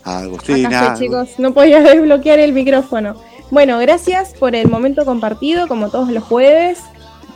[0.05, 0.69] Agustina.
[0.69, 1.29] Acá estoy, chicos.
[1.39, 3.17] No podía desbloquear el micrófono.
[3.51, 6.79] Bueno, gracias por el momento compartido, como todos los jueves.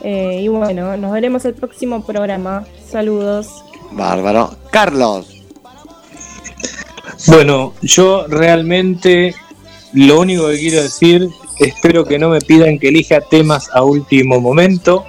[0.03, 2.65] Eh, y bueno, nos veremos el próximo programa.
[2.89, 3.63] Saludos.
[3.91, 4.55] Bárbaro.
[4.71, 5.43] Carlos.
[7.27, 9.33] Bueno, yo realmente
[9.93, 11.27] lo único que quiero decir,
[11.59, 15.05] espero que no me pidan que elija temas a último momento,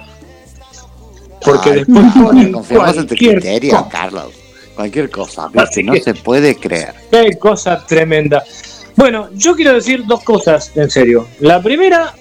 [1.43, 3.87] porque Ay, después ponen Confiamos en tu criterio.
[3.91, 4.31] Carlos.
[4.79, 5.83] Cualquier cosa, ¿viste?
[5.83, 6.93] No se puede creer.
[7.11, 8.41] Qué cosa tremenda.
[8.95, 11.27] Bueno, yo quiero decir dos cosas, en serio.
[11.41, 12.13] La primera,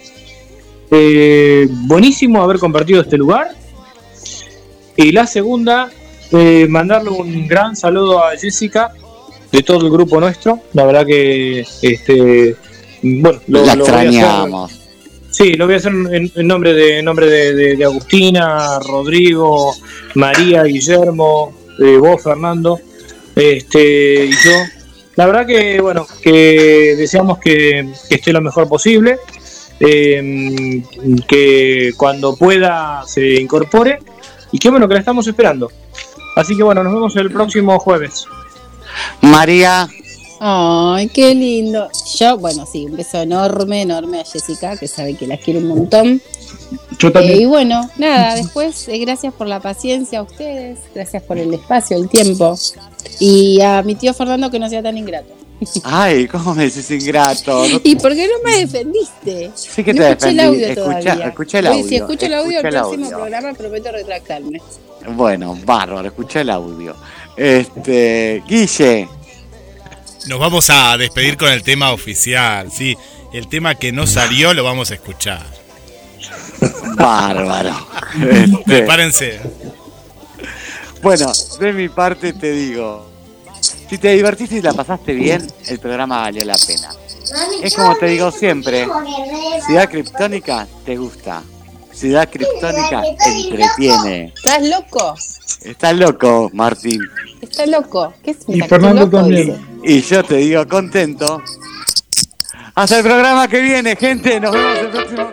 [0.91, 3.51] eh, buenísimo haber compartido este lugar.
[4.97, 5.89] Y la segunda,
[6.33, 8.93] eh, mandarle un gran saludo a Jessica
[9.53, 10.59] de todo el grupo nuestro.
[10.73, 12.57] La verdad que, este,
[13.03, 14.73] bueno, lo, La lo voy a hacer- extrañamos.
[15.31, 18.81] Sí, lo voy a hacer en, en nombre de en nombre de, de- de Agustina,
[18.81, 19.73] Rodrigo,
[20.15, 22.81] María, Guillermo, eh, vos, Fernando,
[23.35, 24.51] este y yo.
[25.17, 29.19] La verdad que bueno, que deseamos que, que esté lo mejor posible,
[29.81, 30.83] eh,
[31.27, 33.99] que cuando pueda se incorpore
[34.53, 35.71] y que bueno que la estamos esperando.
[36.37, 38.27] Así que bueno, nos vemos el próximo jueves.
[39.21, 39.89] María.
[40.41, 41.89] Ay, qué lindo.
[42.17, 45.69] Yo, bueno, sí, un beso enorme, enorme a Jessica, que sabe que la quiero un
[45.69, 46.23] montón.
[46.99, 51.39] Yo Eh, y bueno, nada, después, eh, gracias por la paciencia a ustedes, gracias por
[51.39, 52.57] el espacio, el tiempo.
[53.21, 55.35] Y a mi tío Fernando que no sea tan ingrato.
[55.85, 57.67] Ay, ¿cómo me decís ingrato?
[57.69, 59.51] No- ¿Y por qué no me defendiste?
[59.55, 61.27] Sí que no te escuché el audio Escucha- todavía.
[61.29, 63.17] escucha el audio, Si escucho el audio escucha el próximo audio.
[63.19, 64.63] programa, prometo retractarme.
[65.15, 66.95] Bueno, bárbaro, escucha el audio.
[67.37, 69.09] Este, Guille.
[70.27, 72.97] Nos vamos a despedir con el tema oficial, sí.
[73.33, 75.45] El tema que no salió lo vamos a escuchar.
[76.97, 77.75] Bárbaro.
[78.31, 79.41] Este, Prepárense.
[81.03, 81.31] bueno,
[81.61, 83.07] de mi parte te digo.
[83.89, 86.91] Si te divertiste y la pasaste bien, el programa valió la pena.
[87.63, 88.87] Es como te digo siempre,
[89.67, 91.43] Ciudad Criptónica te gusta.
[91.93, 94.33] Ciudad Criptónica entretiene.
[94.37, 95.15] ¿Estás loco?
[95.65, 97.01] Estás loco, Martín.
[97.41, 98.13] ¿Estás loco?
[98.23, 99.17] ¿Qué es Y ¿Estás Fernando loco?
[99.19, 99.47] también.
[99.83, 99.95] Dice.
[99.95, 101.43] Y yo te digo contento.
[102.75, 104.39] Hasta el programa que viene, gente.
[104.39, 105.31] Nos vemos el próximo.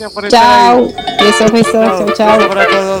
[0.00, 0.78] Gracias por estar Chao.
[0.78, 1.26] ahí.
[1.26, 1.72] Besos, besos.
[1.72, 2.38] Chao, chao.
[2.38, 3.00] Besos para todos.